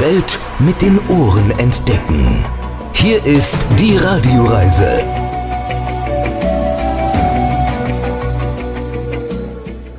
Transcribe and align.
Welt 0.00 0.38
mit 0.60 0.80
den 0.80 0.98
Ohren 1.10 1.50
entdecken. 1.58 2.42
Hier 2.94 3.22
ist 3.22 3.66
die 3.78 3.98
Radioreise. 3.98 5.04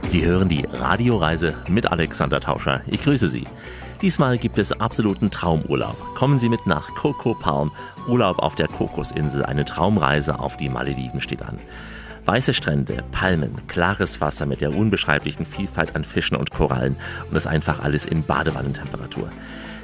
Sie 0.02 0.26
hören 0.26 0.50
die 0.50 0.66
Radioreise 0.74 1.54
mit 1.68 1.92
Alexander 1.92 2.40
Tauscher. 2.40 2.82
Ich 2.88 3.04
grüße 3.04 3.28
Sie. 3.28 3.44
Diesmal 4.02 4.40
gibt 4.40 4.58
es 4.58 4.72
absoluten 4.72 5.30
Traumurlaub. 5.30 6.16
Kommen 6.16 6.40
Sie 6.40 6.50
mit 6.50 6.66
nach 6.66 6.88
Coco 6.96 7.36
Palm. 7.36 7.72
Urlaub 8.08 8.40
auf 8.40 8.56
der 8.56 8.70
Kokosinsel. 8.70 9.46
Eine 9.46 9.66
Traumreise 9.66 10.40
auf 10.40 10.58
die 10.58 10.70
Malediven 10.70 11.22
steht 11.22 11.44
an. 11.44 11.60
Weiße 12.26 12.56
Strände, 12.56 13.04
Palmen, 13.12 13.68
klares 13.68 14.20
Wasser 14.20 14.48
mit 14.48 14.62
der 14.62 14.76
unbeschreiblichen 14.76 15.46
Vielfalt 15.46 15.96
an 15.96 16.04
Fischen 16.04 16.38
und 16.38 16.50
Korallen 16.50 16.96
und 17.28 17.36
das 17.36 17.46
einfach 17.46 17.84
alles 17.84 18.08
in 18.08 18.24
Badewannentemperatur. 18.24 19.30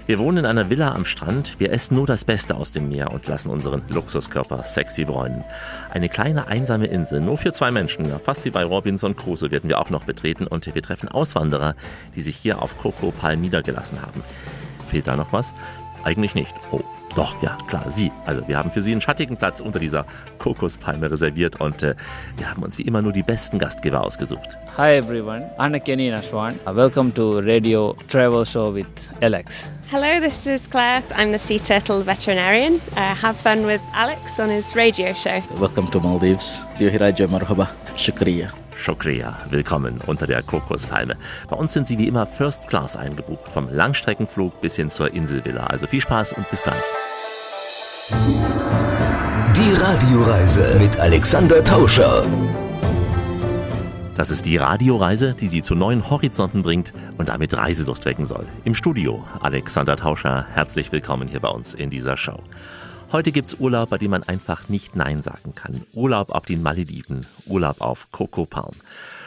Wir 0.07 0.19
wohnen 0.19 0.37
in 0.37 0.45
einer 0.45 0.69
Villa 0.69 0.95
am 0.95 1.03
Strand, 1.03 1.59
wir 1.59 1.73
essen 1.73 1.95
nur 1.95 2.07
das 2.07 2.23
Beste 2.23 2.55
aus 2.55 2.71
dem 2.71 2.87
Meer 2.87 3.11
und 3.11 3.27
lassen 3.27 3.49
unseren 3.49 3.81
Luxuskörper 3.89 4.63
sexy 4.63 5.03
bräunen. 5.03 5.43
Eine 5.89 6.07
kleine 6.07 6.47
einsame 6.47 6.85
Insel, 6.85 7.19
nur 7.19 7.35
für 7.35 7.51
zwei 7.51 7.71
Menschen, 7.71 8.17
fast 8.19 8.45
wie 8.45 8.49
bei 8.49 8.63
Robinson 8.63 9.17
Crusoe 9.17 9.51
werden 9.51 9.69
wir 9.69 9.81
auch 9.81 9.89
noch 9.89 10.05
betreten 10.05 10.47
und 10.47 10.73
wir 10.73 10.81
treffen 10.81 11.09
Auswanderer, 11.09 11.75
die 12.15 12.21
sich 12.21 12.37
hier 12.37 12.61
auf 12.61 12.77
Coco 12.77 13.11
Palm 13.11 13.41
niedergelassen 13.41 14.01
haben. 14.01 14.23
Fehlt 14.87 15.07
da 15.07 15.17
noch 15.17 15.33
was? 15.33 15.53
Eigentlich 16.05 16.35
nicht. 16.35 16.53
Oh, 16.71 16.79
doch, 17.17 17.41
ja, 17.41 17.57
klar, 17.67 17.89
Sie. 17.89 18.11
Also 18.25 18.47
wir 18.47 18.57
haben 18.57 18.69
für 18.69 18.81
Sie 18.81 18.91
einen 18.91 19.01
schattigen 19.01 19.37
Platz 19.37 19.59
unter 19.59 19.79
dieser 19.79 20.05
Kokospalme 20.37 21.09
reserviert 21.09 21.59
und 21.59 21.81
äh, 21.81 21.95
wir 22.37 22.49
haben 22.49 22.61
uns 22.61 22.77
wie 22.77 22.83
immer 22.83 23.01
nur 23.01 23.11
die 23.11 23.23
besten 23.23 23.57
Gastgeber 23.57 24.03
ausgesucht. 24.03 24.49
Hi 24.77 24.93
everyone, 24.93 25.49
Anna 25.57 25.79
Kenny 25.79 26.11
Nashwan. 26.11 26.53
Welcome 26.65 27.11
to 27.15 27.39
Radio 27.39 27.95
Travel 28.07 28.45
Show 28.45 28.71
with 28.71 28.85
Alex. 29.21 29.71
Hello, 29.89 30.19
this 30.21 30.45
is 30.45 30.69
Claire. 30.69 31.01
I'm 31.15 31.31
the 31.31 31.39
sea 31.39 31.57
turtle 31.57 32.03
veterinarian. 32.03 32.75
Uh, 32.95 33.15
have 33.15 33.35
fun 33.37 33.65
with 33.65 33.81
Alex 33.93 34.39
on 34.39 34.49
his 34.49 34.75
radio 34.75 35.13
show. 35.13 35.41
Welcome 35.59 35.87
to 35.87 35.99
Maldives. 35.99 36.61
Diohiraja 36.77 37.27
marhaba. 37.27 37.69
Shukriya. 37.95 38.51
Shukriya, 38.75 39.39
willkommen 39.49 40.01
unter 40.05 40.27
der 40.27 40.43
Kokospalme. 40.43 41.15
Bei 41.49 41.55
uns 41.55 41.73
sind 41.73 41.87
Sie 41.87 41.97
wie 41.97 42.07
immer 42.07 42.27
First 42.27 42.67
Class 42.67 42.95
eingebucht, 42.95 43.51
vom 43.51 43.69
Langstreckenflug 43.71 44.61
bis 44.61 44.75
hin 44.75 44.91
zur 44.91 45.11
Inselvilla. 45.15 45.65
Also 45.65 45.87
viel 45.87 46.01
Spaß 46.01 46.33
und 46.33 46.47
bis 46.51 46.61
gleich. 46.61 46.83
Die 48.09 49.73
Radioreise 49.73 50.77
mit 50.79 50.97
Alexander 50.97 51.61
Tauscher. 51.61 52.25
Das 54.15 54.31
ist 54.31 54.45
die 54.45 54.55
Radioreise, 54.55 55.35
die 55.35 55.47
Sie 55.47 55.61
zu 55.61 55.75
neuen 55.75 56.09
Horizonten 56.09 56.61
bringt 56.61 56.93
und 57.17 57.27
damit 57.27 57.53
Reiselust 57.53 58.05
wecken 58.05 58.25
soll. 58.25 58.45
Im 58.63 58.75
Studio 58.75 59.25
Alexander 59.41 59.97
Tauscher, 59.97 60.45
herzlich 60.53 60.93
willkommen 60.93 61.27
hier 61.27 61.41
bei 61.41 61.49
uns 61.49 61.73
in 61.73 61.89
dieser 61.89 62.15
Show. 62.15 62.39
Heute 63.11 63.33
gibt's 63.33 63.57
Urlaub, 63.59 63.89
bei 63.89 63.97
dem 63.97 64.11
man 64.11 64.23
einfach 64.23 64.69
nicht 64.69 64.95
Nein 64.95 65.21
sagen 65.21 65.53
kann. 65.53 65.85
Urlaub 65.91 66.31
auf 66.31 66.45
den 66.45 66.63
Malediven, 66.63 67.25
Urlaub 67.45 67.81
auf 67.81 68.07
Coco 68.11 68.45
Palm. 68.45 68.75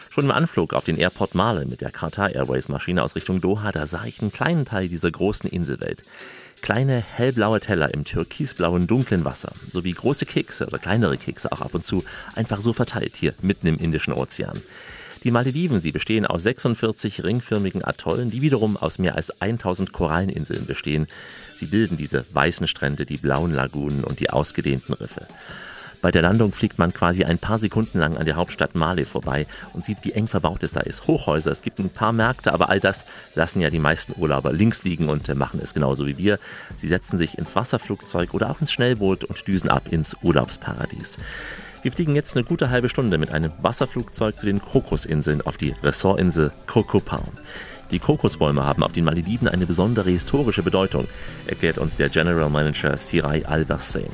Schon 0.08 0.24
im 0.24 0.30
Anflug 0.30 0.72
auf 0.72 0.84
den 0.84 0.96
Airport 0.96 1.34
Male 1.34 1.66
mit 1.66 1.82
der 1.82 1.90
Qatar 1.90 2.34
Airways 2.34 2.70
Maschine 2.70 3.02
aus 3.02 3.14
Richtung 3.14 3.42
Doha, 3.42 3.72
da 3.72 3.86
sah 3.86 4.04
ich 4.06 4.22
einen 4.22 4.32
kleinen 4.32 4.64
Teil 4.64 4.88
dieser 4.88 5.10
großen 5.10 5.50
Inselwelt. 5.50 6.02
Kleine 6.62 7.02
hellblaue 7.16 7.60
Teller 7.60 7.92
im 7.94 8.04
türkisblauen 8.04 8.86
dunklen 8.86 9.24
Wasser, 9.24 9.52
sowie 9.68 9.92
große 9.92 10.26
Kekse 10.26 10.66
oder 10.66 10.78
kleinere 10.78 11.16
Kekse 11.16 11.52
auch 11.52 11.60
ab 11.60 11.74
und 11.74 11.84
zu 11.84 12.04
einfach 12.34 12.60
so 12.60 12.72
verteilt 12.72 13.16
hier 13.16 13.34
mitten 13.40 13.66
im 13.66 13.78
Indischen 13.78 14.12
Ozean. 14.12 14.62
Die 15.22 15.30
Malediven, 15.30 15.80
sie 15.80 15.92
bestehen 15.92 16.24
aus 16.24 16.44
46 16.44 17.24
ringförmigen 17.24 17.84
Atollen, 17.84 18.30
die 18.30 18.40
wiederum 18.40 18.78
aus 18.78 18.98
mehr 18.98 19.16
als 19.16 19.40
1000 19.40 19.92
Koralleninseln 19.92 20.64
bestehen. 20.64 21.08
Sie 21.54 21.66
bilden 21.66 21.98
diese 21.98 22.24
weißen 22.32 22.66
Strände, 22.66 23.04
die 23.04 23.18
blauen 23.18 23.52
Lagunen 23.52 24.02
und 24.02 24.20
die 24.20 24.30
ausgedehnten 24.30 24.94
Riffe. 24.94 25.26
Bei 26.02 26.10
der 26.10 26.22
Landung 26.22 26.52
fliegt 26.52 26.78
man 26.78 26.94
quasi 26.94 27.24
ein 27.24 27.38
paar 27.38 27.58
Sekunden 27.58 27.98
lang 27.98 28.16
an 28.16 28.24
der 28.24 28.36
Hauptstadt 28.36 28.74
Male 28.74 29.04
vorbei 29.04 29.46
und 29.74 29.84
sieht, 29.84 29.98
wie 30.02 30.12
eng 30.12 30.28
verbaut 30.28 30.62
es 30.62 30.72
da 30.72 30.80
ist. 30.80 31.06
Hochhäuser, 31.06 31.50
es 31.50 31.62
gibt 31.62 31.78
ein 31.78 31.90
paar 31.90 32.12
Märkte, 32.12 32.54
aber 32.54 32.70
all 32.70 32.80
das 32.80 33.04
lassen 33.34 33.60
ja 33.60 33.68
die 33.68 33.78
meisten 33.78 34.14
Urlauber 34.16 34.52
links 34.52 34.82
liegen 34.82 35.10
und 35.10 35.34
machen 35.34 35.60
es 35.62 35.74
genauso 35.74 36.06
wie 36.06 36.16
wir. 36.16 36.38
Sie 36.76 36.88
setzen 36.88 37.18
sich 37.18 37.36
ins 37.36 37.54
Wasserflugzeug 37.54 38.32
oder 38.32 38.50
auch 38.50 38.60
ins 38.60 38.72
Schnellboot 38.72 39.24
und 39.24 39.46
düsen 39.46 39.68
ab 39.68 39.88
ins 39.90 40.16
Urlaubsparadies. 40.22 41.18
Wir 41.82 41.92
fliegen 41.92 42.14
jetzt 42.14 42.36
eine 42.36 42.44
gute 42.44 42.70
halbe 42.70 42.88
Stunde 42.88 43.16
mit 43.16 43.32
einem 43.32 43.52
Wasserflugzeug 43.60 44.38
zu 44.38 44.46
den 44.46 44.60
Kokosinseln 44.60 45.40
auf 45.42 45.56
die 45.56 45.74
Ressortinsel 45.82 46.52
Coco 46.66 47.00
Palm. 47.00 47.32
Die 47.90 47.98
Kokosbäume 47.98 48.64
haben 48.64 48.84
auf 48.84 48.92
den 48.92 49.04
Malediven 49.04 49.48
eine 49.48 49.66
besondere 49.66 50.10
historische 50.10 50.62
Bedeutung, 50.62 51.08
erklärt 51.46 51.78
uns 51.78 51.96
der 51.96 52.08
General 52.08 52.48
Manager 52.48 52.96
Sirai 52.96 53.44
Al-Vassain. 53.44 54.10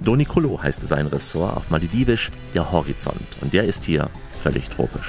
Donicolo 0.00 0.62
heißt 0.62 0.86
sein 0.86 1.06
Ressort 1.06 1.56
auf 1.56 1.70
Maledivisch 1.70 2.30
der 2.54 2.72
Horizont 2.72 3.36
und 3.42 3.52
der 3.52 3.64
ist 3.64 3.84
hier 3.84 4.08
völlig 4.42 4.68
tropisch. 4.70 5.08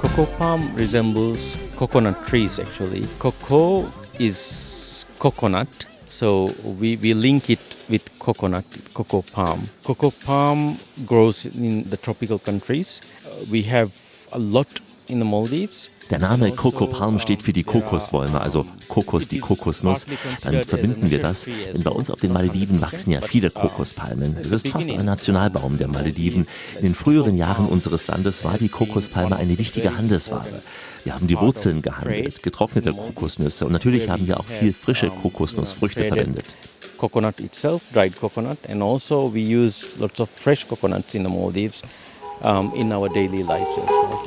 Cocoa 0.00 0.26
palm 0.38 0.74
resembles 0.76 1.56
coconut 1.76 2.16
trees 2.26 2.58
actually. 2.58 3.06
Cocoa 3.18 3.86
is 4.18 5.06
coconut, 5.18 5.68
so 6.12 6.50
we, 6.78 6.96
we 6.96 7.14
link 7.14 7.48
it 7.48 7.60
with 7.88 8.02
coconut, 8.18 8.64
cocoa 8.92 9.22
palm. 9.22 9.68
Cocoa 9.82 10.10
palm 10.10 10.76
grows 11.06 11.46
in 11.46 11.88
the 11.88 11.96
tropical 11.96 12.38
countries. 12.38 13.00
Uh, 13.26 13.44
we 13.50 13.62
have 13.62 13.90
a 14.32 14.38
lot 14.38 14.68
in 15.08 15.18
the 15.18 15.24
Maldives. 15.24 15.90
Der 16.10 16.18
Name 16.18 16.50
Coco 16.52 16.86
Palm 16.88 17.18
steht 17.18 17.42
für 17.42 17.54
die 17.54 17.62
Kokosbäume, 17.62 18.38
also 18.38 18.66
Kokos, 18.88 19.28
die 19.28 19.38
Kokosnuss. 19.38 20.04
Damit 20.42 20.66
verbinden 20.66 21.10
wir 21.10 21.20
das, 21.20 21.44
denn 21.44 21.82
bei 21.82 21.90
uns 21.90 22.10
auf 22.10 22.20
den 22.20 22.32
Malediven 22.32 22.82
wachsen 22.82 23.12
ja 23.12 23.22
viele 23.22 23.50
Kokospalmen. 23.50 24.36
Es 24.36 24.52
ist 24.52 24.68
fast 24.68 24.90
ein 24.90 25.06
Nationalbaum 25.06 25.78
der 25.78 25.88
Malediven. 25.88 26.46
In 26.76 26.82
den 26.82 26.94
früheren 26.94 27.38
Jahren 27.38 27.66
unseres 27.66 28.06
Landes 28.08 28.44
war 28.44 28.58
die 28.58 28.68
Kokospalme 28.68 29.36
eine 29.36 29.56
wichtige 29.56 29.96
Handelsware. 29.96 30.62
Wir 31.04 31.14
haben 31.14 31.26
die 31.26 31.36
Wurzeln 31.36 31.82
gehandelt, 31.82 32.42
getrocknete 32.42 32.92
Kokosnüsse 32.92 33.66
und 33.66 33.72
natürlich 33.72 34.08
haben 34.08 34.26
wir 34.26 34.38
auch 34.38 34.44
viel 34.44 34.72
frische 34.72 35.10
Kokosnussfrüchte 35.10 36.04
verwendet. 36.04 36.54
Coconut 36.96 37.40
itself, 37.40 37.82
dried 37.92 38.14
coconut, 38.14 38.58
and 38.68 38.80
also 38.80 39.32
we 39.34 39.40
use 39.40 39.88
lots 39.98 40.20
of 40.20 40.28
fresh 40.30 40.66
coconuts 40.66 41.14
in 41.14 41.24
the 41.24 41.28
Maldives 41.28 41.82
um, 42.42 42.72
in 42.76 42.92
our 42.92 43.08
daily 43.08 43.42
lives 43.42 43.76
as 43.76 43.88
well. 43.88 44.22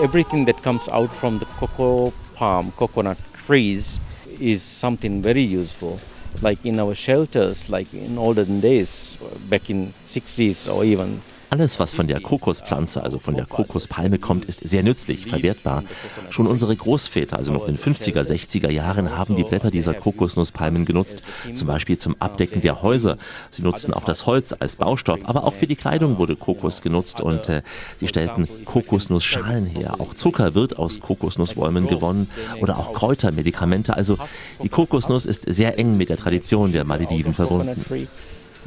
Everything 0.00 0.46
that 0.46 0.62
comes 0.62 0.88
out 0.88 1.12
from 1.12 1.38
the 1.38 1.44
cocoa 1.58 2.14
palm, 2.34 2.72
coconut 2.76 3.18
trees, 3.34 4.00
is 4.40 4.62
something 4.62 5.20
very 5.20 5.42
useful. 5.42 5.98
Like 6.40 6.64
in 6.64 6.78
our 6.78 6.94
shelters, 6.94 7.68
like 7.68 7.92
in 7.92 8.18
olden 8.18 8.60
days, 8.60 9.18
back 9.48 9.70
in 9.70 9.92
60s 10.06 10.72
or 10.72 10.84
even 10.84 11.22
Alles, 11.50 11.80
was 11.80 11.94
von 11.94 12.06
der 12.06 12.20
Kokospflanze, 12.20 13.02
also 13.02 13.18
von 13.18 13.34
der 13.34 13.46
Kokospalme 13.46 14.18
kommt, 14.18 14.44
ist 14.44 14.66
sehr 14.68 14.82
nützlich, 14.82 15.26
verwertbar. 15.26 15.82
Schon 16.28 16.46
unsere 16.46 16.76
Großväter, 16.76 17.38
also 17.38 17.52
noch 17.52 17.66
in 17.66 17.76
den 17.76 17.94
50er, 17.94 18.22
60er 18.22 18.70
Jahren, 18.70 19.16
haben 19.16 19.34
die 19.34 19.44
Blätter 19.44 19.70
dieser 19.70 19.94
Kokosnusspalmen 19.94 20.84
genutzt, 20.84 21.22
zum 21.54 21.66
Beispiel 21.66 21.96
zum 21.96 22.16
Abdecken 22.18 22.60
der 22.60 22.82
Häuser. 22.82 23.16
Sie 23.50 23.62
nutzten 23.62 23.94
auch 23.94 24.04
das 24.04 24.26
Holz 24.26 24.54
als 24.58 24.76
Baustoff, 24.76 25.20
aber 25.24 25.44
auch 25.44 25.54
für 25.54 25.66
die 25.66 25.76
Kleidung 25.76 26.18
wurde 26.18 26.36
Kokos 26.36 26.82
genutzt 26.82 27.20
und 27.22 27.48
äh, 27.48 27.62
sie 27.98 28.08
stellten 28.08 28.46
Kokosnussschalen 28.66 29.64
her. 29.66 30.00
Auch 30.00 30.12
Zucker 30.12 30.54
wird 30.54 30.78
aus 30.78 31.00
Kokosnussbäumen 31.00 31.86
gewonnen 31.86 32.28
oder 32.60 32.78
auch 32.78 32.92
Kräuter, 32.92 33.32
Medikamente. 33.32 33.96
Also 33.96 34.18
die 34.62 34.68
Kokosnuss 34.68 35.24
ist 35.24 35.44
sehr 35.46 35.78
eng 35.78 35.96
mit 35.96 36.10
der 36.10 36.18
Tradition 36.18 36.72
der 36.72 36.84
Malediven 36.84 37.32
verbunden. 37.32 38.08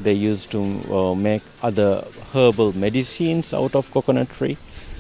They 0.04 0.14
used 0.14 0.50
to 0.52 0.60
uh, 0.92 1.16
make 1.16 1.44
other 1.62 2.04
herbal 2.34 2.74
medicines 2.76 3.54
out 3.54 3.76
of 3.76 3.90
coconut 3.92 4.30
tree. 4.32 4.58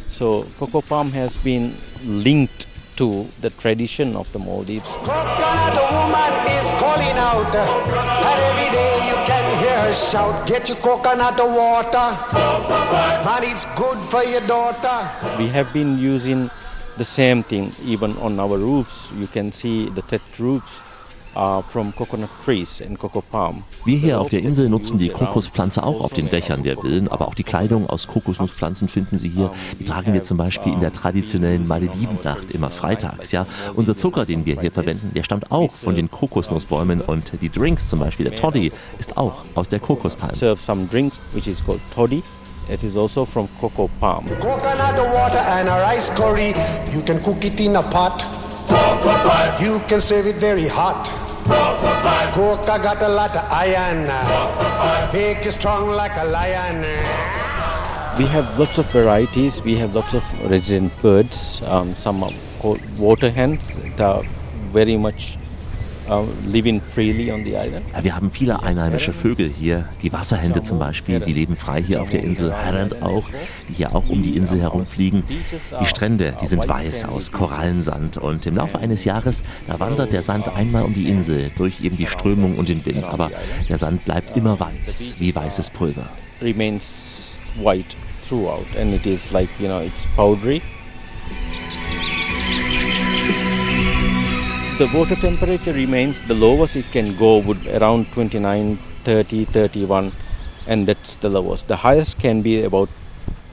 So 0.07 0.45
cocoa 0.59 0.81
palm 0.81 1.11
has 1.11 1.37
been 1.37 1.73
linked 2.05 2.67
to 2.97 3.25
the 3.41 3.49
tradition 3.49 4.15
of 4.15 4.31
the 4.33 4.39
Maldives. 4.39 4.91
Coconut 5.01 5.77
woman 5.91 6.33
is 6.59 6.69
calling 6.77 7.17
out, 7.17 7.55
and 7.55 8.39
every 8.49 8.69
day 8.77 8.93
you 9.09 9.17
can 9.25 9.45
hear 9.63 9.77
her 9.87 9.93
shout, 9.93 10.45
"Get 10.47 10.69
your 10.69 10.77
coconut 10.77 11.39
water, 11.39 12.07
man, 13.25 13.43
it's 13.43 13.65
good 13.75 13.97
for 14.11 14.23
your 14.23 14.41
daughter." 14.41 14.97
We 15.39 15.47
have 15.47 15.73
been 15.73 15.97
using 15.97 16.51
the 16.97 17.05
same 17.05 17.41
thing 17.41 17.73
even 17.83 18.17
on 18.17 18.39
our 18.39 18.57
roofs. 18.57 19.09
You 19.17 19.27
can 19.27 19.51
see 19.51 19.89
the 19.89 20.03
thatched 20.03 20.37
roofs 20.39 20.81
uh, 21.35 21.61
from 21.61 21.93
coconut 21.95 22.29
trees 22.43 22.81
and 22.81 22.97
cocoa 22.97 23.21
palm. 23.21 23.63
Wir 23.85 23.97
hier 23.97 24.21
auf 24.21 24.29
der 24.29 24.41
Insel 24.41 24.69
nutzen 24.69 24.97
die 24.97 25.09
Kokospflanze 25.09 25.83
auch 25.83 26.01
auf 26.01 26.13
den 26.13 26.29
Dächern 26.29 26.63
der 26.63 26.77
Villen, 26.77 27.07
aber 27.07 27.27
auch 27.27 27.35
die 27.35 27.43
Kleidung 27.43 27.89
aus 27.89 28.07
Kokosnusspflanzen 28.07 28.87
finden 28.87 29.17
Sie 29.17 29.29
hier. 29.29 29.51
Die 29.79 29.85
tragen 29.85 30.13
wir 30.13 30.23
zum 30.23 30.37
Beispiel 30.37 30.73
in 30.73 30.79
der 30.79 30.93
traditionellen 30.93 31.67
Maledivennacht 31.67 32.51
immer 32.51 32.69
freitags. 32.69 33.31
Ja, 33.31 33.45
unser 33.75 33.95
Zucker, 33.95 34.25
den 34.25 34.45
wir 34.45 34.59
hier 34.59 34.71
verwenden, 34.71 35.11
der 35.15 35.23
stammt 35.23 35.51
auch 35.51 35.71
von 35.71 35.95
den 35.95 36.09
Kokosnussbäumen 36.09 37.01
und 37.01 37.31
die 37.41 37.49
Drinks, 37.49 37.89
zum 37.89 37.99
Beispiel 37.99 38.29
der 38.29 38.35
Toddy, 38.35 38.71
ist 38.99 39.17
auch 39.17 39.45
aus 39.55 39.67
der 39.67 39.79
Kokospalme. 39.79 40.35
Serve 40.35 40.61
some 40.61 40.87
drinks 40.87 41.19
which 41.33 41.47
is 41.47 41.63
called 41.63 41.81
toddy. 41.93 42.23
It 42.69 42.83
is 42.83 42.95
also 42.95 43.25
from 43.25 43.49
cocoa 43.59 43.89
palm. 43.99 44.25
Coconut 44.39 44.97
water 45.13 45.39
and 45.39 45.67
a 45.67 45.81
rice 45.81 46.09
curry. 46.09 46.53
You 46.93 47.01
can 47.01 47.21
cook 47.21 47.43
it 47.43 47.59
in 47.59 47.75
a 47.75 47.81
pot. 47.81 48.23
You 49.59 49.81
can 49.87 49.99
serve 49.99 50.27
it 50.27 50.35
very 50.35 50.67
hot. 50.67 51.20
Coca 52.33 52.79
got 52.79 53.01
a 53.01 53.07
lot 53.07 53.35
of 53.35 53.43
iron. 53.51 54.07
Make 55.13 55.43
you 55.45 55.51
strong 55.51 55.89
like 55.89 56.15
a 56.17 56.25
lion. 56.25 56.81
We 58.17 58.25
have 58.27 58.57
lots 58.59 58.77
of 58.77 58.85
varieties. 58.91 59.61
We 59.63 59.75
have 59.75 59.95
lots 59.95 60.13
of 60.13 60.23
resident 60.49 60.91
birds. 61.01 61.61
Um, 61.63 61.95
some 61.95 62.23
are 62.23 62.31
called 62.59 62.81
water 62.99 63.29
hens 63.29 63.77
that 63.77 63.99
are 63.99 64.23
very 64.71 64.97
much 64.97 65.37
wir 66.11 68.15
haben 68.15 68.31
viele 68.31 68.61
einheimische 68.61 69.13
Vögel 69.13 69.47
hier, 69.47 69.87
die 70.01 70.11
Wasserhände 70.11 70.61
zum 70.61 70.77
Beispiel, 70.77 71.21
sie 71.21 71.31
leben 71.31 71.55
frei 71.55 71.81
hier 71.81 72.01
auf 72.01 72.09
der 72.09 72.21
Insel, 72.21 72.53
Herand 72.53 73.01
auch, 73.01 73.29
die 73.69 73.75
hier 73.75 73.95
auch 73.95 74.09
um 74.09 74.21
die 74.21 74.35
Insel 74.35 74.59
herumfliegen. 74.59 75.23
Die 75.79 75.85
Strände, 75.85 76.35
die 76.41 76.47
sind 76.47 76.67
weiß 76.67 77.05
aus 77.05 77.31
Korallensand 77.31 78.17
und 78.17 78.45
im 78.45 78.57
Laufe 78.57 78.79
eines 78.79 79.05
Jahres, 79.05 79.41
da 79.67 79.79
wandert 79.79 80.11
der 80.11 80.21
Sand 80.21 80.53
einmal 80.53 80.83
um 80.83 80.93
die 80.93 81.07
Insel 81.07 81.49
durch 81.55 81.79
eben 81.79 81.95
die 81.95 82.07
Strömung 82.07 82.57
und 82.57 82.67
den 82.67 82.85
Wind, 82.85 83.05
aber 83.05 83.31
der 83.69 83.77
Sand 83.77 84.03
bleibt 84.03 84.35
immer 84.35 84.59
weiß, 84.59 85.15
wie 85.17 85.33
weißes 85.33 85.69
Pulver. 85.69 86.09
Remains 86.41 87.37
white 87.63 87.95
throughout 88.27 88.65
and 88.77 88.93
it 88.93 89.05
is 89.05 89.31
like, 89.31 89.49
you 89.59 89.67
know, 89.67 89.79
it's 89.79 90.05
powdery. 90.17 90.61
The 94.81 94.89
water 94.97 95.15
temperature 95.15 95.73
remains 95.73 96.21
the 96.21 96.33
lowest 96.33 96.75
it 96.75 96.87
can 96.91 97.15
go 97.15 97.37
would 97.37 97.67
around 97.67 98.11
29, 98.13 98.77
30, 99.03 99.45
31 99.45 100.11
and 100.65 100.87
that's 100.87 101.17
the 101.17 101.29
lowest. 101.29 101.67
The 101.67 101.75
highest 101.75 102.17
can 102.17 102.41
be 102.41 102.63
about 102.63 102.89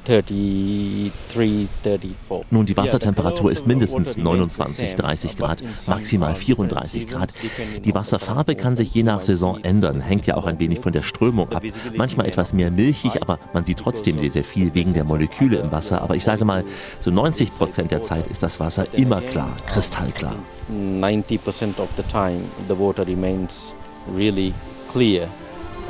33, 0.09 1.13
34. 1.29 2.11
Nun, 2.51 2.65
die 2.65 2.77
Wassertemperatur 2.77 3.53
ist 3.53 3.67
mindestens 3.67 4.17
29, 4.17 4.97
30 4.97 5.37
Grad, 5.37 5.63
maximal 5.87 6.35
34 6.35 7.09
Grad. 7.09 7.35
Die 7.85 7.95
Wasserfarbe 7.95 8.55
kann 8.55 8.75
sich 8.75 8.95
je 8.95 9.03
nach 9.03 9.21
Saison 9.21 9.63
ändern, 9.63 10.01
hängt 10.01 10.27
ja 10.27 10.39
auch 10.39 10.47
ein 10.47 10.59
wenig 10.59 10.81
von 10.81 10.95
der 10.95 11.03
Strömung 11.03 11.53
ab. 11.53 11.63
Manchmal 11.95 12.27
etwas 12.27 12.55
mehr 12.55 12.71
milchig, 12.71 13.21
aber 13.21 13.39
man 13.53 13.65
sieht 13.65 13.81
trotzdem 13.81 14.19
sehr, 14.19 14.31
sehr 14.31 14.45
viel 14.45 14.75
wegen 14.75 14.95
der 14.95 15.05
Moleküle 15.05 15.59
im 15.59 15.71
Wasser. 15.73 16.01
Aber 16.01 16.17
ich 16.17 16.25
sage 16.25 16.47
mal, 16.47 16.65
so 17.01 17.11
90 17.11 17.51
Prozent 17.51 17.91
der 17.91 18.03
Zeit 18.03 18.27
ist 18.29 18.43
das 18.43 18.59
Wasser 18.61 18.87
immer 18.95 19.21
klar, 19.21 19.59
kristallklar. 19.67 20.37
90% 20.73 21.79
of 21.79 21.89
the 21.99 22.03
time 22.05 22.41
the 22.67 22.79
water 22.79 23.07
remains 23.07 23.75
really 24.17 24.55
clear 24.91 25.29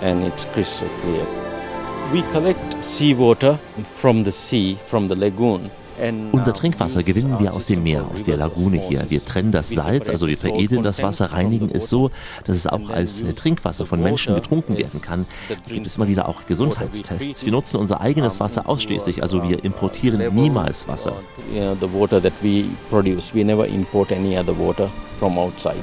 and 0.03 0.27
it's 0.27 0.45
crystal 0.53 0.89
clear. 1.03 1.48
We 2.11 2.23
collect 2.33 2.83
seawater 2.83 3.59
from 3.95 4.25
the 4.25 4.31
sea, 4.31 4.79
from 4.87 5.11
the 5.11 5.15
lagoon. 5.15 5.71
And 6.01 6.33
Unser 6.33 6.55
Trinkwasser 6.55 7.03
gewinnen 7.03 7.39
wir 7.39 7.53
aus 7.53 7.67
dem 7.67 7.83
Meer, 7.83 8.07
aus 8.15 8.23
der 8.23 8.39
Lagune 8.39 8.81
hier. 8.81 9.05
Wir 9.11 9.23
trennen 9.23 9.53
das 9.53 9.71
We 9.71 9.75
Salz, 9.75 10.09
also 10.09 10.27
wir 10.27 10.37
the 10.37 10.41
salt 10.41 10.55
veredeln 10.55 10.83
das 10.83 11.03
Wasser, 11.03 11.33
reinigen 11.33 11.69
es 11.71 11.91
so, 11.91 12.11
dass 12.45 12.57
es 12.57 12.67
auch 12.67 12.89
als 12.89 13.21
use 13.21 13.35
Trinkwasser 13.35 13.85
von 13.85 14.01
Menschen 14.03 14.35
getrunken 14.35 14.79
werden 14.79 15.03
kann. 15.03 15.27
Da 15.51 15.57
gibt 15.71 15.87
es 15.87 15.97
immer 15.97 16.09
wieder 16.09 16.31
auch 16.31 16.47
Gesundheitstests. 16.47 17.45
Wir 17.45 17.53
nutzen 17.53 17.77
unser 17.77 18.01
eigenes 18.01 18.41
Wasser 18.41 18.67
ausschließlich, 18.69 19.23
also 19.23 19.43
wir 19.43 19.63
importieren 19.63 20.23
niemals 20.35 20.89
Wasser. 20.89 21.13
The 21.53 21.93
water 21.93 22.23
that 22.23 22.33
we 22.41 22.65
produce, 22.89 23.35
we 23.35 23.45
never 23.45 23.67
import 23.67 24.13
any 24.13 24.39
other 24.39 24.57
water 24.59 24.89
from 25.19 25.37
outside. 25.37 25.75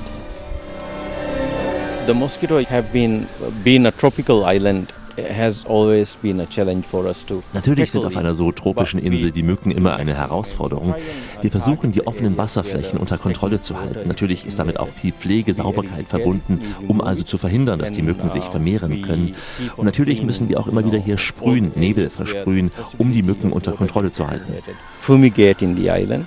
The 2.08 2.14
mosquito 2.16 2.64
have 2.64 2.92
been 2.92 3.28
being 3.64 3.86
a 3.86 3.92
tropical 3.92 4.44
island 4.44 4.92
has 5.18 5.66
always 5.66 6.16
been 6.18 6.40
a 6.40 6.46
challenge 6.46 6.84
for 6.84 7.06
us 7.06 7.26
to 7.26 7.44
Natürlich 7.54 7.92
sind 7.92 8.06
auf 8.06 8.16
einer 8.18 8.32
it. 8.32 8.36
so 8.36 8.52
tropischen 8.52 9.00
Insel 9.00 9.32
die 9.32 9.44
Mücken 9.44 9.72
immer 9.72 9.96
eine 9.96 10.16
Herausforderung. 10.16 10.96
Wir 11.42 11.52
versuchen, 11.52 11.92
die 11.92 12.06
offenen 12.06 12.38
Wasserflächen 12.38 13.00
unter 13.00 13.18
Kontrolle 13.18 13.62
zu 13.62 13.78
halten. 13.80 14.08
Natürlich 14.08 14.46
ist 14.46 14.60
damit 14.60 14.80
auch 14.80 14.90
viel 14.90 15.12
Pflege, 15.12 15.54
Sauberkeit 15.54 16.08
verbunden, 16.08 16.62
um 16.88 17.02
also 17.02 17.24
zu 17.24 17.38
verhindern, 17.38 17.80
dass 17.80 17.92
die 17.92 18.02
Mücken 18.02 18.30
sich 18.30 18.44
vermehren 18.44 19.02
können. 19.02 19.36
Und 19.78 19.86
natürlich 19.86 20.22
müssen 20.22 20.50
wir 20.50 20.60
auch 20.60 20.68
immer 20.68 20.86
wieder 20.86 21.00
hier 21.00 21.18
sprühen, 21.18 21.72
Nebel 21.76 22.10
versprühen, 22.10 22.72
um 22.98 23.12
die 23.12 23.24
Mücken 23.24 23.52
unter 23.52 23.72
Kontrolle 23.74 24.12
zu 24.12 24.28
halten. 24.28 24.54
Fumigate 25.00 25.64
in 25.64 25.76
the 25.76 25.90
island 25.90 26.26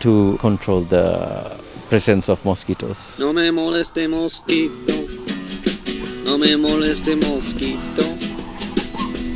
to 0.00 0.36
control 0.40 0.84
the 0.88 1.56
presence 1.88 2.28
of 2.28 2.44
mosquitoes. 2.44 3.18
No 3.18 3.32
me 3.32 3.50
moleste 3.50 4.08
mosquito, 4.08 4.92
no 6.28 6.36
me 6.36 6.56
moleste 6.58 7.16
mosquito, 7.16 8.02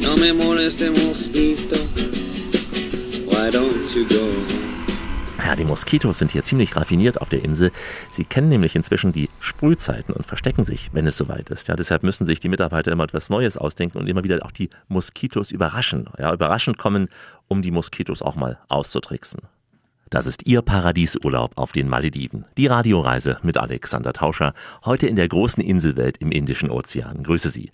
no 0.03 0.15
me 0.17 0.33
moleste 0.33 0.91
mosquito. 0.91 1.77
Why 3.31 3.51
don't 3.51 3.95
you 3.95 4.07
go? 4.07 4.29
Ja, 5.43 5.57
die 5.57 5.65
Moskitos 5.65 6.19
sind 6.19 6.33
hier 6.33 6.45
ziemlich 6.45 6.77
raffiniert 6.77 7.21
auf 7.21 7.31
der 7.31 7.43
Insel. 7.43 7.73
Sie 8.11 8.25
kennen 8.25 8.51
nämlich 8.51 8.77
inzwischen 8.77 9.11
die 9.11 9.31
Sprühzeiten 9.41 10.13
und 10.13 10.27
verstecken 10.27 10.65
sich, 10.65 10.91
wenn 10.93 11.07
es 11.07 11.17
soweit 11.17 11.49
ist. 11.49 11.69
Ja, 11.69 11.77
deshalb 11.77 12.03
müssen 12.03 12.27
sich 12.27 12.41
die 12.41 12.51
Mitarbeiter 12.51 12.93
immer 12.93 13.05
etwas 13.05 13.31
Neues 13.31 13.57
ausdenken 13.57 13.97
und 13.97 14.07
immer 14.07 14.23
wieder 14.23 14.45
auch 14.45 14.53
die 14.53 14.69
Moskitos 14.89 15.51
überraschen. 15.51 16.11
Ja, 16.19 16.33
überraschend 16.35 16.77
kommen, 16.77 17.09
um 17.49 17.63
die 17.63 17.71
Moskitos 17.71 18.21
auch 18.21 18.37
mal 18.37 18.59
auszutricksen. 18.69 19.41
Das 20.13 20.27
ist 20.27 20.47
Ihr 20.47 20.61
Paradiesurlaub 20.61 21.53
auf 21.57 21.73
den 21.73 21.89
Malediven. 21.89 22.45
Die 22.59 22.67
Radioreise 22.67 23.39
mit 23.43 23.57
Alexander 23.57 24.13
Tauscher, 24.13 24.53
heute 24.85 25.07
in 25.07 25.17
der 25.17 25.27
großen 25.27 25.65
Inselwelt 25.65 26.19
im 26.19 26.31
Indischen 26.31 26.71
Ozean. 26.71 27.23
Grüße 27.23 27.49
Sie. 27.49 27.71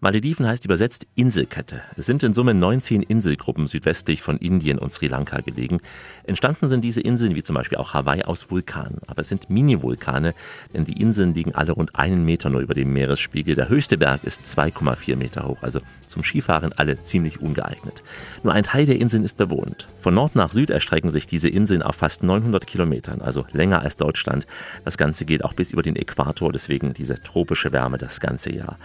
Malediven 0.00 0.46
heißt 0.46 0.64
übersetzt 0.64 1.08
Inselkette. 1.16 1.80
Es 1.96 2.06
sind 2.06 2.22
in 2.22 2.32
Summe 2.32 2.54
19 2.54 3.02
Inselgruppen 3.02 3.66
südwestlich 3.66 4.22
von 4.22 4.36
Indien 4.36 4.78
und 4.78 4.92
Sri 4.92 5.08
Lanka 5.08 5.40
gelegen. 5.40 5.80
Entstanden 6.22 6.68
sind 6.68 6.82
diese 6.82 7.00
Inseln, 7.00 7.34
wie 7.34 7.42
zum 7.42 7.54
Beispiel 7.54 7.78
auch 7.78 7.94
Hawaii, 7.94 8.22
aus 8.22 8.48
Vulkanen. 8.48 9.00
Aber 9.08 9.22
es 9.22 9.28
sind 9.28 9.50
Mini-Vulkane, 9.50 10.34
denn 10.72 10.84
die 10.84 11.00
Inseln 11.00 11.34
liegen 11.34 11.56
alle 11.56 11.72
rund 11.72 11.96
einen 11.96 12.24
Meter 12.24 12.48
nur 12.48 12.60
über 12.60 12.74
dem 12.74 12.92
Meeresspiegel. 12.92 13.56
Der 13.56 13.68
höchste 13.68 13.98
Berg 13.98 14.22
ist 14.22 14.42
2,4 14.44 15.16
Meter 15.16 15.48
hoch, 15.48 15.62
also 15.62 15.80
zum 16.06 16.22
Skifahren 16.22 16.72
alle 16.76 17.02
ziemlich 17.02 17.40
ungeeignet. 17.40 18.00
Nur 18.44 18.52
ein 18.52 18.62
Teil 18.62 18.86
der 18.86 19.00
Inseln 19.00 19.24
ist 19.24 19.36
bewohnt. 19.36 19.88
Von 20.00 20.14
Nord 20.14 20.36
nach 20.36 20.52
Süd 20.52 20.70
erstrecken 20.70 21.10
sich 21.10 21.26
diese 21.26 21.48
Inseln 21.48 21.82
auf 21.82 21.96
fast 21.96 22.22
900 22.22 22.68
Kilometern, 22.68 23.20
also 23.20 23.46
länger 23.52 23.82
als 23.82 23.96
Deutschland. 23.96 24.46
Das 24.84 24.96
Ganze 24.96 25.24
geht 25.24 25.44
auch 25.44 25.54
bis 25.54 25.72
über 25.72 25.82
den 25.82 25.96
Äquator, 25.96 26.52
deswegen 26.52 26.94
diese 26.94 27.20
tropische 27.20 27.72
Wärme 27.72 27.98
das 27.98 28.20
ganze 28.20 28.54
Jahr. 28.54 28.78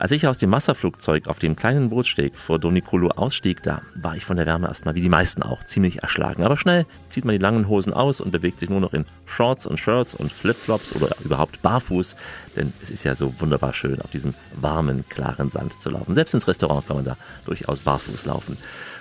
Als 0.00 0.12
ich 0.12 0.26
aus 0.26 0.38
dem 0.38 0.50
Wasserflugzeug 0.50 1.26
auf 1.26 1.38
dem 1.40 1.56
kleinen 1.56 1.90
Bootssteg 1.90 2.34
vor 2.34 2.58
Donikulu 2.58 3.08
ausstieg, 3.08 3.62
da 3.62 3.82
war 3.94 4.16
ich 4.16 4.24
von 4.24 4.38
der 4.38 4.46
Wärme 4.46 4.66
erstmal 4.66 4.94
wie 4.94 5.02
die 5.02 5.10
meisten 5.10 5.42
auch 5.42 5.62
ziemlich 5.62 6.02
erschlagen. 6.02 6.42
Aber 6.42 6.56
schnell 6.56 6.86
zieht 7.08 7.26
man 7.26 7.34
die 7.34 7.42
langen 7.42 7.68
Hosen 7.68 7.92
aus 7.92 8.22
und 8.22 8.30
bewegt 8.30 8.60
sich 8.60 8.70
nur 8.70 8.80
noch 8.80 8.94
in 8.94 9.04
Shorts 9.26 9.66
und 9.66 9.78
Shirts 9.78 10.14
und 10.14 10.32
Flipflops 10.32 10.94
oder 10.96 11.14
überhaupt 11.22 11.60
barfuß, 11.60 12.16
denn 12.56 12.72
es 12.80 12.90
ist 12.90 13.04
ja 13.04 13.14
so 13.14 13.34
wunderbar 13.40 13.74
schön, 13.74 14.00
auf 14.00 14.10
diesem 14.10 14.32
warmen, 14.58 15.04
klaren 15.10 15.50
Sand 15.50 15.82
zu 15.82 15.90
laufen. 15.90 16.14
Selbst 16.14 16.32
ins 16.32 16.48
Restaurant 16.48 16.86
kann 16.86 16.96
man 16.96 17.04
da 17.04 17.18
durchaus 17.44 17.82
barfuß 17.82 18.24
laufen. 18.24 18.56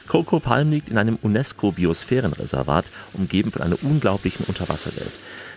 Coco 0.10 0.42
Palm 0.42 0.70
liegt 0.70 0.90
in 0.90 0.98
einem 0.98 1.18
UNESCO-Biosphärenreservat, 1.22 2.92
umgeben 3.14 3.54
von 3.54 3.62
einer 3.62 3.82
unglaublichen 3.82 4.46
Unterwasserwelt. 4.48 5.14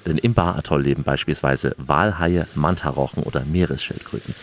Denn 0.06 0.18
im 0.18 0.34
Bar-Atoll 0.34 0.82
leben 0.82 1.02
beispielsweise 1.02 1.74
Walhaie, 1.78 2.46
Mantarochen 2.54 3.24
oder 3.24 3.44
Meeresschildkröten. 3.44 4.36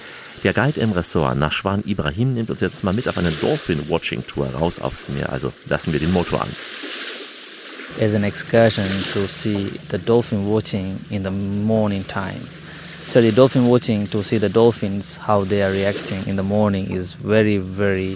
Der 0.43 0.53
Guide 0.53 0.79
im 0.79 0.93
Ressort, 0.93 1.37
Nashwan 1.37 1.83
Ibrahim, 1.85 2.33
nimmt 2.33 2.49
uns 2.49 2.61
jetzt 2.61 2.83
mal 2.83 2.93
mit 2.93 3.07
auf 3.07 3.17
eine 3.17 3.31
Dolphin-Watching-Tour 3.31 4.47
raus 4.55 4.79
aufs 4.79 5.09
Meer. 5.09 5.31
Also 5.31 5.51
lassen 5.67 5.91
wir 5.91 5.99
den 5.99 6.13
Motor 6.13 6.41
an. 6.41 6.49
as 7.99 8.13
an 8.13 8.23
excursion 8.23 8.87
to 9.11 9.27
see 9.27 9.69
the 9.89 9.97
dolphin 9.97 10.49
watching 10.49 11.03
in 11.09 11.23
the 11.23 11.31
morning 11.31 12.03
time. 12.05 12.47
The 13.09 13.31
dolphin 13.31 13.67
watching 13.67 14.07
to 14.07 14.23
see 14.23 14.37
the 14.37 14.49
dolphins 14.49 15.17
how 15.17 15.43
they 15.43 15.63
are 15.63 15.71
reacting 15.71 16.25
in 16.27 16.35
the 16.35 16.43
morning 16.43 16.91
is 16.91 17.13
very 17.13 17.57
very 17.57 18.13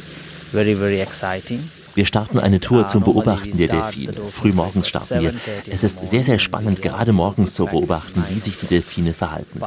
very 0.52 0.74
very 0.76 1.02
exciting. 1.02 1.70
Wir 1.96 2.06
starten 2.08 2.40
eine 2.40 2.60
Tour 2.60 2.88
zum 2.88 3.04
Beobachten 3.04 3.56
der 3.56 3.68
Delfine. 3.68 4.14
Frühmorgens 4.32 4.88
starten 4.88 5.22
wir. 5.22 5.34
Es 5.70 5.84
ist 5.84 6.08
sehr, 6.08 6.24
sehr 6.24 6.40
spannend, 6.40 6.82
gerade 6.82 7.12
morgens 7.14 7.54
zu 7.54 7.66
beobachten, 7.66 8.24
wie 8.30 8.40
sich 8.40 8.58
die 8.58 8.66
Delfine 8.66 9.14
verhalten. 9.14 9.62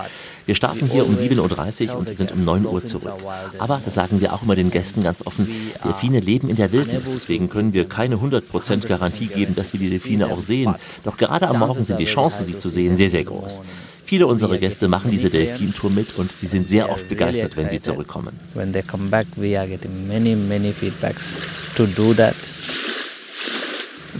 Wir 0.44 0.54
starten 0.56 0.86
hier 0.90 1.06
um 1.06 1.14
7.30 1.14 1.90
Uhr 1.90 1.98
und 1.98 2.16
sind 2.16 2.32
um 2.32 2.44
9 2.44 2.66
Uhr 2.66 2.84
zurück. 2.84 3.14
Aber, 3.58 3.80
das 3.84 3.94
sagen 3.94 4.20
wir 4.20 4.32
auch 4.32 4.42
immer 4.42 4.56
den 4.56 4.70
Gästen 4.70 5.02
ganz 5.02 5.24
offen, 5.24 5.48
Delfine 5.84 6.20
leben 6.20 6.48
in 6.48 6.56
der 6.56 6.72
Wildnis. 6.72 7.02
Deswegen 7.06 7.48
können 7.48 7.72
wir 7.72 7.88
keine 7.88 8.16
100% 8.16 8.86
Garantie 8.88 9.26
geben, 9.26 9.54
dass 9.54 9.72
wir 9.72 9.80
die 9.80 9.90
Delfine 9.90 10.26
auch 10.32 10.40
sehen. 10.40 10.74
Doch 11.04 11.16
gerade 11.16 11.48
am 11.48 11.60
Morgen 11.60 11.82
sind 11.82 12.00
die 12.00 12.06
Chancen, 12.06 12.46
sie 12.46 12.58
zu 12.58 12.68
sehen, 12.68 12.96
sehr, 12.96 13.10
sehr 13.10 13.24
groß. 13.24 13.60
Viele 14.06 14.28
unserer 14.28 14.56
Gäste 14.58 14.86
machen 14.86 15.10
diese 15.10 15.30
Delfintour 15.30 15.90
mit 15.90 16.16
und 16.16 16.30
sie 16.30 16.46
sind 16.46 16.68
sehr 16.68 16.90
oft 16.90 17.08
begeistert, 17.08 17.56
wenn 17.56 17.68
sie 17.68 17.80
zurückkommen. 17.80 18.38
When 18.54 18.72
they 18.72 18.82
come 18.82 19.08
back, 19.08 19.26
we 19.34 19.58
are 19.58 19.66
getting 19.66 20.06
many, 20.06 20.36
many 20.36 20.72
feedbacks 20.72 21.36
to 21.74 21.86
do 21.86 22.14
that. 22.14 22.36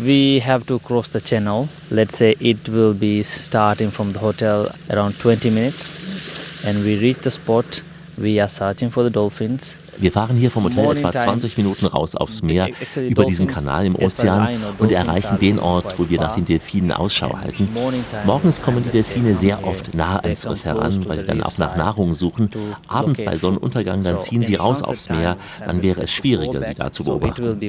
We 0.05 0.43
have 0.45 0.67
to 0.67 0.81
cross 0.81 1.09
the 1.09 1.21
channel. 1.21 1.69
Let's 1.91 2.19
say 2.19 2.37
it 2.41 2.69
will 2.69 2.95
be 2.95 3.23
starting 3.23 3.93
from 3.93 4.13
the 4.13 4.19
hotel 4.19 4.75
around 4.91 5.19
20 5.21 5.51
minutes, 5.51 5.97
and 6.65 6.85
we 6.85 6.99
reach 6.99 7.19
the 7.23 7.31
spot. 7.31 7.83
We 8.19 8.41
are 8.41 8.49
searching 8.49 8.91
for 8.91 9.05
the 9.05 9.11
dolphins. 9.11 9.77
Wir 9.99 10.13
fahren 10.13 10.37
hier 10.37 10.51
vom 10.51 10.65
Hotel 10.65 10.97
etwa 10.97 11.13
20 11.13 11.57
Minuten 11.57 11.87
raus 11.87 12.15
aufs 12.15 12.43
Meer 12.43 12.69
über 12.97 13.25
diesen 13.25 13.47
Kanal 13.47 13.87
im 13.87 13.97
Ozean 13.97 14.49
und 14.79 14.93
erreichen 14.93 15.39
den 15.39 15.59
Ort, 15.59 15.99
wo 15.99 16.09
wir 16.09 16.21
nach 16.21 16.35
den 16.35 16.45
Delfinen 16.45 16.93
Ausschau 16.93 17.37
halten. 17.39 17.69
Morgens 18.25 18.63
kommen 18.63 18.85
die 18.85 18.91
Delfine 18.91 19.37
sehr 19.37 19.65
oft 19.67 19.95
nah 19.95 20.19
ans 20.19 20.49
Riff 20.49 20.65
heran, 20.65 20.99
weil 21.07 21.19
sie 21.19 21.25
dann 21.25 21.43
auch 21.43 21.59
nach 21.59 21.77
Nahrung 21.77 22.15
suchen. 22.15 22.51
Abends 22.87 23.25
bei 23.25 23.37
Sonnenuntergang, 23.37 24.03
dann 24.03 24.19
ziehen 24.19 24.45
sie 24.45 24.57
raus 24.57 24.83
aufs 24.83 25.09
Meer. 25.09 25.37
Dann 25.65 25.83
wäre 25.83 26.03
es 26.03 26.11
schwieriger, 26.11 26.63
sie 26.65 26.75
da 26.75 26.93
zu 26.93 27.05
beobachten. 27.05 27.61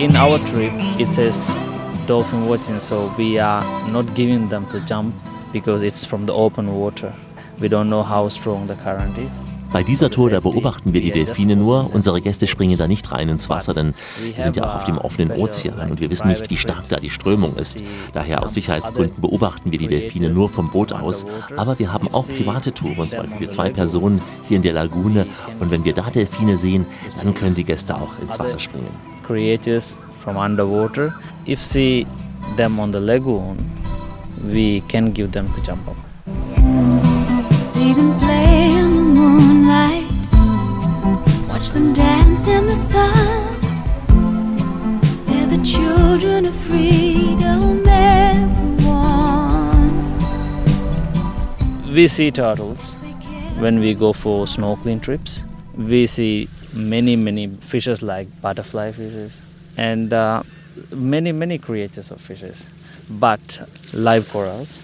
In 0.00 0.16
our 0.16 0.38
trip 0.46 0.72
it 0.98 1.06
says 1.06 1.54
dolphin 2.06 2.46
watching 2.46 2.80
so 2.80 3.14
we 3.18 3.38
are 3.38 3.62
not 3.90 4.14
giving 4.14 4.48
them 4.48 4.64
to 4.64 4.80
jump 4.86 5.14
because 5.52 5.82
it's 5.82 6.06
from 6.06 6.24
the 6.24 6.32
open 6.32 6.74
water. 6.74 7.12
We 7.58 7.68
don't 7.68 7.90
know 7.90 8.02
how 8.02 8.30
strong 8.30 8.64
the 8.64 8.76
current 8.76 9.18
is 9.18 9.42
Bei 9.72 9.84
dieser 9.84 10.10
Tour, 10.10 10.30
da 10.30 10.40
beobachten 10.40 10.92
wir 10.92 11.00
die 11.00 11.12
Delfine 11.12 11.54
nur. 11.54 11.94
Unsere 11.94 12.20
Gäste 12.20 12.48
springen 12.48 12.76
da 12.76 12.88
nicht 12.88 13.12
rein 13.12 13.28
ins 13.28 13.48
Wasser, 13.48 13.72
denn 13.72 13.94
wir 14.34 14.42
sind 14.42 14.56
ja 14.56 14.64
auch 14.64 14.76
auf 14.76 14.84
dem 14.84 14.98
offenen 14.98 15.30
Ozean 15.30 15.90
und 15.90 16.00
wir 16.00 16.10
wissen 16.10 16.26
nicht, 16.26 16.50
wie 16.50 16.56
stark 16.56 16.88
da 16.88 16.98
die 16.98 17.10
Strömung 17.10 17.56
ist. 17.56 17.82
Daher 18.12 18.42
aus 18.42 18.54
Sicherheitsgründen 18.54 19.20
beobachten 19.20 19.70
wir 19.70 19.78
die 19.78 19.86
Delfine 19.86 20.30
nur 20.30 20.48
vom 20.48 20.70
Boot 20.70 20.92
aus. 20.92 21.24
Aber 21.56 21.78
wir 21.78 21.92
haben 21.92 22.08
auch 22.12 22.26
private 22.26 22.72
Touren, 22.72 23.08
zum 23.08 23.20
Beispiel 23.20 23.48
zwei 23.48 23.70
Personen 23.70 24.20
hier 24.48 24.56
in 24.56 24.62
der 24.62 24.72
Lagune. 24.72 25.26
Und 25.60 25.70
wenn 25.70 25.84
wir 25.84 25.94
da 25.94 26.10
Delfine 26.10 26.56
sehen, 26.56 26.84
dann 27.22 27.32
können 27.34 27.54
die 27.54 27.64
Gäste 27.64 27.94
auch 27.94 28.18
ins 28.20 28.38
Wasser 28.38 28.58
springen. 28.58 28.90
Creatures 29.24 30.00
from 30.24 30.36
underwater. 30.36 31.14
If 31.46 31.62
see 31.62 32.06
them 32.56 32.80
on 32.80 32.92
the 32.92 32.98
lagoon, 32.98 33.56
we 34.42 34.82
can 34.88 35.12
give 35.12 35.30
them 35.30 35.46
to 35.54 35.62
jump 35.62 35.86
up. 35.86 35.96
See 37.72 37.94
them 37.94 38.18
play 38.18 38.79
in 42.46 42.66
the 42.66 42.76
sun. 42.76 43.60
They're 45.26 45.46
the 45.46 45.62
children 45.64 46.46
of 46.46 46.54
freedom, 46.54 47.86
everyone. 47.86 48.84
We 51.94 52.08
see 52.08 52.30
turtles 52.30 52.94
when 53.58 53.80
we 53.80 53.94
go 53.94 54.12
for 54.12 54.46
snorkeling 54.46 55.02
trips. 55.02 55.42
We 55.76 56.06
see 56.06 56.48
many, 56.72 57.16
many 57.16 57.48
fishes 57.60 58.00
like 58.02 58.28
butterfly 58.40 58.92
fishes 58.92 59.40
and 59.76 60.12
uh, 60.12 60.42
many, 60.90 61.32
many 61.32 61.58
creatures 61.58 62.10
of 62.10 62.20
fishes, 62.20 62.68
but 63.08 63.60
live 63.92 64.28
corals 64.28 64.82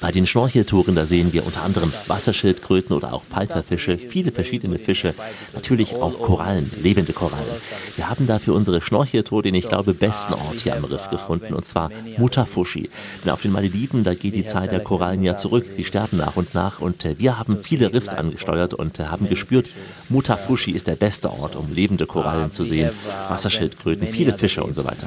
Bei 0.00 0.12
den 0.12 0.26
Schnorcheltouren, 0.26 0.94
da 0.94 1.04
sehen 1.04 1.34
wir 1.34 1.44
unter 1.44 1.62
anderem 1.62 1.92
Wasserschildkröten 2.06 2.96
oder 2.96 3.12
auch 3.12 3.22
Falterfische, 3.22 3.98
viele 3.98 4.32
verschiedene 4.32 4.78
Fische, 4.78 5.14
natürlich 5.52 5.94
auch 5.96 6.18
Korallen, 6.20 6.70
lebende 6.82 7.12
Korallen. 7.12 7.44
Wir 7.96 8.08
haben 8.08 8.26
da 8.26 8.38
für 8.38 8.54
unsere 8.54 8.80
Schnorcheltour 8.80 9.42
den, 9.42 9.54
ich 9.54 9.68
glaube, 9.68 9.92
besten 9.92 10.32
Ort 10.32 10.60
hier 10.62 10.74
am 10.74 10.84
Riff 10.84 11.10
gefunden, 11.10 11.52
und 11.52 11.66
zwar 11.66 11.90
Mutafushi. 12.16 12.88
Denn 13.24 13.30
auf 13.30 13.42
den 13.42 13.52
Malediven, 13.52 14.04
da 14.04 14.14
geht 14.14 14.34
die 14.34 14.46
Zeit 14.46 14.72
der 14.72 14.80
Korallen 14.80 15.22
ja 15.22 15.36
zurück, 15.36 15.66
sie 15.68 15.84
sterben 15.84 16.16
nach 16.16 16.36
und 16.36 16.54
nach 16.54 16.80
und 16.80 17.04
äh, 17.04 17.18
wir 17.18 17.38
haben 17.38 17.58
viele 17.62 17.92
Riffs 17.92 18.08
angesteuert 18.08 18.72
und 18.72 18.98
äh, 18.98 19.04
haben 19.04 19.28
gespürt, 19.28 19.68
Mutafushi 20.08 20.70
ist 20.70 20.86
der 20.86 20.96
beste 20.96 21.30
Ort, 21.30 21.56
um 21.56 21.74
lebende 21.74 22.06
Korallen 22.06 22.52
zu 22.52 22.64
sehen, 22.64 22.90
Wasserschildkröten, 23.28 24.06
viele 24.06 24.32
Fische 24.32 24.64
und 24.64 24.74
so 24.74 24.84
weiter 24.86 25.06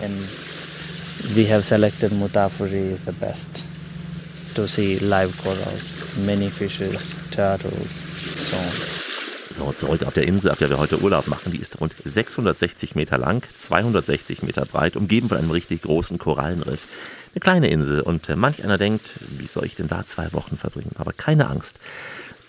we 1.36 1.46
have 1.46 1.64
selected 1.64 2.12
Mutafuri 2.12 2.92
is 2.92 3.02
the 3.02 3.14
best 3.14 3.64
to 4.56 4.68
see 4.68 5.00
live 5.00 5.36
corals, 5.42 5.94
many 6.26 6.50
fishes, 6.50 7.16
turtles, 7.32 8.04
so 8.38 8.58
on. 8.58 9.04
So, 9.50 9.72
zurück 9.72 10.04
auf 10.04 10.14
der 10.14 10.26
Insel, 10.26 10.52
auf 10.52 10.58
der 10.58 10.70
wir 10.70 10.80
heute 10.80 11.00
Urlaub 11.00 11.28
machen. 11.28 11.52
Die 11.52 11.60
ist 11.60 11.80
rund 11.80 11.94
660 12.04 12.96
Meter 12.96 13.20
lang, 13.20 13.44
260 13.58 14.42
Meter 14.42 14.66
breit, 14.66 14.96
umgeben 14.96 15.30
von 15.30 15.38
einem 15.38 15.52
richtig 15.52 15.84
großen 15.84 16.18
Korallenriff. 16.18 16.88
Eine 17.34 17.40
kleine 17.40 17.68
Insel 17.70 18.02
und 18.02 18.30
äh, 18.30 18.36
manch 18.36 18.64
einer 18.64 18.80
denkt, 18.80 19.20
wie 19.30 19.46
soll 19.46 19.66
ich 19.66 19.76
denn 19.76 19.88
da 19.88 20.06
zwei 20.06 20.34
Wochen 20.34 20.58
verbringen? 20.58 20.94
Aber 20.96 21.14
keine 21.14 21.50
Angst. 21.50 21.80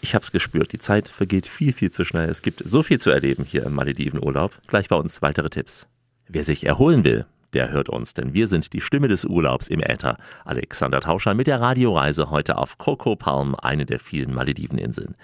Ich 0.00 0.14
habe 0.14 0.22
es 0.22 0.32
gespürt, 0.32 0.72
die 0.72 0.78
Zeit 0.78 1.08
vergeht 1.08 1.46
viel, 1.46 1.74
viel 1.74 1.90
zu 1.90 2.04
schnell. 2.04 2.28
Es 2.28 2.40
gibt 2.40 2.62
so 2.66 2.82
viel 2.82 2.98
zu 2.98 3.10
erleben 3.10 3.44
hier 3.44 3.64
im 3.64 3.74
Malediven-Urlaub. 3.74 4.58
Gleich 4.66 4.88
bei 4.88 4.96
uns 4.96 5.20
weitere 5.20 5.50
Tipps. 5.50 5.86
Wer 6.28 6.44
sich 6.44 6.64
erholen 6.64 7.04
will, 7.04 7.26
der 7.54 7.70
hört 7.70 7.88
uns, 7.88 8.14
denn 8.14 8.34
wir 8.34 8.48
sind 8.48 8.72
die 8.72 8.80
Stimme 8.80 9.08
des 9.08 9.24
Urlaubs 9.24 9.68
im 9.68 9.80
Äther. 9.80 10.18
Alexander 10.44 11.00
Tauscher 11.00 11.34
mit 11.34 11.46
der 11.46 11.60
Radioreise 11.60 12.30
heute 12.30 12.58
auf 12.58 12.78
Coco 12.78 13.16
Palm, 13.16 13.54
eine 13.54 13.86
der 13.86 14.00
vielen 14.00 14.34
Malediveninseln. 14.34 15.14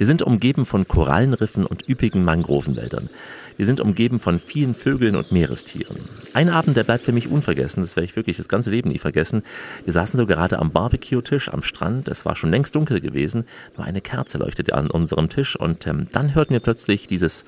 Wir 0.00 0.06
sind 0.06 0.22
umgeben 0.22 0.64
von 0.64 0.88
Korallenriffen 0.88 1.66
und 1.66 1.86
üppigen 1.86 2.24
Mangrovenwäldern. 2.24 3.10
Wir 3.58 3.66
sind 3.66 3.82
umgeben 3.82 4.18
von 4.18 4.38
vielen 4.38 4.74
Vögeln 4.74 5.14
und 5.14 5.30
Meerestieren. 5.30 6.08
Ein 6.32 6.48
Abend, 6.48 6.78
der 6.78 6.84
bleibt 6.84 7.04
für 7.04 7.12
mich 7.12 7.28
unvergessen, 7.28 7.82
das 7.82 7.96
werde 7.96 8.06
ich 8.06 8.16
wirklich 8.16 8.38
das 8.38 8.48
ganze 8.48 8.70
Leben 8.70 8.88
nie 8.88 8.98
vergessen. 8.98 9.42
Wir 9.84 9.92
saßen 9.92 10.16
so 10.16 10.24
gerade 10.24 10.58
am 10.58 10.70
Barbecue-Tisch 10.72 11.50
am 11.50 11.62
Strand, 11.62 12.08
es 12.08 12.24
war 12.24 12.34
schon 12.34 12.50
längst 12.50 12.74
dunkel 12.74 13.02
gewesen, 13.02 13.44
nur 13.76 13.86
eine 13.86 14.00
Kerze 14.00 14.38
leuchtete 14.38 14.72
an 14.72 14.90
unserem 14.90 15.28
Tisch 15.28 15.54
und 15.54 15.86
ähm, 15.86 16.06
dann 16.10 16.34
hörten 16.34 16.54
wir 16.54 16.60
plötzlich 16.60 17.06
dieses 17.06 17.44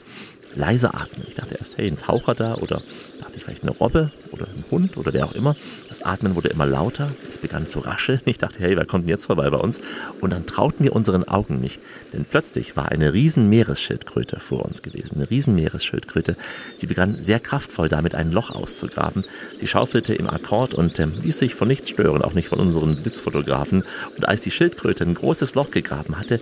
leise 0.54 0.94
Atmen. 0.94 1.26
Ich 1.28 1.34
dachte 1.34 1.54
erst, 1.54 1.78
hey, 1.78 1.88
ein 1.88 1.98
Taucher 1.98 2.34
da 2.34 2.54
oder 2.56 2.82
dachte 3.20 3.36
ich 3.36 3.44
vielleicht 3.44 3.62
eine 3.62 3.72
Robbe 3.72 4.10
oder 4.30 4.46
ein 4.46 4.64
Hund 4.70 4.96
oder 4.96 5.12
wer 5.12 5.26
auch 5.26 5.34
immer. 5.34 5.56
Das 5.88 6.02
Atmen 6.02 6.34
wurde 6.34 6.48
immer 6.48 6.66
lauter, 6.66 7.12
es 7.28 7.38
begann 7.38 7.68
zu 7.68 7.80
rascheln. 7.80 8.20
Ich 8.24 8.38
dachte, 8.38 8.58
hey, 8.58 8.76
wer 8.76 8.84
kommt 8.84 9.04
denn 9.04 9.10
jetzt 9.10 9.26
vorbei 9.26 9.48
bei 9.50 9.56
uns? 9.58 9.80
Und 10.20 10.32
dann 10.32 10.46
trauten 10.46 10.84
wir 10.84 10.94
unseren 10.94 11.24
Augen 11.24 11.60
nicht, 11.60 11.80
denn 12.12 12.24
plötzlich 12.24 12.76
war 12.76 12.90
eine 12.90 13.12
riesen 13.12 13.48
Meeresschildkröte 13.48 14.40
vor 14.40 14.64
uns 14.64 14.82
gewesen, 14.82 15.16
eine 15.16 15.30
riesen 15.30 15.54
Meeresschildkröte. 15.54 16.36
Sie 16.76 16.86
begann 16.86 17.22
sehr 17.22 17.40
kraftvoll 17.40 17.88
damit 17.88 18.14
ein 18.14 18.32
Loch 18.32 18.50
auszugraben. 18.50 19.24
Sie 19.58 19.66
schaufelte 19.66 20.14
im 20.14 20.28
Akkord 20.28 20.74
und 20.74 20.98
ähm, 20.98 21.14
ließ 21.22 21.38
sich 21.38 21.54
von 21.54 21.68
nichts 21.68 21.90
stören, 21.90 22.22
auch 22.22 22.34
nicht 22.34 22.48
von 22.48 22.60
unseren 22.60 22.96
Blitzfotografen. 22.96 23.84
Und 24.16 24.28
als 24.28 24.40
die 24.40 24.50
Schildkröte 24.50 25.04
ein 25.04 25.14
großes 25.14 25.54
Loch 25.54 25.70
gegraben 25.70 26.18
hatte, 26.18 26.40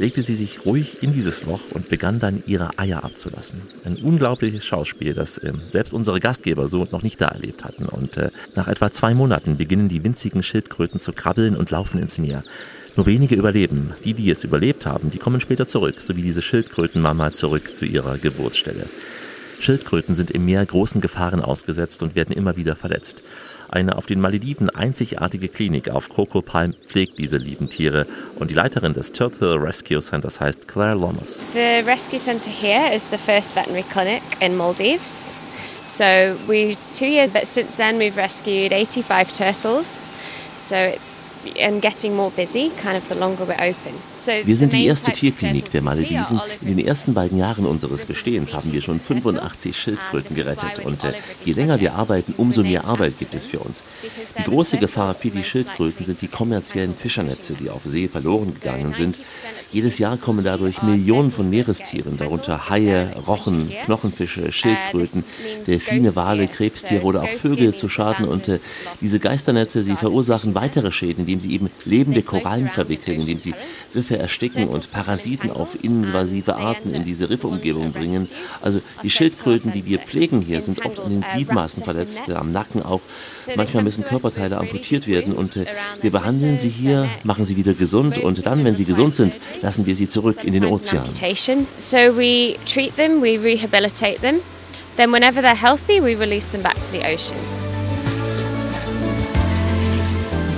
legte 0.00 0.22
sie 0.22 0.34
sich 0.34 0.64
ruhig 0.64 1.02
in 1.02 1.12
dieses 1.12 1.44
Loch 1.44 1.60
und 1.74 1.90
begann 1.90 2.18
dann 2.18 2.42
ihre 2.46 2.78
Eier 2.78 3.04
abzulassen. 3.04 3.60
Ein 3.84 3.96
unglaubliches 3.96 4.64
Schauspiel, 4.64 5.12
das 5.12 5.36
äh, 5.38 5.52
selbst 5.66 5.92
unsere 5.92 6.20
Gastgeber 6.20 6.68
so 6.68 6.88
noch 6.90 7.02
nicht 7.02 7.20
da 7.20 7.26
erlebt 7.26 7.64
hatten. 7.64 7.84
Und 7.84 8.16
äh, 8.16 8.30
nach 8.54 8.66
etwa 8.66 8.90
zwei 8.90 9.12
Monaten 9.12 9.58
beginnen 9.58 9.88
die 9.88 10.02
winzigen 10.02 10.42
Schildkröten 10.42 11.00
zu 11.00 11.12
krabbeln 11.12 11.54
und 11.54 11.70
laufen 11.70 12.00
ins 12.00 12.16
Meer. 12.16 12.42
Nur 12.96 13.04
wenige 13.04 13.34
überleben. 13.34 13.92
Die, 14.02 14.14
die 14.14 14.30
es 14.30 14.42
überlebt 14.42 14.86
haben, 14.86 15.10
die 15.10 15.18
kommen 15.18 15.40
später 15.40 15.68
zurück, 15.68 16.00
so 16.00 16.16
wie 16.16 16.22
diese 16.22 16.40
Schildkrötenmama 16.40 17.34
zurück 17.34 17.76
zu 17.76 17.84
ihrer 17.84 18.16
Geburtsstelle. 18.16 18.86
Schildkröten 19.60 20.14
sind 20.14 20.30
im 20.30 20.46
Meer 20.46 20.64
großen 20.64 21.02
Gefahren 21.02 21.42
ausgesetzt 21.42 22.02
und 22.02 22.14
werden 22.14 22.34
immer 22.34 22.56
wieder 22.56 22.74
verletzt. 22.74 23.22
Eine 23.72 23.96
auf 23.96 24.06
den 24.06 24.20
Malediven 24.20 24.68
einzigartige 24.68 25.48
Klinik 25.48 25.90
auf 25.90 26.08
Coco 26.08 26.42
Palm 26.42 26.74
pflegt 26.88 27.18
diese 27.18 27.36
lieben 27.36 27.68
Tiere 27.68 28.04
und 28.36 28.50
die 28.50 28.54
Leiterin 28.54 28.94
des 28.94 29.12
Turtle 29.12 29.62
Rescue 29.62 30.00
Centers 30.00 30.40
heißt 30.40 30.66
Claire 30.66 30.96
Lomas. 30.96 31.44
The 31.52 31.86
rescue 31.86 32.18
center 32.18 32.50
here 32.50 32.92
is 32.92 33.08
the 33.08 33.16
first 33.16 33.54
veterinary 33.54 33.84
clinic 33.84 34.22
in 34.40 34.56
Maldives. 34.56 35.38
So 35.86 36.04
we 36.48 36.76
two 36.92 37.06
years, 37.06 37.30
but 37.30 37.46
since 37.46 37.76
then 37.76 37.98
we've 37.98 38.16
rescued 38.16 38.72
85 38.72 39.32
turtles. 39.32 40.12
So 40.60 40.74
it's 40.74 41.32
and 41.58 41.80
getting 41.80 42.14
more 42.14 42.30
busy, 42.30 42.70
kind 42.76 42.94
of 42.94 43.08
the 43.08 43.14
longer 43.14 43.46
we're 43.48 43.54
open. 43.54 43.94
Wir 44.44 44.56
sind 44.56 44.74
die 44.74 44.84
erste 44.84 45.10
Tierklinik 45.10 45.70
der 45.70 45.80
Malediven. 45.80 46.40
In 46.60 46.76
den 46.76 46.86
ersten 46.86 47.14
beiden 47.14 47.38
Jahren 47.38 47.64
unseres 47.64 48.04
Bestehens 48.04 48.52
haben 48.52 48.70
wir 48.70 48.82
schon 48.82 49.00
85 49.00 49.74
Schildkröten 49.74 50.36
gerettet. 50.36 50.84
Und 50.84 51.02
äh, 51.04 51.14
je 51.46 51.54
länger 51.54 51.80
wir 51.80 51.94
arbeiten, 51.94 52.34
umso 52.36 52.62
mehr 52.62 52.84
Arbeit 52.84 53.18
gibt 53.18 53.34
es 53.34 53.46
für 53.46 53.60
uns. 53.60 53.82
Die 54.38 54.42
große 54.42 54.76
Gefahr 54.76 55.14
für 55.14 55.30
die 55.30 55.42
Schildkröten 55.42 56.04
sind 56.04 56.20
die 56.20 56.28
kommerziellen 56.28 56.94
Fischernetze, 56.94 57.54
die 57.54 57.70
auf 57.70 57.84
See 57.84 58.08
verloren 58.08 58.52
gegangen 58.52 58.92
sind. 58.94 59.20
Jedes 59.72 59.98
Jahr 59.98 60.18
kommen 60.18 60.44
dadurch 60.44 60.82
Millionen 60.82 61.30
von 61.30 61.48
Meerestieren, 61.48 62.18
darunter 62.18 62.68
Haie, 62.68 63.16
Rochen, 63.26 63.72
Knochenfische, 63.84 64.52
Schildkröten, 64.52 65.24
Delfine, 65.66 66.14
Wale, 66.16 66.48
Krebstiere 66.48 67.04
oder 67.04 67.22
auch 67.22 67.32
Vögel 67.38 67.74
zu 67.74 67.88
Schaden. 67.88 68.26
Und 68.26 68.48
äh, 68.48 68.58
diese 69.00 69.18
Geisternetze, 69.18 69.82
sie 69.82 69.96
verursachen 69.96 70.49
verursachen 70.50 70.54
weitere 70.54 70.90
Schäden, 70.92 71.20
indem 71.20 71.40
sie 71.40 71.52
eben 71.52 71.70
lebende 71.84 72.22
Korallen 72.22 72.68
verwickeln, 72.68 73.20
indem 73.20 73.38
sie 73.38 73.54
Riffe 73.94 74.18
ersticken 74.18 74.68
und 74.68 74.90
Parasiten 74.90 75.50
auf 75.50 75.82
invasive 75.82 76.56
Arten 76.56 76.90
in 76.92 77.04
diese 77.04 77.30
Riffumgebung 77.30 77.92
bringen. 77.92 78.28
Also 78.60 78.80
die 79.02 79.10
Schildkröten, 79.10 79.72
die 79.72 79.84
wir 79.84 79.98
pflegen 79.98 80.40
hier, 80.40 80.60
sind 80.60 80.84
oft 80.84 81.00
an 81.00 81.12
den 81.12 81.24
Gliedmaßen 81.34 81.82
verletzt, 81.82 82.30
am 82.30 82.52
Nacken 82.52 82.82
auch. 82.82 83.00
Manchmal 83.56 83.82
müssen 83.82 84.04
Körperteile 84.04 84.58
amputiert 84.58 85.06
werden 85.06 85.32
und 85.32 85.56
äh, 85.56 85.66
wir 86.00 86.10
behandeln 86.10 86.58
sie 86.58 86.68
hier, 86.68 87.08
machen 87.24 87.44
sie 87.44 87.56
wieder 87.56 87.74
gesund 87.74 88.18
und 88.18 88.46
dann, 88.46 88.64
wenn 88.64 88.76
sie 88.76 88.84
gesund 88.84 89.14
sind, 89.14 89.38
lassen 89.62 89.86
wir 89.86 89.96
sie 89.96 90.08
zurück 90.08 90.44
in 90.44 90.52
den 90.52 90.64
Ozean. 90.64 91.04
So 91.78 91.96
we 92.16 92.56
treat 92.64 92.96
them, 92.96 93.22
we 93.22 93.38
rehabilitate 93.38 94.20
them. 94.20 94.40
Then 94.96 95.12
whenever 95.12 95.40
they're 95.40 95.54
healthy, 95.54 96.00
we 96.00 96.14
release 96.14 96.50
them 96.50 96.62
back 96.62 96.76
to 96.76 96.92
the 96.92 97.04
ocean. 97.06 97.69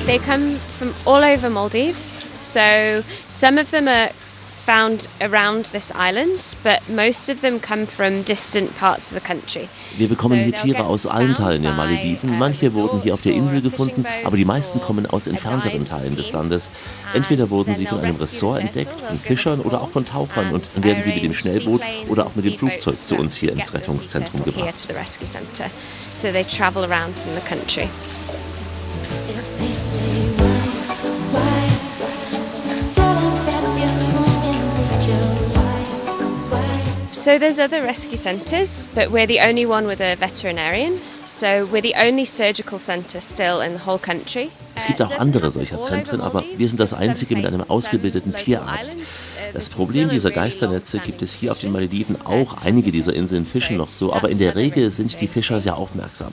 They 0.04 0.18
come 0.18 0.56
from 0.78 0.94
all 1.06 1.22
over 1.22 1.48
Maldives. 1.48 2.26
So 2.42 3.04
some 3.28 3.56
of 3.56 3.70
them 3.70 3.86
are 3.86 4.10
found 4.66 5.08
around 5.20 5.66
this 5.66 5.92
island, 5.94 6.56
but 6.64 6.80
most 6.88 7.28
of 7.30 7.40
them 7.40 7.60
come 7.60 7.86
from 7.86 8.22
distant 8.24 8.76
parts 8.78 9.12
of 9.12 9.14
the 9.14 9.20
country. 9.20 9.68
Wir 9.96 10.08
bekommen 10.08 10.40
hier 10.40 10.54
Tiere 10.54 10.84
aus 10.84 11.06
allen 11.06 11.34
Teilen 11.34 11.62
der 11.62 11.72
Malediven. 11.72 12.36
Manche 12.36 12.74
wurden 12.74 13.00
hier 13.00 13.14
auf 13.14 13.22
der 13.22 13.34
Insel 13.34 13.60
gefunden, 13.62 14.04
aber 14.24 14.36
die 14.36 14.44
meisten 14.44 14.80
kommen 14.80 15.06
aus 15.06 15.28
entfernteren 15.28 15.84
Teilen 15.84 16.16
des 16.16 16.32
Landes. 16.32 16.70
Entweder 17.14 17.50
wurden 17.50 17.76
sie 17.76 17.86
von 17.86 18.00
einem 18.00 18.16
Ressort 18.16 18.58
entdeckt, 18.58 19.00
von 19.00 19.20
Fischern 19.20 19.60
oder 19.60 19.80
auch 19.80 19.90
von 19.90 20.04
Tauchern 20.04 20.52
und 20.52 20.68
dann 20.74 20.82
werden 20.82 21.02
sie 21.02 21.12
mit 21.12 21.22
dem 21.22 21.34
Schnellboot 21.34 21.80
oder 22.08 22.26
auch 22.26 22.34
mit 22.34 22.44
dem 22.44 22.58
Flugzeug 22.58 22.96
zu 22.96 23.16
uns 23.16 23.36
hier 23.36 23.52
ins 23.52 23.72
Rettungszentrum 23.72 24.44
gebracht. 24.44 24.78
So 26.12 26.30
they 26.30 26.44
travel 26.44 26.84
around 26.84 27.16
from 27.16 27.34
the 27.34 27.48
country. 27.48 27.88
So 37.22 37.38
there's 37.38 37.60
other 37.60 37.82
rescue 37.84 38.16
centres, 38.16 38.88
but 38.96 39.12
we're 39.12 39.28
the 39.28 39.38
only 39.38 39.64
one 39.64 39.86
with 39.86 40.00
a 40.00 40.16
veterinarian. 40.16 41.00
So 41.24 41.66
we're 41.66 41.80
the 41.80 41.94
only 41.94 42.24
surgical 42.24 42.78
centre 42.78 43.20
still 43.20 43.60
in 43.60 43.74
the 43.74 43.78
whole 43.78 43.98
country. 43.98 44.50
Es 44.74 44.86
gibt 44.86 45.00
uh, 45.00 45.04
auch 45.04 45.18
andere 45.20 45.50
solcher 45.52 45.80
Zentren, 45.82 46.20
aber 46.20 46.42
wir 46.56 46.68
sind 46.68 46.80
das 46.80 46.92
einzige 46.94 47.36
mit 47.36 47.46
einem 47.46 47.62
ausgebildeten 47.62 48.34
Tierarzt. 48.34 48.96
Das 49.52 49.70
Problem 49.70 50.08
dieser 50.08 50.30
Geisternetze 50.30 50.98
gibt 50.98 51.22
es 51.22 51.34
hier 51.34 51.52
auf 51.52 51.60
den 51.60 51.72
Malediven 51.72 52.20
auch. 52.24 52.58
Einige 52.62 52.90
dieser 52.90 53.14
Inseln 53.14 53.44
fischen 53.44 53.76
noch 53.76 53.92
so, 53.92 54.12
aber 54.12 54.30
in 54.30 54.38
der 54.38 54.56
Regel 54.56 54.90
sind 54.90 55.20
die 55.20 55.28
Fischer 55.28 55.60
sehr 55.60 55.76
aufmerksam. 55.76 56.32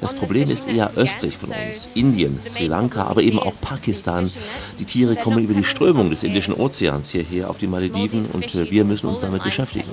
Das 0.00 0.14
Problem 0.14 0.48
ist 0.50 0.68
eher 0.68 0.92
östlich 0.96 1.36
von 1.36 1.50
uns. 1.50 1.88
Indien, 1.94 2.38
Sri 2.44 2.66
Lanka, 2.66 3.04
aber 3.04 3.22
eben 3.22 3.38
auch 3.38 3.60
Pakistan. 3.60 4.30
Die 4.78 4.84
Tiere 4.84 5.16
kommen 5.16 5.44
über 5.44 5.54
die 5.54 5.64
Strömung 5.64 6.10
des 6.10 6.22
Indischen 6.22 6.54
Ozeans 6.54 7.10
hierher 7.10 7.50
auf 7.50 7.58
die 7.58 7.66
Malediven 7.66 8.26
und 8.26 8.54
äh, 8.54 8.70
wir 8.70 8.84
müssen 8.84 9.06
uns 9.06 9.20
damit 9.20 9.42
beschäftigen. 9.42 9.88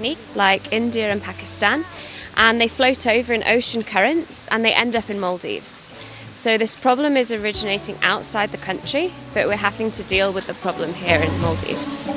And 2.40 2.62
they 2.62 2.68
float 2.68 3.08
over 3.08 3.34
in 3.34 3.42
ocean 3.42 3.84
currents 3.84 4.48
and 4.52 4.64
they 4.64 4.72
end 4.72 4.96
up 4.96 5.10
in 5.10 5.20
Maldives. 5.20 5.92
So 6.38 6.56
this 6.56 6.76
problem 6.76 7.18
is 7.18 7.32
originating 7.32 7.98
outside 8.04 8.50
the 8.50 8.60
country, 8.60 9.12
but 9.34 9.48
we're 9.48 9.58
having 9.58 9.90
to 9.90 10.04
deal 10.04 10.32
with 10.32 10.46
the 10.46 10.54
problem 10.54 10.94
here 10.94 11.20
in 11.20 11.42
Maldives. 11.42 12.08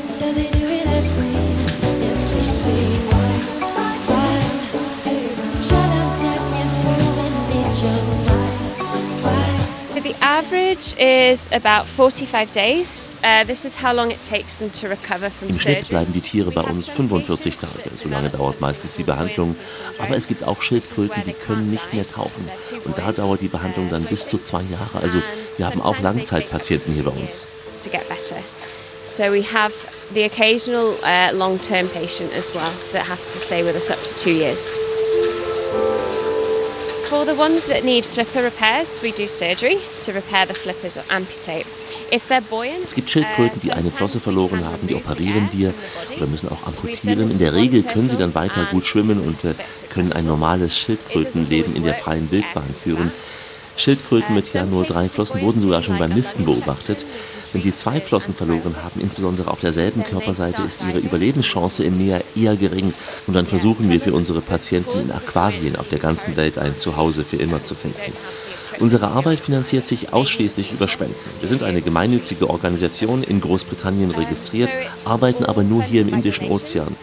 The 10.03 10.17
average 10.23 10.95
is 10.99 11.47
about 11.53 11.85
45 11.85 12.51
days. 12.51 13.07
Uh, 13.23 13.45
this 13.45 13.67
is 13.67 13.77
how 13.77 13.93
long 13.93 14.11
it 14.11 14.23
takes 14.23 14.57
them 14.57 14.71
to 14.71 14.89
recover 14.89 15.29
from 15.29 15.49
Im 15.49 15.55
Schnitt 15.55 15.89
bleiben 15.91 16.13
die 16.15 16.23
Tiere 16.23 16.51
bei 16.51 16.63
uns 16.63 16.89
45 16.89 17.59
Tage. 17.59 17.91
So 17.97 18.09
lange 18.09 18.31
dauert 18.31 18.63
meistens 18.63 18.95
die 18.95 19.03
Behandlung. 19.03 19.55
Aber 19.99 20.17
es 20.17 20.27
gibt 20.27 20.43
auch 20.45 20.63
Schildkröten, 20.63 21.23
die 21.27 21.35
können 21.35 21.71
nicht 21.71 21.93
mehr 21.93 22.09
tauchen. 22.09 22.49
Und 22.85 22.97
da 22.97 23.13
dauert 23.13 23.43
die 23.43 23.49
Behandlung 23.49 23.91
dann 23.91 24.05
bis 24.05 24.27
zu 24.27 24.39
zwei 24.39 24.63
Jahre. 24.63 25.03
Also 25.03 25.19
wir 25.59 25.67
haben 25.67 25.83
auch 25.83 25.99
Langzeitpatienten 26.01 26.95
hier 26.95 27.05
bei 27.05 27.11
uns. 27.13 27.47
So 29.05 29.25
we 29.25 29.43
have 29.43 29.75
the 30.15 30.25
occasional 30.25 30.95
uh, 31.03 31.31
long-term 31.37 31.89
patient 31.89 32.33
as 32.33 32.55
well 32.55 32.73
that 32.93 33.07
has 33.07 33.33
to 33.35 33.39
stay 33.39 33.63
with 33.63 33.75
us 33.75 33.91
up 33.91 34.03
to 34.03 34.15
two 34.15 34.31
years. 34.31 34.79
For 37.11 37.27
the 37.27 37.35
ones 37.35 37.67
that 37.67 37.85
need 37.85 38.05
flipper 38.05 38.41
repairs, 38.41 39.03
we 39.03 39.11
do 39.11 39.27
surgery 39.27 39.79
to 40.05 40.13
repair 40.13 40.47
the 40.47 40.55
flippers 40.55 40.97
or 40.97 41.03
amputate. 41.11 41.67
If 42.13 42.29
they're 42.29 42.41
buoyant, 42.41 42.85
es 42.85 42.95
gibt 42.95 43.11
Schildkröten, 43.11 43.61
die 43.61 43.73
eine 43.73 43.91
Flosse 43.91 44.21
verloren 44.21 44.65
haben, 44.65 44.87
die 44.87 44.95
operieren 44.95 45.49
wir 45.53 45.75
oder 46.17 46.29
müssen 46.29 46.51
auch 46.51 46.65
amputieren. 46.65 47.29
In 47.29 47.39
der 47.41 47.53
Regel 47.53 47.83
können 47.83 48.09
sie 48.09 48.17
dann 48.17 48.33
weiter 48.37 48.65
gut 48.71 48.87
schwimmen 48.87 49.19
und 49.19 49.45
äh, 49.45 49.55
können 49.93 50.13
ein 50.13 50.25
normales 50.25 50.79
Schildkrötenleben 50.79 51.75
in 51.75 51.83
der 51.83 51.97
freien 51.97 52.31
Wildbahn 52.31 52.73
führen. 52.81 53.11
Schildkröten 53.77 54.33
mit 54.37 54.53
ja 54.53 54.65
nur 54.65 54.85
drei 54.85 55.09
Flossen 55.09 55.41
wurden 55.41 55.61
sogar 55.61 55.83
schon 55.83 55.99
beim 55.99 56.13
Nisten 56.13 56.45
beobachtet. 56.45 57.05
Wenn 57.53 57.63
sie 57.63 57.75
zwei 57.75 58.01
Flossen 58.01 58.35
verloren 58.35 58.77
haben, 58.83 59.01
insbesondere 59.01 59.51
auf 59.51 59.61
derselben 59.61 60.05
Körperseite, 60.05 60.63
ist 60.63 60.81
ihre 60.87 61.01
Überlebenschance 61.01 61.83
im 61.85 61.99
Meer 61.99 62.23
eher 62.37 62.57
gering. 62.57 62.95
Und 63.27 63.35
dann 63.35 63.47
versuchen 63.47 63.91
wir 63.91 64.01
für 64.01 64.13
unsere 64.13 64.41
Patienten 64.41 65.01
in 65.01 65.11
Aquarien 65.11 65.77
auf 65.77 65.89
der 65.89 65.99
ganzen 65.99 66.37
Welt 66.37 66.59
ein 66.59 66.77
Zuhause 66.77 67.25
für 67.25 67.37
immer 67.37 67.65
zu 67.65 67.75
finden. 67.75 68.13
Unsere 68.79 69.09
Arbeit 69.09 69.41
finanziert 69.41 69.87
sich 69.87 70.13
ausschließlich 70.13 70.73
über 70.73 70.89
Spenden. 70.89 71.15
Wir 71.41 71.49
sind 71.51 71.63
eine 71.63 71.83
gemeinnützige 71.83 72.49
Organisation 72.49 73.23
in 73.23 73.41
Großbritannien 73.41 74.11
registriert, 74.11 74.71
arbeiten 75.05 75.45
aber 75.45 75.63
nur 75.63 75.83
hier 75.83 76.01
im 76.01 76.09
Indischen 76.09 76.49
Ozean. 76.51 76.97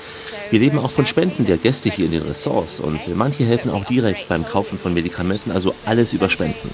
Wir 0.50 0.60
leben 0.60 0.80
auch 0.80 0.92
von 0.92 1.06
Spenden 1.06 1.46
der 1.46 1.58
Gäste 1.58 1.90
hier 1.90 2.06
in 2.06 2.12
den 2.12 2.24
Ressorts 2.24 2.80
und 2.80 3.08
manche 3.16 3.46
helfen 3.46 3.70
auch 3.72 3.86
direkt 3.86 4.28
beim 4.28 4.46
Kaufen 4.46 4.78
von 4.78 4.94
Medikamenten, 4.94 5.52
also 5.52 5.74
alles 5.86 6.14
über 6.14 6.30
Spenden. 6.30 6.70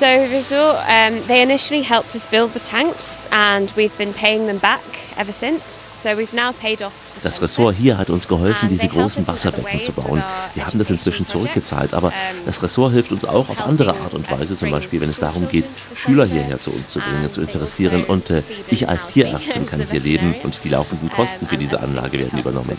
So 0.00 0.06
Resort, 0.06 0.76
um, 0.88 1.20
they 1.26 1.42
initially 1.42 1.82
helped 1.82 2.14
us 2.14 2.24
build 2.24 2.54
the 2.54 2.58
tanks 2.58 3.28
and 3.30 3.70
we've 3.76 3.94
been 3.98 4.14
paying 4.14 4.46
them 4.46 4.56
back 4.56 4.80
ever 5.18 5.30
since. 5.30 5.74
So 5.74 6.16
we've 6.16 6.32
now 6.32 6.52
paid 6.52 6.80
off 6.80 6.94
das 7.22 7.42
Ressort 7.42 7.76
hier 7.76 7.98
hat 7.98 8.08
uns 8.08 8.26
geholfen, 8.26 8.70
diese 8.70 8.88
großen 8.88 9.28
Wasserbecken 9.28 9.82
zu 9.82 9.92
bauen. 9.92 10.24
Wir 10.54 10.66
haben 10.66 10.78
das 10.78 10.88
inzwischen 10.88 11.26
zurückgezahlt, 11.26 11.92
aber 11.92 12.14
das 12.46 12.62
Ressort 12.62 12.94
hilft 12.94 13.12
uns 13.12 13.26
auch 13.26 13.50
auf 13.50 13.60
andere 13.60 13.90
Art 13.90 14.14
und 14.14 14.30
Weise, 14.30 14.56
zum 14.56 14.70
Beispiel 14.70 15.02
wenn 15.02 15.10
es 15.10 15.18
darum 15.18 15.46
geht, 15.50 15.66
Schüler 15.94 16.24
hierher 16.24 16.58
zu 16.58 16.70
uns 16.70 16.88
zu 16.88 17.00
bringen, 17.00 17.30
zu 17.30 17.42
interessieren. 17.42 18.04
Und 18.04 18.30
äh, 18.30 18.42
ich 18.70 18.88
als 18.88 19.08
Tierärztin 19.08 19.66
kann 19.66 19.86
hier 19.90 20.00
leben 20.00 20.34
und 20.42 20.64
die 20.64 20.70
laufenden 20.70 21.10
Kosten 21.10 21.46
für 21.46 21.58
diese 21.58 21.78
Anlage 21.78 22.20
werden 22.20 22.38
übernommen. 22.38 22.78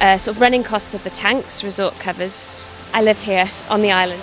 Uh, 0.00 0.18
sort 0.18 0.36
of 0.36 0.40
running 0.40 0.64
costs 0.64 0.92
of 0.96 1.04
the 1.04 1.10
tanks 1.10 1.62
resort 1.62 1.94
covers. 2.00 2.68
I 2.94 3.02
live 3.02 3.18
here 3.24 3.48
on 3.68 3.82
the 3.82 3.88
island. 3.88 4.20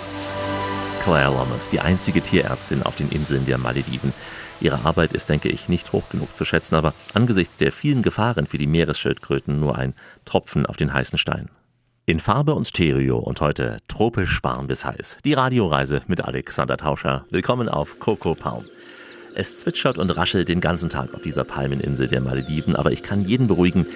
Claire 1.02 1.30
Lomas, 1.30 1.68
die 1.68 1.80
einzige 1.80 2.20
Tierärztin 2.20 2.82
auf 2.82 2.96
den 2.96 3.10
Inseln 3.10 3.46
der 3.46 3.58
Malediven. 3.58 4.12
Ihre 4.60 4.84
Arbeit 4.84 5.12
ist, 5.12 5.28
denke 5.28 5.48
ich, 5.48 5.68
nicht 5.68 5.92
hoch 5.92 6.08
genug 6.08 6.36
zu 6.36 6.44
schätzen, 6.44 6.74
aber 6.74 6.92
angesichts 7.14 7.56
der 7.56 7.70
vielen 7.70 8.02
Gefahren 8.02 8.46
für 8.46 8.58
die 8.58 8.66
Meeresschildkröten 8.66 9.60
nur 9.60 9.76
ein 9.76 9.94
Tropfen 10.24 10.66
auf 10.66 10.76
den 10.76 10.92
heißen 10.92 11.18
Stein. 11.18 11.48
In 12.06 12.18
Farbe 12.18 12.54
und 12.54 12.66
Stereo 12.66 13.18
und 13.18 13.40
heute 13.40 13.78
tropisch 13.88 14.42
warm 14.42 14.66
bis 14.66 14.84
heiß. 14.84 15.18
Die 15.24 15.34
Radioreise 15.34 16.00
mit 16.08 16.22
Alexander 16.22 16.76
Tauscher. 16.76 17.24
Willkommen 17.30 17.68
auf 17.68 18.00
Coco 18.00 18.34
Palm. 18.34 18.64
Es 19.34 19.58
zwitschert 19.58 19.98
und 19.98 20.10
raschelt 20.16 20.48
den 20.48 20.60
ganzen 20.60 20.88
Tag 20.88 21.14
auf 21.14 21.22
dieser 21.22 21.44
Palmeninsel 21.44 22.08
der 22.08 22.22
Malediven, 22.22 22.74
aber 22.74 22.90
ich 22.90 23.02
kann 23.02 23.22
jeden 23.22 23.48
beruhigen, 23.48 23.86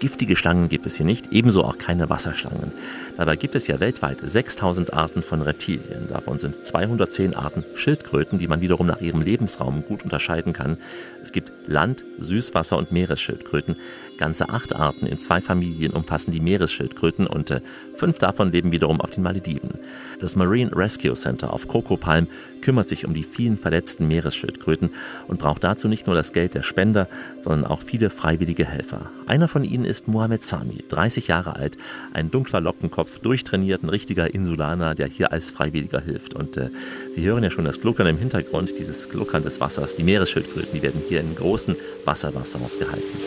Giftige 0.00 0.34
Schlangen 0.34 0.70
gibt 0.70 0.86
es 0.86 0.96
hier 0.96 1.04
nicht, 1.04 1.30
ebenso 1.30 1.62
auch 1.62 1.76
keine 1.76 2.08
Wasserschlangen. 2.08 2.72
Dabei 3.18 3.36
gibt 3.36 3.54
es 3.54 3.66
ja 3.66 3.80
weltweit 3.80 4.18
6000 4.22 4.94
Arten 4.94 5.22
von 5.22 5.42
Reptilien. 5.42 6.06
Davon 6.08 6.38
sind 6.38 6.64
210 6.64 7.34
Arten 7.34 7.66
Schildkröten, 7.74 8.38
die 8.38 8.48
man 8.48 8.62
wiederum 8.62 8.86
nach 8.86 9.02
ihrem 9.02 9.20
Lebensraum 9.20 9.84
gut 9.84 10.02
unterscheiden 10.02 10.54
kann. 10.54 10.78
Es 11.22 11.32
gibt 11.32 11.52
Land-, 11.66 12.02
Süßwasser- 12.18 12.78
und 12.78 12.92
Meeresschildkröten. 12.92 13.76
Ganze 14.16 14.48
acht 14.48 14.74
Arten 14.74 15.04
in 15.04 15.18
zwei 15.18 15.42
Familien 15.42 15.92
umfassen 15.92 16.30
die 16.30 16.40
Meeresschildkröten 16.40 17.26
und 17.26 17.50
äh, 17.50 17.60
fünf 17.94 18.16
davon 18.16 18.52
leben 18.52 18.72
wiederum 18.72 19.02
auf 19.02 19.10
den 19.10 19.22
Malediven. 19.22 19.74
Das 20.18 20.34
Marine 20.34 20.74
Rescue 20.74 21.12
Center 21.12 21.52
auf 21.52 21.68
Coco 21.68 21.98
Palm 21.98 22.26
kümmert 22.62 22.88
sich 22.88 23.04
um 23.04 23.12
die 23.12 23.22
vielen 23.22 23.58
verletzten 23.58 24.08
Meeresschildkröten 24.08 24.90
und 25.28 25.40
braucht 25.40 25.62
dazu 25.62 25.88
nicht 25.88 26.06
nur 26.06 26.16
das 26.16 26.32
Geld 26.32 26.54
der 26.54 26.62
Spender, 26.62 27.06
sondern 27.40 27.70
auch 27.70 27.82
viele 27.82 28.08
freiwillige 28.08 28.64
Helfer. 28.64 29.10
Einer 29.26 29.48
von 29.48 29.62
ihnen 29.62 29.89
ist 29.90 30.08
Mohamed 30.08 30.42
Sami, 30.42 30.84
30 30.88 31.28
Jahre 31.28 31.56
alt, 31.56 31.76
ein 32.14 32.30
dunkler 32.30 32.60
Lockenkopf, 32.60 33.18
durchtrainiert, 33.18 33.82
ein 33.82 33.90
richtiger 33.90 34.32
Insulaner, 34.32 34.94
der 34.94 35.08
hier 35.08 35.32
als 35.32 35.50
Freiwilliger 35.50 36.00
hilft. 36.00 36.34
Und 36.34 36.56
äh, 36.56 36.70
Sie 37.12 37.22
hören 37.24 37.42
ja 37.42 37.50
schon 37.50 37.64
das 37.64 37.80
Gluckern 37.80 38.06
im 38.06 38.16
Hintergrund, 38.16 38.78
dieses 38.78 39.08
Gluckern 39.08 39.42
des 39.42 39.60
Wassers. 39.60 39.96
Die 39.96 40.04
Meeresschildkröten, 40.04 40.72
die 40.72 40.82
werden 40.82 41.02
hier 41.06 41.20
in 41.20 41.34
großen 41.34 41.76
Wasserwassers 42.04 42.78
gehalten. 42.78 43.18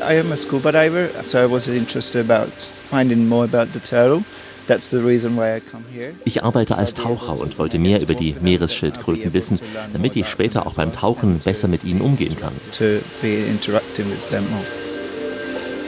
I 0.00 0.18
am 0.18 0.32
a 0.32 0.36
scuba 0.36 0.72
diver, 0.72 1.10
so 1.22 1.38
I 1.38 1.46
was 1.46 1.68
interested 1.68 2.28
about 2.28 2.50
finding 2.90 3.28
more 3.28 3.44
about 3.44 3.72
the 3.72 3.80
turtle. 3.80 4.24
That's 4.68 4.90
the 4.90 4.98
reason 4.98 5.36
why 5.36 5.56
I 5.56 5.60
come 5.60 5.84
here. 5.92 6.12
Ich 6.24 6.44
arbeite 6.44 6.78
als 6.78 6.94
Taucher 6.94 7.38
und 7.38 7.58
wollte 7.58 7.78
mehr 7.78 8.00
über 8.00 8.14
die 8.14 8.36
Meeresschildkröten 8.40 9.32
wissen, 9.32 9.58
damit 9.92 10.14
ich 10.16 10.28
später 10.28 10.66
auch 10.66 10.74
beim 10.74 10.92
Tauchen 10.92 11.38
besser 11.40 11.68
mit 11.68 11.84
ihnen 11.84 12.00
umgehen 12.00 12.36
kann. 12.36 12.52
To 12.72 13.00
be 13.20 13.44
interacting 13.48 14.06
with 14.06 14.28
them 14.30 14.44
more. 14.50 14.64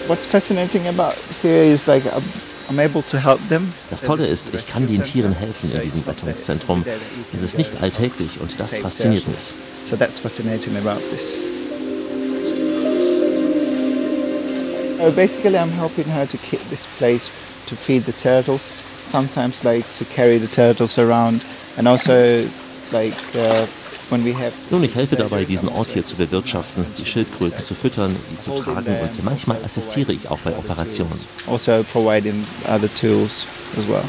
What's 0.09 0.27
fascinating 0.27 0.87
about 0.89 1.15
here 1.43 1.65
is 1.65 1.87
like 1.87 2.05
I'm, 2.07 2.23
I'm 2.69 2.79
able 2.79 3.03
to 3.05 3.17
help 3.17 3.41
them. 3.49 3.73
Das 3.91 4.03
Tolle 4.03 4.27
ist, 4.27 4.49
ich 4.53 4.67
kann 4.67 4.87
den 4.89 5.03
Tieren 5.03 5.33
helfen 5.33 5.71
in 5.73 5.81
diesem 5.81 6.03
Rettungszentrum. 6.03 6.85
Es 7.33 7.43
ist 7.43 7.57
nicht 7.57 7.81
alltäglich 7.81 8.41
und 8.41 8.59
das 8.59 8.79
fasziniert 8.79 9.27
mich. 9.29 9.55
So 9.85 9.97
that's 9.97 10.19
fascinating 10.19 10.77
about 10.77 11.01
this. 11.11 11.55
So 14.99 15.11
basically, 15.11 15.59
I'm 15.59 15.71
helping 15.71 16.07
her 16.07 16.27
to 16.27 16.39
keep 16.39 16.61
this 16.71 16.87
place 16.99 17.29
to 17.67 17.77
feed 17.77 18.05
the 18.05 18.13
turtles. 18.13 18.73
Sometimes, 19.07 19.65
like 19.65 19.85
to 19.95 20.05
carry 20.05 20.39
the 20.39 20.49
turtles 20.49 20.99
around, 20.99 21.43
and 21.77 21.87
also 21.87 22.49
like 22.93 23.15
uh, 23.37 23.67
when 24.09 24.25
we 24.25 24.33
have. 24.33 24.53
Nun, 24.71 24.85
ich 24.85 24.95
helfe 24.95 25.17
dabei, 25.17 25.45
diesen 25.45 25.69
Ort 25.69 25.91
hier 25.91 26.05
zu 26.05 26.17
bewirtschaften, 26.17 26.85
die 26.99 27.07
Schildkröten 27.07 27.63
zu 27.63 27.75
füttern, 27.75 28.17
sie 28.29 28.41
zu 28.41 28.63
tragen 28.63 28.97
und 29.01 29.25
manchmal 29.25 29.59
assistiere 29.65 30.13
ich 30.13 30.29
auch 30.29 30.39
bei 30.39 30.57
Operationen. 30.57 31.19
Also 31.47 31.85
providing 31.93 32.45
other 32.67 32.89
tools 32.95 33.47
as 33.79 33.87
well. 33.89 34.05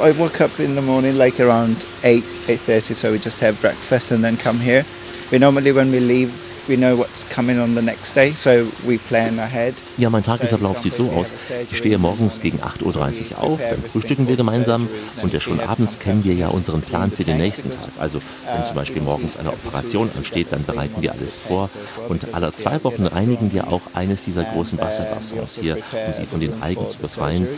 I 0.00 0.12
woke 0.12 0.40
up 0.40 0.60
in 0.60 0.76
the 0.76 0.80
morning 0.80 1.18
like 1.18 1.40
around 1.40 1.84
8, 2.04 2.22
8.30, 2.46 2.94
so 2.94 3.10
we 3.10 3.18
just 3.18 3.40
have 3.40 3.60
breakfast 3.60 4.12
and 4.12 4.22
then 4.22 4.36
come 4.36 4.60
here. 4.60 4.84
We 5.32 5.38
normally, 5.38 5.72
when 5.72 5.90
we 5.90 5.98
leave, 5.98 6.30
we 6.68 6.76
know 6.76 6.96
what's 6.96 7.24
coming 7.28 7.58
on 7.58 7.74
the 7.74 7.82
next 7.82 8.14
day, 8.14 8.32
so 8.34 8.70
we 8.86 8.98
plan 8.98 9.38
ahead. 9.38 9.74
Ja, 9.96 10.10
mein 10.10 10.22
Tagesablauf 10.22 10.80
sieht 10.80 10.96
so 10.96 11.10
aus. 11.10 11.32
Ich 11.70 11.78
stehe 11.78 11.98
morgens 11.98 12.40
gegen 12.40 12.58
8.30 12.60 13.32
Uhr 13.32 13.38
auf, 13.38 13.58
dann 13.58 13.82
frühstücken 13.90 14.28
wir 14.28 14.36
gemeinsam 14.36 14.88
und 15.22 15.42
schon 15.42 15.60
abends 15.60 15.98
kennen 15.98 16.24
wir 16.24 16.34
ja 16.34 16.48
unseren 16.48 16.80
Plan 16.82 17.10
für 17.10 17.24
den 17.24 17.38
nächsten 17.38 17.70
Tag. 17.70 17.88
Also 17.98 18.20
wenn 18.52 18.64
zum 18.64 18.74
Beispiel 18.74 19.02
morgens 19.02 19.36
eine 19.36 19.52
Operation 19.52 20.10
ansteht, 20.16 20.48
dann 20.50 20.64
bereiten 20.64 21.00
wir 21.00 21.12
alles 21.12 21.38
vor 21.38 21.70
und 22.08 22.34
alle 22.34 22.52
zwei 22.54 22.82
Wochen 22.84 23.06
reinigen 23.06 23.52
wir 23.52 23.68
auch 23.68 23.82
eines 23.94 24.24
dieser 24.24 24.44
großen 24.44 24.78
Wasserbassins 24.78 25.58
hier, 25.60 25.78
um 26.06 26.12
sie 26.12 26.26
von 26.26 26.40
den 26.40 26.62
Algen 26.62 26.88
zu 26.88 26.98
befreien. 26.98 27.48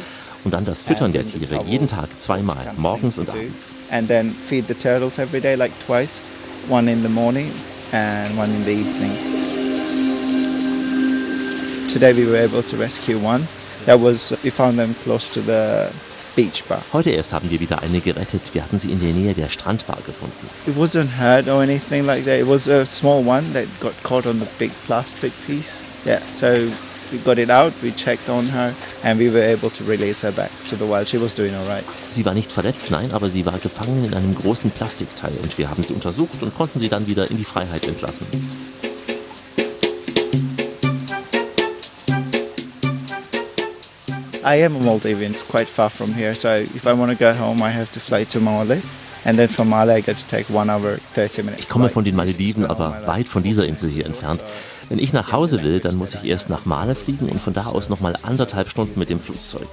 Und 0.43 0.55
dann 0.55 0.65
das 0.65 0.81
Füttern 0.81 1.13
der 1.13 1.27
Tiere, 1.27 1.63
jeden 1.67 1.87
Tag 1.87 2.09
zweimal, 2.19 2.73
morgens 2.79 3.19
und 3.19 3.29
abends. 3.29 3.75
And 7.93 8.39
one 8.39 8.51
in 8.51 8.65
the 8.65 8.71
evening. 8.71 9.17
Today 11.89 12.13
we 12.13 12.25
were 12.25 12.37
able 12.37 12.63
to 12.63 12.77
rescue 12.77 13.19
one. 13.19 13.49
That 13.87 13.99
was, 13.99 14.33
we 14.45 14.51
found 14.51 14.79
them 14.79 14.95
close 15.03 15.29
to 15.31 15.41
the 15.41 15.93
beach 16.37 16.63
bar. 16.69 16.83
Heute 16.93 17.11
erst 17.11 17.33
haben 17.33 17.51
wir 17.51 17.59
wieder 17.59 17.83
eine 17.83 18.01
gerettet. 18.01 18.55
Wir 18.55 18.63
hatten 18.63 18.79
sie 18.79 18.93
in 18.93 19.01
der 19.01 19.13
Nähe 19.13 19.35
der 19.35 19.49
Strandbar 19.49 19.99
gefunden. 20.07 20.49
It 20.69 20.77
wasn't 20.77 21.19
hurt 21.19 21.49
or 21.49 21.63
anything 21.63 22.07
like 22.07 22.25
that. 22.25 22.39
It 22.39 22.47
was 22.47 22.69
a 22.69 22.87
small 22.87 23.27
one 23.27 23.53
that 23.55 23.67
got 23.81 24.01
caught 24.05 24.27
on 24.27 24.39
the 24.39 24.47
big 24.59 24.71
plastic 24.87 25.33
piece. 25.47 25.83
Yeah, 26.05 26.21
so 26.33 26.71
we 27.13 27.19
got 27.19 27.39
it 27.39 27.51
out, 27.51 27.73
we 27.83 27.93
checked 27.93 28.29
on 28.29 28.47
her, 28.47 28.75
and 29.03 29.19
we 29.19 29.31
were 29.31 29.43
able 29.43 29.71
to 29.71 29.85
release 29.85 30.23
her 30.23 30.33
back 30.33 30.51
to 30.69 30.77
the 30.77 30.87
wild. 30.87 31.09
She 31.09 31.19
was 31.19 31.35
doing 31.35 31.55
all 31.55 31.67
right. 31.67 31.85
Sie 32.11 32.25
war 32.25 32.35
nicht 32.35 32.53
verletzt, 32.53 32.91
nein, 32.91 33.13
aber 33.13 33.29
sie 33.29 33.45
war 33.47 33.59
gefangen 33.59 34.05
in 34.05 34.15
einem 34.15 34.35
großen 34.35 34.71
Plastikteil 34.71 35.33
und 35.43 35.57
wir 35.59 35.71
haben 35.71 35.83
sie 35.83 35.93
untersucht 35.93 36.43
und 36.43 36.55
konnten 36.55 36.81
sie 36.81 36.89
dann 36.89 37.07
wieder 37.07 37.31
in 37.31 37.37
die 37.37 37.45
Freiheit 37.45 37.85
entlassen. 37.85 38.27
I 44.43 44.65
am 44.65 44.77
a 44.77 44.79
Maldivian, 44.79 45.33
it's 45.33 45.47
quite 45.47 45.69
far 45.69 45.91
from 45.91 46.15
here, 46.15 46.35
so 46.35 46.49
if 46.49 46.87
I 46.87 46.93
want 46.93 47.11
to 47.11 47.17
go 47.17 47.33
home, 47.33 47.63
I 47.63 47.71
have 47.71 47.91
to 47.93 48.01
fly 48.01 48.25
to 48.25 48.41
Mali. 48.41 48.81
And 49.25 49.37
then 49.37 49.49
from 49.49 49.69
Mali, 49.69 49.93
I 49.93 50.01
got 50.01 50.17
to 50.17 50.27
take 50.27 50.49
one 50.49 50.71
hour, 50.71 50.99
30 51.15 51.45
minutes. 51.45 51.65
Ich 51.65 51.69
komme 51.69 51.91
von 51.91 52.05
den 52.05 52.17
Malediven, 52.17 52.65
aber 52.65 53.03
weit 53.07 53.29
von 53.29 53.43
dieser 53.43 53.67
Insel 53.67 53.91
hier 53.91 54.07
entfernt. 54.07 54.43
Wenn 54.91 54.99
ich 54.99 55.13
nach 55.13 55.31
Hause 55.31 55.63
will, 55.63 55.79
dann 55.79 55.95
muss 55.95 56.17
ich 56.17 56.25
erst 56.25 56.51
nach 56.51 56.65
Male 56.65 56.97
fliegen 56.97 57.29
und 57.29 57.41
von 57.41 57.55
da 57.55 57.67
aus 57.67 57.89
nochmal 57.89 58.17
anderthalb 58.23 58.69
Stunden 58.69 58.99
mit 58.99 59.09
dem 59.09 59.21
Flugzeug. 59.21 59.69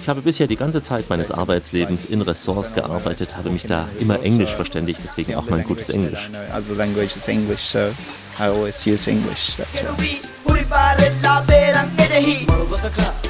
Ich 0.00 0.08
habe 0.08 0.22
bisher 0.22 0.46
die 0.46 0.56
ganze 0.56 0.80
Zeit 0.80 1.10
meines 1.10 1.30
Arbeitslebens 1.30 2.06
in 2.06 2.22
Ressorts 2.22 2.72
gearbeitet, 2.72 3.36
habe 3.36 3.50
mich 3.50 3.64
da 3.64 3.86
immer 4.00 4.22
Englisch 4.22 4.52
verständigt, 4.52 5.00
deswegen 5.04 5.34
auch 5.34 5.44
mein 5.50 5.62
gutes 5.62 5.90
Englisch. 5.90 6.30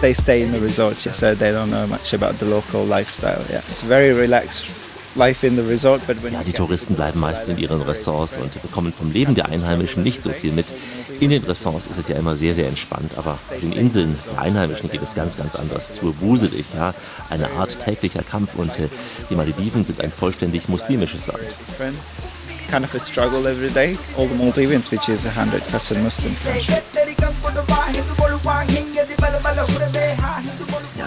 They 0.00 0.14
stay 0.14 0.42
in 0.42 0.52
the 0.52 0.58
resort, 0.58 1.04
yeah, 1.04 1.14
so 1.14 1.34
they 1.34 1.50
don't 1.50 1.68
know 1.68 1.86
much 1.88 2.14
about 2.14 2.38
the 2.38 2.44
local 2.44 2.86
lifestyle. 2.86 3.40
Yeah, 3.50 3.62
it's 3.68 3.82
very 3.82 4.12
relaxed 4.12 4.66
Ja, 5.16 6.42
die 6.44 6.52
Touristen 6.52 6.94
bleiben 6.94 7.20
meist 7.20 7.48
in 7.48 7.58
ihren 7.58 7.80
Ressorts 7.80 8.36
und 8.36 8.60
bekommen 8.62 8.92
vom 8.92 9.10
Leben 9.10 9.34
der 9.34 9.46
Einheimischen 9.46 10.02
nicht 10.02 10.22
so 10.22 10.30
viel 10.30 10.52
mit. 10.52 10.66
In 11.20 11.30
den 11.30 11.42
Ressorts 11.44 11.86
ist 11.86 11.98
es 11.98 12.08
ja 12.08 12.16
immer 12.16 12.34
sehr, 12.34 12.54
sehr 12.54 12.68
entspannt, 12.68 13.12
aber 13.16 13.32
auf 13.32 13.60
den 13.62 13.72
Inseln 13.72 14.16
der 14.30 14.42
Einheimischen 14.42 14.90
geht 14.90 15.02
es 15.02 15.14
ganz, 15.14 15.36
ganz 15.36 15.56
anders 15.56 15.94
zu. 15.94 16.14
Wuselig, 16.20 16.66
ja, 16.74 16.94
eine 17.30 17.50
Art 17.52 17.78
täglicher 17.78 18.22
Kampf 18.22 18.54
und 18.56 18.78
äh, 18.78 18.88
die 19.30 19.34
Malediven 19.34 19.84
sind 19.84 20.02
ein 20.02 20.12
vollständig 20.12 20.68
muslimisches 20.68 21.26
Land. 21.26 21.40
kind 22.68 22.84
of 22.84 22.94
a 22.94 23.00
struggle 23.00 23.46
every 23.46 23.70
day. 23.70 23.96
All 24.16 24.26
the 24.26 24.34
Maldivians, 24.34 24.90
which 24.90 25.08
is 25.08 25.24
a 25.24 25.30
hundred 25.30 25.62
percent 25.68 26.02
Muslim 26.02 26.34
country. 26.36 26.76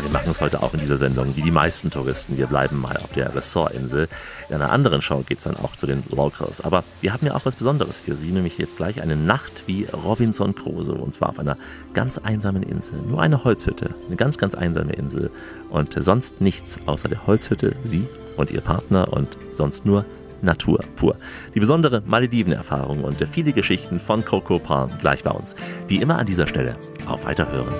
Wir 0.09 0.13
machen 0.13 0.31
es 0.31 0.41
heute 0.41 0.63
auch 0.63 0.73
in 0.73 0.79
dieser 0.79 0.95
Sendung, 0.95 1.35
wie 1.35 1.43
die 1.43 1.51
meisten 1.51 1.91
Touristen. 1.91 2.35
Wir 2.35 2.47
bleiben 2.47 2.81
mal 2.81 2.97
auf 2.97 3.11
der 3.13 3.35
Ressortinsel. 3.35 4.07
In 4.49 4.55
einer 4.55 4.71
anderen 4.71 5.03
Show 5.03 5.19
geht 5.19 5.37
es 5.37 5.43
dann 5.43 5.55
auch 5.55 5.75
zu 5.75 5.85
den 5.85 6.03
Locals. 6.09 6.61
Aber 6.61 6.83
wir 7.01 7.13
haben 7.13 7.27
ja 7.27 7.35
auch 7.35 7.45
was 7.45 7.55
Besonderes 7.55 8.01
für 8.01 8.15
Sie, 8.15 8.31
nämlich 8.31 8.57
jetzt 8.57 8.77
gleich 8.77 9.03
eine 9.03 9.15
Nacht 9.15 9.65
wie 9.67 9.85
Robinson 9.85 10.55
Crusoe. 10.55 10.95
Und 10.95 11.13
zwar 11.13 11.29
auf 11.29 11.37
einer 11.37 11.57
ganz 11.93 12.17
einsamen 12.17 12.63
Insel. 12.63 12.97
Nur 13.07 13.21
eine 13.21 13.43
Holzhütte. 13.43 13.93
Eine 14.07 14.15
ganz, 14.15 14.39
ganz 14.39 14.55
einsame 14.55 14.93
Insel. 14.93 15.29
Und 15.69 15.93
sonst 16.01 16.41
nichts 16.41 16.79
außer 16.87 17.07
der 17.07 17.27
Holzhütte, 17.27 17.75
Sie 17.83 18.07
und 18.35 18.49
Ihr 18.49 18.61
Partner 18.61 19.13
und 19.13 19.37
sonst 19.51 19.85
nur 19.85 20.05
Natur 20.41 20.79
pur. 20.95 21.17
Die 21.53 21.59
besondere 21.59 22.01
Malediven-Erfahrung 22.03 23.03
und 23.03 23.23
viele 23.31 23.53
Geschichten 23.53 23.99
von 23.99 24.25
Coco 24.25 24.57
Palm 24.57 24.89
gleich 24.99 25.21
bei 25.23 25.31
uns. 25.31 25.55
Wie 25.87 25.97
immer 25.97 26.17
an 26.17 26.25
dieser 26.25 26.47
Stelle. 26.47 26.77
Auf 27.05 27.25
Weiterhören. 27.25 27.75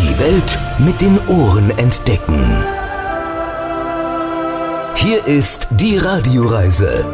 Die 0.00 0.16
Welt 0.20 0.58
mit 0.78 1.00
den 1.00 1.18
Ohren 1.26 1.70
entdecken. 1.76 2.62
Hier 4.94 5.26
ist 5.26 5.66
die 5.72 5.96
Radioreise 5.96 7.04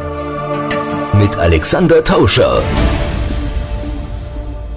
mit 1.19 1.35
Alexander 1.35 2.03
Tauscher. 2.03 2.61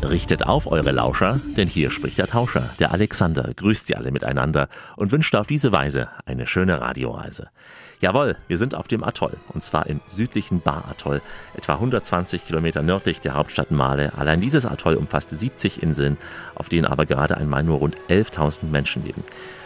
Richtet 0.02 0.46
auf 0.46 0.66
eure 0.66 0.92
Lauscher, 0.92 1.38
denn 1.58 1.68
hier 1.68 1.90
spricht 1.90 2.16
der 2.16 2.28
Tauscher, 2.28 2.70
der 2.78 2.92
Alexander, 2.92 3.52
grüßt 3.54 3.88
sie 3.88 3.94
alle 3.94 4.10
miteinander 4.10 4.68
und 4.96 5.12
wünscht 5.12 5.34
auf 5.34 5.46
diese 5.46 5.70
Weise 5.72 6.08
eine 6.24 6.46
schöne 6.46 6.80
Radioreise. 6.80 7.50
Jawohl, 8.00 8.36
wir 8.46 8.58
sind 8.58 8.76
auf 8.76 8.86
dem 8.86 9.02
Atoll, 9.02 9.36
und 9.48 9.64
zwar 9.64 9.86
im 9.86 10.00
südlichen 10.06 10.60
Bar-Atoll, 10.60 11.20
etwa 11.54 11.74
120 11.74 12.46
Kilometer 12.46 12.82
nördlich 12.82 13.20
der 13.20 13.34
Hauptstadt 13.34 13.72
Male. 13.72 14.12
Allein 14.16 14.40
dieses 14.40 14.66
Atoll 14.66 14.94
umfasst 14.94 15.30
70 15.30 15.82
Inseln, 15.82 16.16
auf 16.54 16.68
denen 16.68 16.84
aber 16.84 17.06
gerade 17.06 17.36
einmal 17.36 17.64
nur 17.64 17.78
rund 17.78 17.96
11.000 18.08 18.66
Menschen 18.66 19.04
leben. 19.04 19.24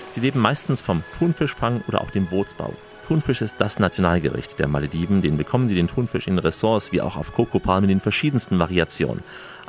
Sie 0.09 0.21
leben 0.21 0.41
meistens 0.41 0.81
vom 0.81 1.03
Thunfischfang 1.19 1.83
oder 1.89 2.01
auch 2.01 2.11
dem 2.11 2.27
Bootsbau. 2.27 2.73
Thunfisch 3.07 3.43
ist 3.43 3.57
das 3.59 3.79
Nationalgericht 3.79 4.59
der 4.59 4.69
Malediven. 4.69 5.21
Den 5.21 5.37
bekommen 5.37 5.69
sie 5.69 5.75
den 5.75 5.89
Thunfisch 5.89 6.27
in 6.27 6.39
Ressorts 6.39 6.93
wie 6.93 7.03
auch 7.03 7.17
auf 7.17 7.35
Kokopalmen 7.35 7.91
in 7.91 8.01
verschiedensten 8.01 8.59
Variationen. 8.59 9.23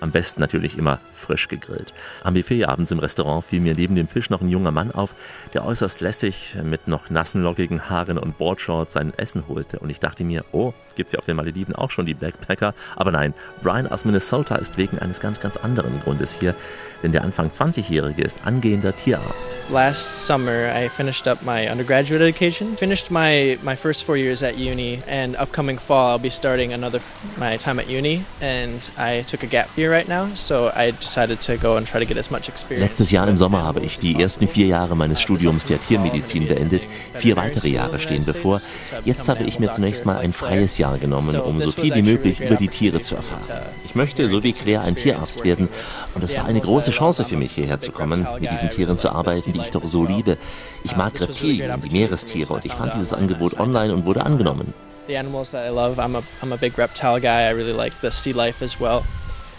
Am 0.03 0.11
besten 0.11 0.41
natürlich 0.41 0.77
immer 0.77 0.99
frisch 1.15 1.47
gegrillt. 1.47 1.93
Am 2.25 2.33
Buffet 2.33 2.65
abends 2.65 2.91
im 2.91 2.99
Restaurant 2.99 3.45
fiel 3.45 3.61
mir 3.61 3.73
neben 3.73 3.95
dem 3.95 4.09
Fisch 4.09 4.29
noch 4.29 4.41
ein 4.41 4.49
junger 4.49 4.71
Mann 4.71 4.91
auf, 4.91 5.15
der 5.53 5.65
äußerst 5.65 6.01
lässig 6.01 6.57
mit 6.61 6.89
noch 6.89 7.09
nassen, 7.09 7.41
lockigen 7.41 7.89
Haaren 7.89 8.17
und 8.17 8.37
Boardshorts 8.37 8.91
sein 8.91 9.13
Essen 9.15 9.47
holte. 9.47 9.79
Und 9.79 9.89
ich 9.89 10.01
dachte 10.01 10.25
mir, 10.25 10.43
oh, 10.51 10.73
gibt's 10.95 11.13
ja 11.13 11.19
auf 11.19 11.25
den 11.25 11.37
Malediven 11.37 11.73
auch 11.73 11.89
schon 11.89 12.05
die 12.05 12.15
Backpacker? 12.15 12.73
Aber 12.97 13.11
nein, 13.11 13.33
Brian 13.61 13.87
aus 13.87 14.03
Minnesota 14.03 14.55
ist 14.55 14.75
wegen 14.77 14.99
eines 14.99 15.21
ganz, 15.21 15.39
ganz 15.39 15.55
anderen 15.55 16.01
Grundes 16.01 16.37
hier. 16.37 16.53
Denn 17.01 17.13
der 17.13 17.23
Anfang 17.23 17.49
20-Jährige 17.49 18.23
ist 18.23 18.39
angehender 18.45 18.95
Tierarzt. 18.95 19.51
Last 19.69 20.25
summer, 20.25 20.73
I 20.73 20.89
finished 20.89 21.27
up 21.27 21.41
my 21.43 21.69
undergraduate 21.69 22.21
education. 22.21 22.75
Finished 22.77 23.09
my, 23.09 23.57
my 23.61 23.75
first 23.75 24.05
four 24.05 24.17
years 24.17 24.41
at 24.41 24.57
uni, 24.57 25.01
and 25.07 25.35
upcoming 25.37 25.77
fall, 25.77 26.11
I'll 26.11 26.21
be 26.21 26.29
starting 26.29 26.73
another 26.73 26.99
my 27.37 27.57
time 27.57 27.79
at 27.79 27.89
uni. 27.89 28.25
And 28.41 28.89
I 28.97 29.23
took 29.23 29.43
a 29.43 29.47
gap 29.47 29.67
year 29.77 29.92
right 29.93 30.07
now, 30.07 30.27
so 30.33 30.71
I 30.75 30.91
decided 30.91 31.39
to 31.41 31.57
go 31.57 31.77
and 31.77 31.87
try 31.87 31.99
to 31.99 32.05
get 32.05 32.17
as 32.17 32.31
much 32.31 32.49
experience. 32.49 32.89
Letztes 32.89 33.11
Jahr 33.11 33.27
im 33.27 33.37
Sommer 33.37 33.63
habe 33.63 33.79
ich 33.81 33.99
die 33.99 34.19
ersten 34.19 34.47
vier 34.47 34.65
Jahre 34.65 34.95
meines 34.95 35.21
Studiums 35.21 35.65
der 35.65 35.79
Tiermedizin 35.79 36.47
beendet. 36.47 36.87
Vier 37.13 37.37
weitere 37.37 37.69
Jahre 37.69 37.99
stehen 37.99 38.25
bevor. 38.25 38.59
Jetzt 39.05 39.29
habe 39.29 39.43
ich 39.43 39.59
mir 39.59 39.71
zunächst 39.71 40.05
mal 40.05 40.17
ein 40.17 40.33
freies 40.33 40.77
Jahr 40.77 40.97
genommen, 40.97 41.39
um 41.39 41.61
so 41.61 41.71
viel 41.71 41.93
wie 41.93 42.01
möglich 42.01 42.39
über 42.39 42.55
die 42.55 42.67
Tiere 42.67 43.01
zu 43.01 43.15
erfahren. 43.15 43.41
Ich 43.85 43.93
möchte, 43.93 44.27
so 44.29 44.43
wie 44.43 44.51
Claire, 44.51 44.83
ein 44.83 44.95
Tierarzt 44.95 45.43
werden. 45.43 45.69
Und 46.15 46.23
es 46.23 46.35
war 46.35 46.45
eine 46.45 46.59
große 46.59 46.91
Chance 46.91 47.23
für 47.23 47.37
mich, 47.37 47.53
hierher 47.53 47.79
zu 47.79 47.91
kommen, 47.91 48.27
mit 48.39 48.51
diesen 48.51 48.69
Tieren 48.69 48.97
zu 48.97 49.09
arbeiten, 49.09 49.53
die 49.53 49.59
ich 49.59 49.69
doch 49.69 49.85
so 49.85 50.05
liebe. 50.05 50.37
Ich 50.83 50.95
mag 50.95 51.19
Reptilien, 51.21 51.79
die 51.81 51.91
Meerestiere 51.91 52.53
und 52.53 52.65
ich 52.65 52.73
fand 52.73 52.93
dieses 52.95 53.13
Angebot 53.13 53.59
online 53.59 53.93
und 53.93 54.05
wurde 54.05 54.25
angenommen. 54.25 54.73
The 55.05 55.17
animals 55.17 55.51
that 55.51 55.65
I 55.65 55.69
love, 55.69 55.99
I'm 55.99 56.15
a, 56.15 56.23
I'm 56.41 56.53
a 56.53 56.57
big 56.57 56.77
reptile 56.77 57.19
guy. 57.19 57.49
I 57.49 57.51
really 57.51 57.73
like 57.73 57.93
the 58.01 58.09
sea 58.09 58.31
life 58.31 58.63
as 58.63 58.79
well. 58.79 59.03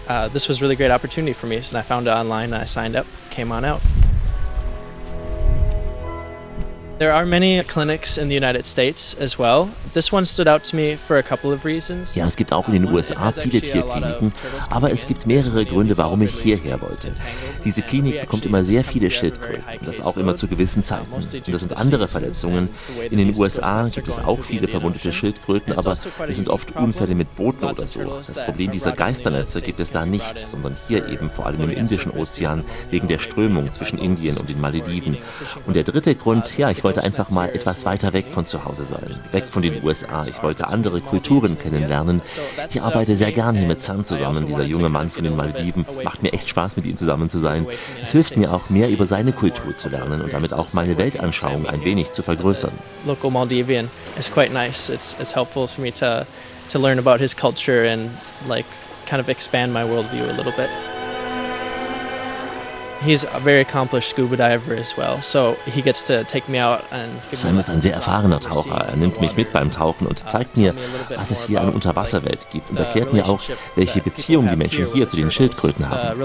Uh, 0.06 0.28
this 0.28 0.48
was 0.48 0.60
really 0.60 0.76
great 0.76 0.90
opportunity 0.90 1.32
for 1.32 1.46
me, 1.46 1.60
so 1.62 1.78
I 1.78 1.82
found 1.82 2.06
it 2.06 2.10
online 2.10 2.52
and 2.52 2.62
I 2.62 2.66
signed 2.66 2.94
up, 2.96 3.06
came 3.30 3.50
on 3.50 3.64
out. 3.64 3.80
There 6.96 7.12
are 7.12 7.26
many 7.26 7.60
clinics 7.64 8.18
in 8.18 8.28
the 8.28 8.36
United 8.36 8.64
States 8.64 9.16
as 9.18 9.36
well. 9.36 9.68
This 9.94 10.12
one 10.12 10.24
stood 10.24 10.46
out 10.46 10.62
to 10.70 10.76
me 10.76 10.96
for 10.96 11.16
a 11.16 11.24
couple 11.24 11.52
of 11.52 11.64
reasons. 11.64 12.14
Ja, 12.14 12.24
es 12.24 12.36
gibt 12.36 12.52
auch 12.52 12.68
in 12.68 12.74
den 12.74 12.88
USA 12.88 13.32
viele 13.32 13.60
Tierkliniken, 13.60 14.32
aber 14.70 14.92
es 14.92 15.04
gibt 15.04 15.26
mehrere 15.26 15.64
Gründe, 15.66 15.96
warum 15.96 16.22
ich 16.22 16.32
hierher 16.40 16.80
wollte. 16.80 17.12
Diese 17.64 17.82
Klinik 17.82 18.20
bekommt 18.20 18.46
immer 18.46 18.62
sehr 18.62 18.84
viele 18.84 19.10
Schildkröten, 19.10 19.64
das 19.84 20.00
auch 20.02 20.16
immer 20.16 20.36
zu 20.36 20.46
gewissen 20.46 20.84
Zeiten. 20.84 21.12
Und 21.12 21.48
das 21.48 21.60
sind 21.62 21.76
andere 21.76 22.06
Verletzungen. 22.06 22.68
In 23.10 23.18
den 23.18 23.34
USA 23.34 23.88
gibt 23.88 24.06
es 24.06 24.20
auch 24.20 24.38
viele 24.44 24.68
verwundete 24.68 25.12
Schildkröten, 25.12 25.72
aber 25.72 25.92
es 26.28 26.36
sind 26.36 26.48
oft 26.48 26.76
Unfälle 26.76 27.16
mit 27.16 27.34
Booten 27.34 27.64
oder 27.64 27.88
so. 27.88 28.22
Das 28.24 28.44
Problem 28.44 28.70
dieser 28.70 28.92
Geisternetze 28.92 29.62
gibt 29.62 29.80
es 29.80 29.90
da 29.90 30.06
nicht, 30.06 30.48
sondern 30.48 30.76
hier 30.86 31.08
eben 31.08 31.28
vor 31.28 31.46
allem 31.46 31.62
im 31.62 31.70
Indischen 31.70 32.12
Ozean 32.12 32.64
wegen 32.90 33.08
der 33.08 33.18
Strömung 33.18 33.72
zwischen 33.72 33.98
Indien 33.98 34.36
und 34.36 34.48
den 34.48 34.60
Malediven. 34.60 35.18
Und 35.66 35.74
der 35.74 35.82
dritte 35.82 36.14
Grund, 36.14 36.56
ja, 36.56 36.70
ich 36.70 36.83
wollte 36.84 37.02
einfach 37.02 37.30
mal 37.30 37.48
etwas 37.48 37.84
weiter 37.84 38.12
weg 38.12 38.26
von 38.30 38.46
zu 38.46 38.64
Hause 38.64 38.84
sein, 38.84 39.18
weg 39.32 39.48
von 39.48 39.62
den 39.62 39.82
USA. 39.82 40.26
Ich 40.26 40.42
wollte 40.42 40.68
andere 40.68 41.00
Kulturen 41.00 41.58
kennenlernen. 41.58 42.20
Ich 42.70 42.82
arbeite 42.82 43.16
sehr 43.16 43.32
gern 43.32 43.56
hier 43.56 43.66
mit 43.66 43.80
Sam 43.80 44.04
zusammen, 44.04 44.46
dieser 44.46 44.64
junge 44.64 44.88
Mann 44.88 45.10
von 45.10 45.24
den 45.24 45.34
Malediven. 45.34 45.86
Macht 46.04 46.22
mir 46.22 46.32
echt 46.32 46.48
Spaß, 46.48 46.76
mit 46.76 46.86
ihm 46.86 46.96
zusammen 46.96 47.28
zu 47.28 47.38
sein. 47.38 47.66
Es 48.02 48.12
hilft 48.12 48.36
mir 48.36 48.52
auch, 48.52 48.70
mehr 48.70 48.88
über 48.90 49.06
seine 49.06 49.32
Kultur 49.32 49.76
zu 49.76 49.88
lernen 49.88 50.20
und 50.20 50.32
damit 50.32 50.52
auch 50.52 50.72
meine 50.72 50.96
Weltanschauung 50.98 51.66
ein 51.66 51.84
wenig 51.84 52.12
zu 52.12 52.22
vergrößern. 52.22 52.72
Local 53.06 53.30
Maldivian 53.30 53.90
is 54.18 54.30
quite 54.30 54.52
nice. 54.52 54.88
It's, 54.88 55.16
it's 55.18 55.34
helpful 55.34 55.66
for 55.66 55.82
me 55.82 55.92
to, 55.92 56.26
to 56.68 56.78
learn 56.78 56.98
about 56.98 57.18
his 57.18 57.34
culture 57.34 57.88
and 57.88 58.10
like 58.48 58.66
kind 59.06 59.20
of 59.20 59.28
expand 59.28 59.72
my 59.72 59.82
worldview 59.82 60.28
a 60.28 60.36
little 60.36 60.52
bit. 60.52 60.68
Sam 67.32 67.54
me 67.54 67.60
ist 67.60 67.68
ein 67.70 67.82
sehr 67.82 67.94
erfahrener 67.94 68.40
Taucher. 68.40 68.86
Er 68.88 68.96
nimmt 68.96 69.20
mich 69.20 69.36
mit 69.36 69.52
beim 69.52 69.70
Tauchen 69.70 70.06
und 70.06 70.26
zeigt 70.28 70.56
mir, 70.56 70.74
was 71.14 71.30
es 71.30 71.44
hier 71.46 71.60
an 71.60 71.70
Unterwasserwelt 71.70 72.48
gibt 72.50 72.70
und 72.70 72.78
erklärt 72.78 73.12
mir 73.12 73.26
auch, 73.26 73.40
welche 73.76 74.00
Beziehung 74.00 74.48
die 74.48 74.56
Menschen 74.56 74.86
hier 74.92 75.08
zu 75.08 75.16
den 75.16 75.30
Schildkröten 75.30 75.88
haben. 75.88 76.18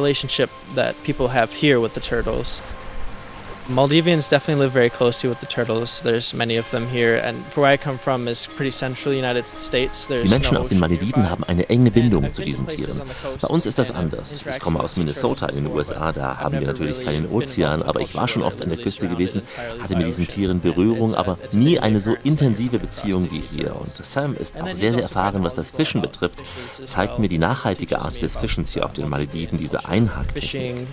Maldivians 3.70 4.30
definitely 4.30 4.64
live 4.64 4.72
very 4.72 4.90
closely 4.90 5.30
with 5.30 5.40
the 5.42 5.46
turtles. 5.46 6.02
There's 6.02 6.34
many 6.34 6.58
of 6.58 6.70
them 6.72 6.88
here, 6.88 7.18
and 7.18 7.46
for 7.48 7.62
where 7.62 7.72
I 7.72 7.78
come 7.78 8.00
from 8.00 8.28
is 8.28 8.48
pretty 8.48 8.72
central 8.72 9.14
United 9.14 9.46
States. 9.62 10.08
There's 10.08 10.24
Die 10.24 10.30
Menschen 10.30 10.58
auf 10.58 10.70
den 10.70 10.80
Malediven 10.80 11.30
haben 11.30 11.44
eine 11.44 11.70
enge 11.70 11.92
Bindung 11.92 12.34
zu 12.34 12.42
diesen 12.42 12.68
Tieren. 12.68 13.02
Bei 13.40 13.48
uns 13.48 13.66
ist 13.66 13.78
das 13.78 13.92
and 13.92 14.00
anders. 14.14 14.44
Ich 14.50 14.60
komme 14.60 14.80
aus 14.80 14.98
Minnesota 14.98 15.48
in 15.48 15.64
den 15.64 15.68
USA, 15.68 16.12
da 16.12 16.38
haben 16.38 16.60
wir 16.60 16.68
natürlich 16.68 17.04
keinen 17.04 17.30
Ozean, 17.30 17.84
aber 17.84 18.02
ich 18.02 18.16
war 18.16 18.28
schon 18.28 18.42
oft 18.42 18.62
an 18.62 18.70
der 18.70 18.78
Küste 18.80 19.08
gewesen, 19.08 19.44
hatte 19.82 19.96
mit 19.96 20.08
diesen. 20.08 20.28
Tieren 20.28 20.60
And 20.60 20.64
Berührung, 20.64 21.16
aber 21.16 21.38
nie 21.54 21.80
eine 21.80 22.00
so 22.00 22.16
intensive 22.24 22.80
Beziehung 22.80 23.32
wie 23.32 23.44
hier. 23.52 23.76
Und 23.76 24.04
Sam 24.04 24.36
ist 24.36 24.60
auch 24.60 24.66
sehr, 24.68 24.76
sehr 24.76 24.90
also 24.90 25.02
erfahren, 25.02 25.44
was 25.44 25.54
das 25.54 25.72
Fischen 25.72 26.02
betrifft, 26.02 26.42
zeigt 26.86 27.20
mir 27.20 27.30
die 27.30 27.38
nachhaltige 27.38 28.00
Art 28.00 28.22
des 28.22 28.36
Fischens 28.36 28.74
hier 28.74 28.86
auf 28.86 28.94
den 28.94 29.06
uh, 29.06 29.10
Malediven, 29.10 29.58
diese 29.58 29.86
Einhacktechnik. 29.86 30.88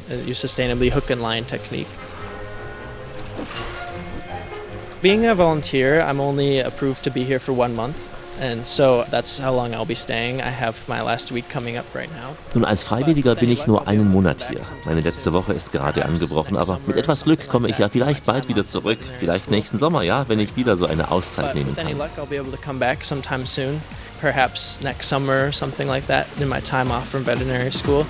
Being 5.02 5.26
a 5.26 5.34
volunteer, 5.34 6.00
I'm 6.00 6.20
only 6.20 6.58
approved 6.60 7.02
to 7.04 7.10
be 7.10 7.22
here 7.22 7.38
for 7.38 7.52
one 7.52 7.74
month, 7.76 7.96
and 8.40 8.66
so 8.66 9.04
that's 9.10 9.38
how 9.38 9.52
long 9.52 9.72
I'll 9.74 9.86
be 9.86 9.94
staying. 9.94 10.40
I 10.40 10.50
have 10.50 10.76
my 10.88 11.00
last 11.02 11.30
week 11.30 11.48
coming 11.48 11.76
up 11.76 11.84
right 11.94 12.10
now. 12.16 12.34
Nun, 12.54 12.64
als 12.64 12.82
Freiwilliger 12.82 13.34
bin 13.36 13.50
ich 13.50 13.66
nur 13.66 13.86
einen 13.86 14.10
Monat 14.10 14.48
hier. 14.48 14.62
Meine 14.84 15.02
letzte 15.02 15.32
Woche 15.32 15.52
ist 15.52 15.70
gerade 15.70 16.04
angebrochen, 16.04 16.56
aber 16.56 16.80
mit 16.86 16.96
etwas 16.96 17.24
Glück 17.24 17.46
komme 17.46 17.68
ich 17.68 17.78
ja 17.78 17.88
vielleicht 17.88 18.24
bald 18.24 18.48
wieder 18.48 18.66
zurück. 18.66 18.98
Vielleicht 19.20 19.50
nächsten 19.50 19.78
Sommer, 19.78 20.02
ja, 20.02 20.24
wenn 20.28 20.40
ich 20.40 20.56
wieder 20.56 20.76
so 20.76 20.86
eine 20.86 21.10
Auszeit 21.10 21.46
But 21.46 21.54
nehmen 21.54 21.76
with 21.76 21.78
any 21.78 21.90
kann. 21.90 21.98
luck, 21.98 22.10
I'll 22.18 22.26
be 22.26 22.38
able 22.38 22.50
to 22.50 22.58
come 22.60 22.80
back 22.80 23.04
sometime 23.04 23.46
soon, 23.46 23.80
perhaps 24.20 24.80
next 24.82 25.08
summer 25.08 25.46
or 25.48 25.52
something 25.52 25.86
like 25.86 26.06
that, 26.08 26.26
in 26.40 26.48
my 26.48 26.60
time 26.60 26.90
off 26.90 27.06
from 27.08 27.22
veterinary 27.22 27.70
school. 27.70 28.06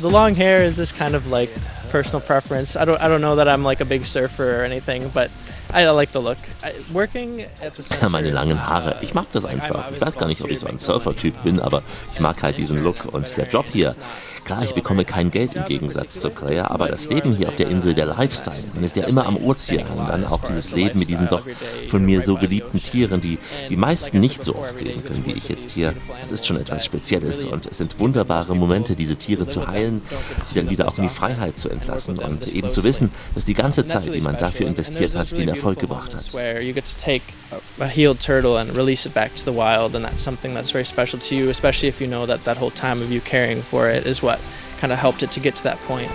The 0.00 0.10
long 0.10 0.34
hair 0.34 0.64
is 0.64 0.76
just 0.76 0.96
kind 0.96 1.14
of 1.14 1.26
like 1.26 1.50
personal 1.90 2.20
preference. 2.20 2.76
I 2.76 2.84
don't 2.84 3.00
I 3.00 3.08
don't 3.08 3.20
know 3.20 3.36
that 3.36 3.48
I'm 3.48 3.64
like 3.64 3.80
a 3.80 3.84
big 3.84 4.04
surfer 4.06 4.60
or 4.60 4.64
anything, 4.64 5.10
but 5.12 5.30
I 5.72 5.88
like 5.90 6.12
the 6.12 6.20
look. 6.20 6.38
I, 6.62 6.72
working 6.92 7.42
at 7.62 7.74
the 7.74 8.08
Meine 8.10 8.30
langen 8.30 8.58
Haare. 8.58 8.96
Ich 9.02 9.14
mag 9.14 9.26
das 9.32 9.44
einfach. 9.44 9.90
Ich 9.92 10.00
weiß 10.00 10.16
gar 10.16 10.26
nicht, 10.26 10.42
ob 10.42 10.50
ich 10.50 10.60
so 10.60 10.66
ein 10.66 10.78
Surfer-Typ 10.78 11.42
bin, 11.44 11.60
aber 11.60 11.82
ich 12.12 12.20
mag 12.20 12.42
halt 12.42 12.58
diesen 12.58 12.82
Look 12.82 13.04
und 13.12 13.36
der 13.36 13.48
Job 13.48 13.66
hier. 13.72 13.94
Klar, 14.50 14.64
ich 14.64 14.74
bekomme 14.74 15.04
kein 15.04 15.30
Geld 15.30 15.54
im 15.54 15.62
Gegensatz 15.62 16.18
zu 16.18 16.28
Claire, 16.30 16.72
aber 16.72 16.88
das 16.88 17.08
Leben 17.08 17.36
hier 17.36 17.48
auf 17.48 17.54
der 17.54 17.68
Insel, 17.68 17.94
der 17.94 18.06
Lifestyle, 18.06 18.56
man 18.74 18.82
ist 18.82 18.96
ja 18.96 19.04
immer 19.04 19.24
am 19.24 19.36
Ozean 19.36 19.86
und 19.94 20.08
dann 20.08 20.26
auch 20.26 20.40
dieses 20.48 20.72
Leben 20.72 20.98
mit 20.98 21.08
diesen 21.08 21.28
doch 21.28 21.42
von 21.88 22.04
mir 22.04 22.20
so 22.20 22.34
geliebten 22.34 22.82
Tieren, 22.82 23.20
die 23.20 23.38
die 23.68 23.76
meisten 23.76 24.18
nicht 24.18 24.42
so 24.42 24.56
oft 24.56 24.76
sehen 24.80 25.04
können 25.04 25.24
wie 25.24 25.34
ich 25.34 25.48
jetzt 25.48 25.70
hier. 25.70 25.94
Es 26.20 26.32
ist 26.32 26.48
schon 26.48 26.56
etwas 26.56 26.84
Spezielles 26.84 27.44
und 27.44 27.66
es 27.66 27.78
sind 27.78 28.00
wunderbare 28.00 28.56
Momente, 28.56 28.96
diese 28.96 29.14
Tiere 29.14 29.46
zu 29.46 29.68
heilen, 29.68 30.02
sie 30.44 30.56
dann 30.56 30.68
wieder 30.68 30.88
auch 30.88 30.98
in 30.98 31.04
die 31.04 31.10
Freiheit 31.10 31.56
zu 31.56 31.68
entlassen 31.68 32.18
und 32.18 32.52
eben 32.52 32.72
zu 32.72 32.82
wissen, 32.82 33.12
dass 33.36 33.44
die 33.44 33.54
ganze 33.54 33.86
Zeit, 33.86 34.12
die 34.12 34.20
man 34.20 34.36
dafür 34.36 34.66
investiert 34.66 35.14
hat, 35.14 35.30
den 35.30 35.48
Erfolg 35.48 35.78
gebracht 35.78 36.12
hat. 36.12 36.24
A 37.80 37.84
healed 37.84 38.20
turtle 38.20 38.58
and 38.58 38.76
release 38.76 39.06
it 39.06 39.12
back 39.12 39.34
to 39.34 39.44
the 39.44 39.52
wild, 39.52 39.96
and 39.96 40.04
that's 40.04 40.22
something 40.22 40.54
that's 40.54 40.70
very 40.70 40.84
special 40.84 41.18
to 41.18 41.34
you, 41.34 41.50
especially 41.50 41.88
if 41.88 42.00
you 42.00 42.06
know 42.06 42.24
that 42.26 42.44
that 42.44 42.56
whole 42.56 42.70
time 42.70 43.02
of 43.02 43.10
you 43.10 43.20
caring 43.20 43.62
for 43.62 43.90
it 43.90 44.06
is 44.06 44.22
what 44.22 44.39
kind 44.78 44.92
of 44.92 44.98
helped 44.98 45.22
it 45.22 45.30
to 45.32 45.40
get 45.40 45.56
to 45.56 45.62
that 45.64 45.78
point. 45.80 46.10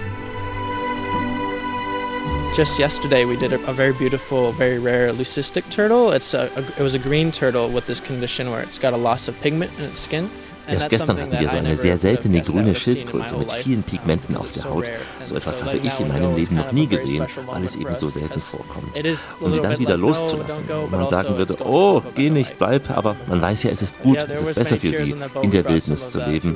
Just 2.55 2.79
yesterday, 2.79 3.25
we 3.25 3.35
did 3.35 3.51
a, 3.51 3.61
a 3.69 3.73
very 3.73 3.91
beautiful, 3.93 4.53
very 4.53 4.79
rare 4.79 5.11
leucistic 5.11 5.69
turtle. 5.69 6.11
It's 6.11 6.33
a, 6.33 6.49
a, 6.55 6.79
it 6.79 6.83
was 6.83 6.95
a 6.95 6.99
green 6.99 7.31
turtle 7.31 7.69
with 7.69 7.85
this 7.85 7.99
condition 7.99 8.49
where 8.49 8.61
it's 8.61 8.79
got 8.79 8.93
a 8.93 8.97
loss 8.97 9.27
of 9.27 9.39
pigment 9.41 9.77
in 9.77 9.85
its 9.85 9.99
skin. 9.99 10.29
Erst 10.67 10.89
gestern 10.89 11.19
hatten 11.19 11.39
wir 11.39 11.49
so 11.49 11.57
eine 11.57 11.77
sehr 11.77 11.97
seltene 11.97 12.41
grüne 12.41 12.75
Schildkröte 12.75 13.37
mit 13.37 13.51
vielen 13.51 13.83
Pigmenten 13.83 14.35
auf 14.35 14.49
der 14.51 14.65
Haut. 14.65 14.85
So 15.23 15.35
etwas 15.35 15.63
habe 15.63 15.77
ich 15.77 15.99
in 15.99 16.07
meinem 16.07 16.35
Leben 16.35 16.55
noch 16.55 16.71
nie 16.71 16.87
gesehen, 16.87 17.25
weil 17.45 17.63
es 17.63 17.75
eben 17.75 17.93
so 17.95 18.09
selten 18.09 18.39
vorkommt. 18.39 18.97
Und 19.39 19.53
sie 19.53 19.59
dann 19.59 19.79
wieder 19.79 19.97
loszulassen. 19.97 20.65
but 20.91 20.91
man 20.91 21.07
sagen 21.07 21.37
würde, 21.37 21.55
oh, 21.63 22.01
geh 22.15 22.29
nicht, 22.29 22.57
bleib, 22.57 22.89
aber 22.89 23.15
man 23.27 23.41
weiß 23.41 23.63
ja, 23.63 23.71
es 23.71 23.81
ist 23.81 24.01
gut, 24.01 24.17
es 24.29 24.41
ist 24.41 24.55
besser 24.55 24.77
für 24.77 24.91
sie, 24.91 25.15
in 25.41 25.51
der 25.51 25.67
Wildnis 25.67 26.09
zu 26.09 26.19
leben. 26.19 26.55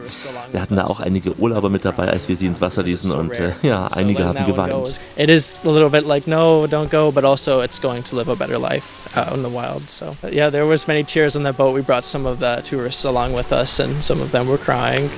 Wir 0.51 0.61
hatten 0.61 0.75
da 0.75 0.85
auch 0.85 0.99
einige 0.99 1.35
Urlauber 1.37 1.69
mit 1.69 1.85
dabei, 1.85 2.09
als 2.09 2.27
wir 2.27 2.35
sie 2.35 2.47
ins 2.47 2.61
Wasser 2.61 2.83
ließen 2.83 3.11
und 3.11 3.37
äh, 3.37 3.51
ja, 3.61 3.87
einige 3.87 4.25
haben 4.25 4.45
geweint. 4.45 4.99
It 5.15 5.29
is 5.29 5.55
a 5.65 5.69
little 5.69 5.89
bit 5.89 6.05
like 6.05 6.27
no, 6.27 6.65
don't 6.65 6.89
go, 6.89 7.11
but 7.11 7.23
also 7.23 7.61
it's 7.61 7.79
going 7.79 8.03
to 8.03 8.15
live 8.15 8.29
a 8.29 8.35
better 8.35 8.59
life 8.59 8.98
out 9.15 9.33
in 9.33 9.43
the 9.43 9.49
wild. 9.49 9.89
So 9.89 10.15
but 10.21 10.33
yeah, 10.33 10.49
there 10.49 10.65
was 10.65 10.87
many 10.87 11.03
tears 11.03 11.35
on 11.35 11.43
that 11.43 11.57
boat. 11.57 11.73
We 11.73 11.81
brought 11.81 12.05
some 12.05 12.25
of 12.25 12.39
the 12.39 12.61
tourists 12.63 13.05
along 13.05 13.33
with 13.33 13.51
us, 13.51 13.79
and 13.79 14.03
some 14.03 14.21
of 14.21 14.31
them 14.31 14.47
were 14.47 14.57
crying. 14.57 15.09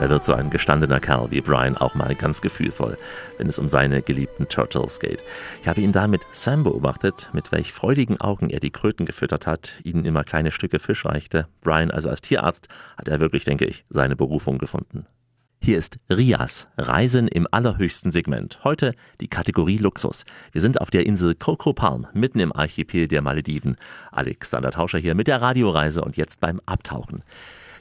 Da 0.00 0.08
wird 0.08 0.24
so 0.24 0.32
ein 0.32 0.48
gestandener 0.48 0.98
Kerl 0.98 1.30
wie 1.30 1.42
Brian 1.42 1.76
auch 1.76 1.94
mal 1.94 2.14
ganz 2.14 2.40
gefühlvoll, 2.40 2.96
wenn 3.36 3.48
es 3.48 3.58
um 3.58 3.68
seine 3.68 4.00
geliebten 4.00 4.48
Turtles 4.48 4.98
geht. 4.98 5.22
Ich 5.60 5.68
habe 5.68 5.82
ihn 5.82 5.92
da 5.92 6.06
mit 6.06 6.22
Sam 6.30 6.62
beobachtet, 6.62 7.28
mit 7.34 7.52
welch 7.52 7.74
freudigen 7.74 8.18
Augen 8.18 8.48
er 8.48 8.60
die 8.60 8.70
Kröten 8.70 9.04
gefüttert 9.04 9.46
hat, 9.46 9.74
ihnen 9.84 10.06
immer 10.06 10.24
kleine 10.24 10.52
Stücke 10.52 10.78
Fisch 10.78 11.04
reichte. 11.04 11.48
Brian 11.60 11.90
also 11.90 12.08
als 12.08 12.22
Tierarzt 12.22 12.68
hat 12.96 13.08
er 13.08 13.20
wirklich, 13.20 13.44
denke 13.44 13.66
ich, 13.66 13.84
seine 13.90 14.16
Berufung 14.16 14.56
gefunden. 14.56 15.04
Hier 15.62 15.76
ist 15.76 15.98
Rias, 16.08 16.68
Reisen 16.78 17.28
im 17.28 17.46
allerhöchsten 17.50 18.10
Segment. 18.10 18.60
Heute 18.64 18.92
die 19.20 19.28
Kategorie 19.28 19.76
Luxus. 19.76 20.24
Wir 20.52 20.62
sind 20.62 20.80
auf 20.80 20.88
der 20.88 21.04
Insel 21.04 21.34
Coco 21.34 21.74
Palm, 21.74 22.06
mitten 22.14 22.40
im 22.40 22.50
Archipel 22.50 23.08
der 23.08 23.20
Malediven. 23.20 23.76
Alexander 24.10 24.70
Tauscher 24.70 24.98
hier 24.98 25.14
mit 25.14 25.26
der 25.26 25.42
Radioreise 25.42 26.00
und 26.00 26.16
jetzt 26.16 26.40
beim 26.40 26.62
Abtauchen. 26.64 27.22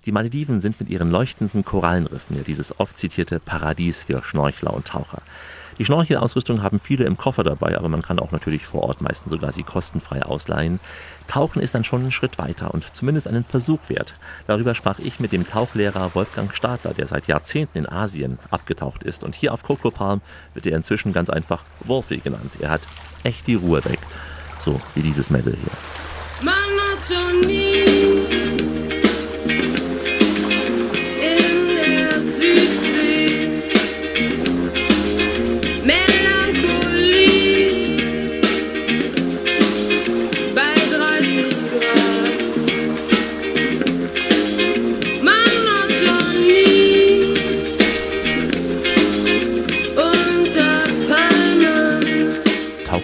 Die 0.05 0.11
Malediven 0.11 0.59
sind 0.59 0.77
mit 0.81 0.89
ihren 0.89 1.09
leuchtenden 1.09 1.63
Korallenriffen 1.63 2.35
ja 2.35 2.43
dieses 2.43 2.77
oft 2.81 2.99
zitierte 2.99 3.39
Paradies 3.39 4.03
für 4.03 4.21
Schnorchler 4.23 4.73
und 4.73 4.85
Taucher. 4.85 5.21
Die 5.79 5.85
Schnorchelausrüstung 5.85 6.61
haben 6.61 6.81
viele 6.81 7.05
im 7.05 7.15
Koffer 7.15 7.43
dabei, 7.43 7.77
aber 7.77 7.87
man 7.87 8.01
kann 8.01 8.19
auch 8.19 8.31
natürlich 8.31 8.65
vor 8.65 8.83
Ort 8.83 8.99
meistens 8.99 9.31
sogar 9.31 9.53
sie 9.53 9.63
kostenfrei 9.63 10.23
ausleihen. 10.23 10.81
Tauchen 11.27 11.61
ist 11.61 11.73
dann 11.73 11.85
schon 11.85 12.01
einen 12.01 12.11
Schritt 12.11 12.37
weiter 12.37 12.73
und 12.73 12.93
zumindest 12.93 13.29
einen 13.29 13.45
Versuch 13.45 13.79
wert. 13.87 14.15
Darüber 14.45 14.75
sprach 14.75 14.99
ich 14.99 15.21
mit 15.21 15.31
dem 15.31 15.47
Tauchlehrer 15.47 16.13
Wolfgang 16.15 16.53
Stadler, 16.53 16.93
der 16.93 17.07
seit 17.07 17.27
Jahrzehnten 17.27 17.77
in 17.77 17.87
Asien 17.87 18.39
abgetaucht 18.51 19.03
ist. 19.03 19.23
Und 19.23 19.35
hier 19.35 19.53
auf 19.53 19.63
Coco 19.63 19.89
Palm 19.89 20.19
wird 20.53 20.65
er 20.65 20.75
inzwischen 20.75 21.13
ganz 21.13 21.29
einfach 21.29 21.63
Wolfie 21.85 22.19
genannt. 22.19 22.55
Er 22.59 22.71
hat 22.71 22.81
echt 23.23 23.47
die 23.47 23.55
Ruhe 23.55 23.83
weg. 23.85 23.99
So 24.59 24.81
wie 24.95 25.01
dieses 25.01 25.29
Mädel 25.29 25.55
hier. 25.55 26.51
Monotonie. 26.51 27.85
In 28.29 28.78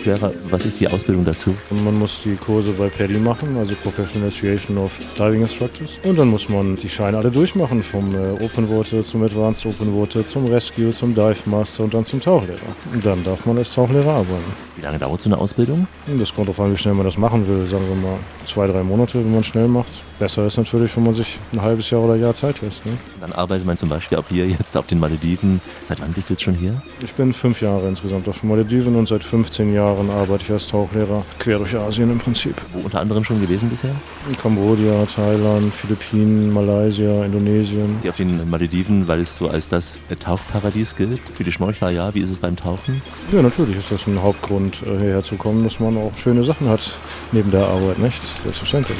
Tauchlehrer, 0.05 0.33
was 0.51 0.65
ist 0.67 0.79
die 0.79 0.87
Ausbildung 0.87 1.25
dazu? 1.25 1.55
Man 1.71 1.97
muss 1.97 2.21
die 2.23 2.35
Kurse 2.35 2.71
bei 2.73 2.89
PADI 2.89 3.17
machen, 3.17 3.57
also 3.57 3.73
Professional 3.81 4.27
Association 4.27 4.77
of 4.77 4.99
Diving 5.17 5.41
Instructors. 5.41 5.97
Und 6.03 6.19
dann 6.19 6.27
muss 6.27 6.47
man 6.47 6.75
die 6.75 6.89
Scheine 6.89 7.17
alle 7.17 7.31
durchmachen, 7.31 7.81
vom 7.81 8.13
äh, 8.13 8.43
Open 8.43 8.69
Water 8.69 9.01
zum 9.01 9.23
Advanced 9.23 9.65
Open 9.65 9.99
Water, 9.99 10.23
zum 10.23 10.45
Rescue, 10.45 10.91
zum 10.91 11.15
Dive 11.15 11.49
Master 11.49 11.85
und 11.85 11.93
dann 11.95 12.05
zum 12.05 12.21
Tauchlehrer. 12.21 12.59
Und 12.93 13.03
dann 13.03 13.23
darf 13.23 13.47
man 13.47 13.57
als 13.57 13.73
Tauchlehrer 13.73 14.11
arbeiten. 14.11 14.53
Wie 14.75 14.83
lange 14.83 14.99
dauert 14.99 15.21
so 15.21 15.29
eine 15.29 15.39
Ausbildung? 15.39 15.87
Das 16.19 16.31
kommt 16.31 16.49
darauf 16.49 16.59
an, 16.59 16.71
wie 16.71 16.77
schnell 16.77 16.93
man 16.93 17.05
das 17.05 17.17
machen 17.17 17.47
will. 17.47 17.65
Sagen 17.65 17.85
wir 17.89 18.07
mal 18.07 18.19
zwei, 18.45 18.67
drei 18.67 18.83
Monate, 18.83 19.17
wenn 19.17 19.33
man 19.33 19.43
schnell 19.43 19.67
macht. 19.67 20.03
Besser 20.17 20.47
ist 20.47 20.57
natürlich, 20.57 20.95
wenn 20.95 21.03
man 21.03 21.13
sich 21.13 21.37
ein 21.51 21.61
halbes 21.61 21.89
Jahr 21.89 22.01
oder 22.01 22.15
Jahr 22.15 22.33
Zeit 22.33 22.61
lässt. 22.61 22.85
Ne? 22.85 22.93
Dann 23.19 23.33
arbeitet 23.33 23.65
man 23.65 23.75
zum 23.75 23.89
Beispiel 23.89 24.17
auch 24.17 24.27
hier 24.29 24.47
jetzt 24.47 24.77
auf 24.77 24.87
den 24.87 24.99
Malediven. 24.99 25.59
Seit 25.83 25.99
wann 25.99 26.13
bist 26.13 26.29
du 26.29 26.33
jetzt 26.33 26.43
schon 26.43 26.53
hier? 26.53 26.81
Ich 27.03 27.13
bin 27.13 27.33
fünf 27.33 27.61
Jahre 27.61 27.87
insgesamt 27.89 28.27
auf 28.29 28.39
den 28.39 28.49
Malediven 28.49 28.95
und 28.95 29.07
seit 29.07 29.23
15 29.23 29.73
Jahren 29.73 30.09
arbeite 30.09 30.43
ich 30.43 30.51
als 30.51 30.67
Tauchlehrer 30.67 31.23
quer 31.39 31.57
durch 31.57 31.75
Asien 31.75 32.09
im 32.11 32.19
Prinzip. 32.19 32.55
Wo 32.71 32.79
unter 32.79 33.01
anderem 33.01 33.25
schon 33.25 33.41
gewesen 33.41 33.69
bisher? 33.69 33.93
In 34.29 34.37
Kambodscha, 34.37 35.05
Thailand, 35.13 35.73
Philippinen, 35.73 36.53
Malaysia, 36.53 37.25
Indonesien. 37.25 37.97
Hier 38.01 38.11
auf 38.11 38.17
den 38.17 38.49
Malediven, 38.49 39.07
weil 39.07 39.19
es 39.19 39.35
so 39.35 39.49
als 39.49 39.67
das 39.67 39.99
Tauchparadies 40.19 40.95
gilt. 40.95 41.21
Für 41.35 41.43
die 41.43 41.51
Schnorchler 41.51 41.89
ja. 41.89 42.13
Wie 42.15 42.19
ist 42.19 42.29
es 42.29 42.37
beim 42.37 42.55
Tauchen? 42.55 43.01
Ja, 43.31 43.41
natürlich 43.41 43.77
ist 43.77 43.91
das 43.91 44.07
ein 44.07 44.21
Hauptgrund, 44.21 44.81
äh, 44.83 44.97
hierher 44.97 45.23
zu 45.23 45.35
kommen, 45.35 45.63
dass 45.63 45.79
man 45.79 45.97
auch 45.97 46.15
schöne 46.15 46.45
Sachen 46.45 46.69
hat 46.69 46.97
neben 47.33 47.51
der 47.51 47.67
Arbeit, 47.67 47.99
nicht? 47.99 48.21
Selbstverständlich. 48.43 48.97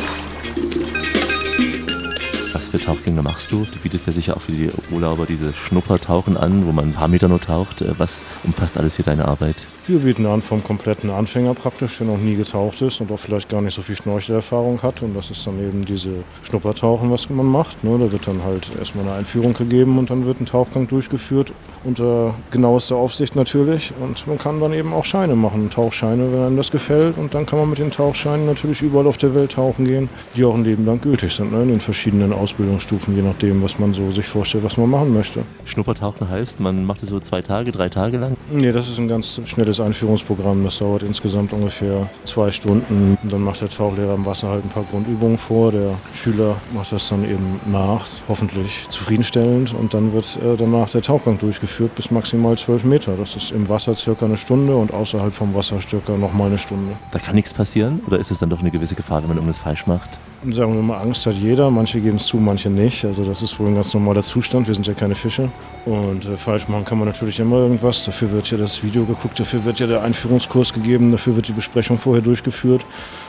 Tauchgänge 2.85 3.23
machst 3.23 3.51
du? 3.51 3.65
Du 3.65 3.79
bietest 3.81 4.05
ja 4.05 4.13
sicher 4.13 4.37
auch 4.37 4.41
für 4.41 4.51
die 4.51 4.69
Urlauber 4.91 5.25
diese 5.25 5.53
Schnuppertauchen 5.53 6.37
an, 6.37 6.67
wo 6.67 6.71
man 6.71 6.89
ein 6.89 6.93
paar 6.93 7.07
Meter 7.07 7.27
nur 7.27 7.41
taucht. 7.41 7.81
Äh, 7.81 7.93
Was 7.97 8.21
umfasst 8.43 8.77
alles 8.77 8.95
hier 8.95 9.05
deine 9.05 9.27
Arbeit? 9.27 9.65
Wir 9.87 9.99
bieten 9.99 10.25
an 10.25 10.41
vom 10.41 10.63
kompletten 10.63 11.11
Anfänger 11.11 11.53
praktisch, 11.53 11.99
der 11.99 12.07
noch 12.07 12.17
nie 12.17 12.35
getaucht 12.35 12.81
ist 12.81 13.01
und 13.01 13.11
auch 13.11 13.19
vielleicht 13.19 13.49
gar 13.49 13.61
nicht 13.61 13.75
so 13.75 13.83
viel 13.83 13.95
Schnorchelerfahrung 13.95 14.81
hat. 14.81 15.03
Und 15.03 15.13
das 15.13 15.29
ist 15.29 15.45
dann 15.45 15.59
eben 15.59 15.85
diese 15.85 16.09
Schnuppertauchen, 16.41 17.11
was 17.11 17.29
man 17.29 17.45
macht. 17.45 17.83
Ne? 17.83 17.91
Da 17.91 18.11
wird 18.11 18.27
dann 18.27 18.43
halt 18.43 18.67
erstmal 18.79 19.05
eine 19.05 19.13
Einführung 19.13 19.53
gegeben 19.53 19.99
und 19.99 20.09
dann 20.09 20.25
wird 20.25 20.41
ein 20.41 20.47
Tauchgang 20.47 20.87
durchgeführt 20.87 21.53
unter 21.83 22.33
genauester 22.49 22.95
Aufsicht 22.95 23.35
natürlich. 23.35 23.93
Und 24.01 24.25
man 24.25 24.39
kann 24.39 24.59
dann 24.59 24.73
eben 24.73 24.91
auch 24.91 25.05
Scheine 25.05 25.35
machen, 25.35 25.69
Tauchscheine, 25.69 26.31
wenn 26.31 26.41
einem 26.41 26.57
das 26.57 26.71
gefällt. 26.71 27.19
Und 27.19 27.35
dann 27.35 27.45
kann 27.45 27.59
man 27.59 27.69
mit 27.69 27.77
den 27.77 27.91
Tauchscheinen 27.91 28.47
natürlich 28.47 28.81
überall 28.81 29.05
auf 29.05 29.17
der 29.17 29.35
Welt 29.35 29.51
tauchen 29.51 29.85
gehen, 29.85 30.09
die 30.35 30.43
auch 30.43 30.55
ein 30.55 30.63
Leben 30.63 30.85
lang 30.85 30.99
gültig 30.99 31.33
sind, 31.33 31.51
ne? 31.51 31.61
in 31.61 31.69
den 31.69 31.79
verschiedenen 31.79 32.33
Ausbildungsstufen, 32.33 33.15
je 33.15 33.21
nachdem, 33.21 33.61
was 33.61 33.77
man 33.77 33.93
so 33.93 34.09
sich 34.09 34.25
vorstellt, 34.25 34.63
was 34.63 34.77
man 34.77 34.89
machen 34.89 35.13
möchte. 35.13 35.43
Schnuppertauchen 35.65 36.27
heißt, 36.27 36.59
man 36.59 36.85
macht 36.85 37.03
es 37.03 37.09
so 37.09 37.19
zwei 37.19 37.43
Tage, 37.43 37.71
drei 37.71 37.89
Tage 37.89 38.17
lang. 38.17 38.35
Nee, 38.51 38.71
das 38.71 38.89
ist 38.89 38.97
ein 38.97 39.07
ganz 39.07 39.39
schnelles 39.45 39.74
Einführungsprogramm. 39.79 40.63
Das 40.63 40.79
dauert 40.79 41.03
insgesamt 41.03 41.53
ungefähr 41.53 42.09
zwei 42.25 42.51
Stunden. 42.51 43.17
Und 43.21 43.31
dann 43.31 43.41
macht 43.41 43.61
der 43.61 43.69
Tauchlehrer 43.69 44.15
im 44.15 44.25
Wasser 44.25 44.49
halt 44.49 44.65
ein 44.65 44.69
paar 44.69 44.83
Grundübungen 44.83 45.37
vor. 45.37 45.71
Der 45.71 45.91
Schüler 46.13 46.55
macht 46.73 46.91
das 46.91 47.09
dann 47.09 47.23
eben 47.23 47.59
nach, 47.71 48.05
hoffentlich 48.27 48.87
zufriedenstellend. 48.89 49.73
Und 49.73 49.93
dann 49.93 50.13
wird 50.13 50.37
äh, 50.37 50.55
danach 50.57 50.89
der 50.89 51.01
Tauchgang 51.01 51.37
durchgeführt 51.37 51.95
bis 51.95 52.11
maximal 52.11 52.57
zwölf 52.57 52.83
Meter. 52.83 53.15
Das 53.17 53.35
ist 53.35 53.51
im 53.51 53.67
Wasser 53.69 53.95
circa 53.95 54.25
eine 54.25 54.37
Stunde 54.37 54.75
und 54.75 54.93
außerhalb 54.93 55.33
vom 55.33 55.53
Wasser 55.53 55.79
circa 55.79 56.17
nochmal 56.17 56.47
eine 56.47 56.57
Stunde. 56.57 56.93
Da 57.11 57.19
kann 57.19 57.35
nichts 57.35 57.53
passieren? 57.53 58.01
Oder 58.07 58.19
ist 58.19 58.31
es 58.31 58.39
dann 58.39 58.49
doch 58.49 58.59
eine 58.59 58.71
gewisse 58.71 58.95
Gefahr, 58.95 59.21
wenn 59.21 59.29
man 59.29 59.37
irgendwas 59.37 59.59
falsch 59.59 59.87
macht? 59.87 60.19
Sagen 60.43 60.75
wir 60.75 60.81
mal, 60.81 60.99
Angst 60.99 61.25
hat 61.25 61.35
jeder. 61.35 61.71
Manche 61.71 61.99
geben 61.99 62.17
es 62.17 62.25
zu, 62.25 62.37
manche 62.37 62.69
nicht. 62.69 63.03
Also 63.05 63.23
das 63.23 63.41
ist 63.41 63.59
wohl 63.59 63.67
ein 63.67 63.75
ganz 63.75 63.93
normaler 63.93 64.21
Zustand. 64.21 64.67
Wir 64.67 64.75
sind 64.75 64.85
ja 64.85 64.93
keine 64.93 65.15
Fische. 65.15 65.49
Und 65.85 66.25
äh, 66.25 66.37
falsch 66.37 66.67
machen 66.67 66.85
kann 66.85 66.99
man 66.99 67.07
natürlich 67.07 67.39
immer 67.39 67.57
irgendwas. 67.57 68.03
Dafür 68.03 68.31
wird 68.31 68.51
ja 68.51 68.57
das 68.57 68.83
Video 68.83 69.05
geguckt, 69.05 69.39
dafür 69.39 69.63
wird 69.65 69.79
ja 69.79 69.87
der 69.87 70.03
Einführungskurs 70.03 70.73
gegeben, 70.73 71.11
dafür 71.11 71.35
wird 71.35 71.47
die 71.47 71.53
Besprechung 71.53 71.97
vorher 71.97 72.21
durchgeführt. 72.21 72.85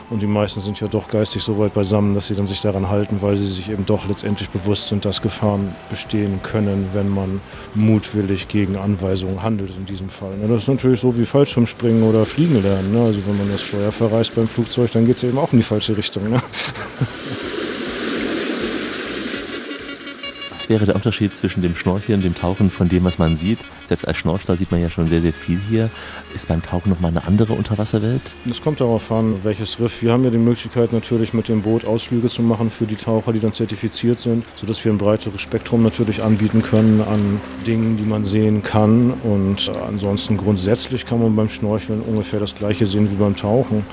Und 0.08 0.22
die 0.22 0.26
meisten 0.26 0.60
sind 0.60 0.78
ja 0.78 0.86
doch 0.86 1.08
geistig 1.08 1.42
so 1.42 1.58
weit 1.58 1.74
beisammen, 1.74 2.14
dass 2.14 2.28
sie 2.28 2.36
dann 2.36 2.46
sich 2.46 2.60
daran 2.60 2.88
halten, 2.88 3.22
weil 3.22 3.36
sie 3.36 3.48
sich 3.48 3.68
eben 3.68 3.84
doch 3.86 4.06
letztendlich 4.06 4.48
bewusst 4.50 4.86
sind, 4.86 5.04
dass 5.04 5.20
Gefahren 5.20 5.74
bestehen 5.90 6.40
können, 6.44 6.88
wenn 6.92 7.08
man 7.08 7.40
mutwillig 7.74 8.46
gegen 8.46 8.76
Anweisungen 8.76 9.42
handelt 9.42 9.70
in 9.76 9.84
diesem 9.84 10.08
Fall. 10.08 10.34
Das 10.46 10.62
ist 10.62 10.68
natürlich 10.68 11.00
so 11.00 11.16
wie 11.18 11.24
Fallschirmspringen 11.24 12.04
oder 12.04 12.24
Fliegen 12.24 12.62
lernen. 12.62 12.92
Ne? 12.92 13.00
Also 13.00 13.26
wenn 13.26 13.36
man 13.36 13.50
das 13.50 13.62
Steuer 13.62 13.90
verreißt 13.90 14.36
beim 14.36 14.46
Flugzeug, 14.46 14.92
dann 14.92 15.06
geht 15.06 15.16
es 15.16 15.24
eben 15.24 15.38
auch 15.38 15.52
in 15.52 15.58
die 15.58 15.64
falsche 15.64 15.96
Richtung. 15.96 16.30
Ne? 16.30 16.40
Was 20.56 20.68
wäre 20.68 20.86
der 20.86 20.96
Unterschied 20.96 21.36
zwischen 21.36 21.62
dem 21.62 21.76
Schnorcheln, 21.76 22.22
dem 22.22 22.34
Tauchen, 22.34 22.70
von 22.70 22.88
dem, 22.88 23.04
was 23.04 23.18
man 23.18 23.36
sieht? 23.36 23.58
Selbst 23.86 24.06
als 24.06 24.18
Schnorchler 24.18 24.56
sieht 24.56 24.72
man 24.72 24.80
ja 24.80 24.90
schon 24.90 25.08
sehr, 25.08 25.20
sehr 25.20 25.32
viel 25.32 25.60
hier. 25.68 25.90
Ist 26.36 26.48
beim 26.48 26.62
Tauchen 26.62 26.90
nochmal 26.90 27.12
eine 27.12 27.26
andere 27.26 27.54
Unterwasserwelt? 27.54 28.20
Es 28.50 28.60
kommt 28.60 28.82
darauf 28.82 29.10
an, 29.10 29.42
welches 29.42 29.80
Riff. 29.80 30.02
Wir 30.02 30.12
haben 30.12 30.22
ja 30.22 30.28
die 30.28 30.36
Möglichkeit 30.36 30.92
natürlich 30.92 31.32
mit 31.32 31.48
dem 31.48 31.62
Boot 31.62 31.86
Ausflüge 31.86 32.28
zu 32.28 32.42
machen 32.42 32.70
für 32.70 32.84
die 32.84 32.96
Taucher, 32.96 33.32
die 33.32 33.40
dann 33.40 33.54
zertifiziert 33.54 34.20
sind, 34.20 34.44
sodass 34.56 34.84
wir 34.84 34.92
ein 34.92 34.98
breiteres 34.98 35.40
Spektrum 35.40 35.82
natürlich 35.82 36.22
anbieten 36.22 36.60
können 36.60 37.00
an 37.00 37.40
Dingen, 37.66 37.96
die 37.96 38.02
man 38.02 38.26
sehen 38.26 38.62
kann. 38.62 39.12
Und 39.24 39.68
äh, 39.68 39.78
ansonsten 39.88 40.36
grundsätzlich 40.36 41.06
kann 41.06 41.22
man 41.22 41.34
beim 41.34 41.48
Schnorcheln 41.48 42.02
ungefähr 42.02 42.38
das 42.38 42.54
gleiche 42.54 42.86
sehen 42.86 43.10
wie 43.10 43.16
beim 43.16 43.34
Tauchen. 43.34 43.86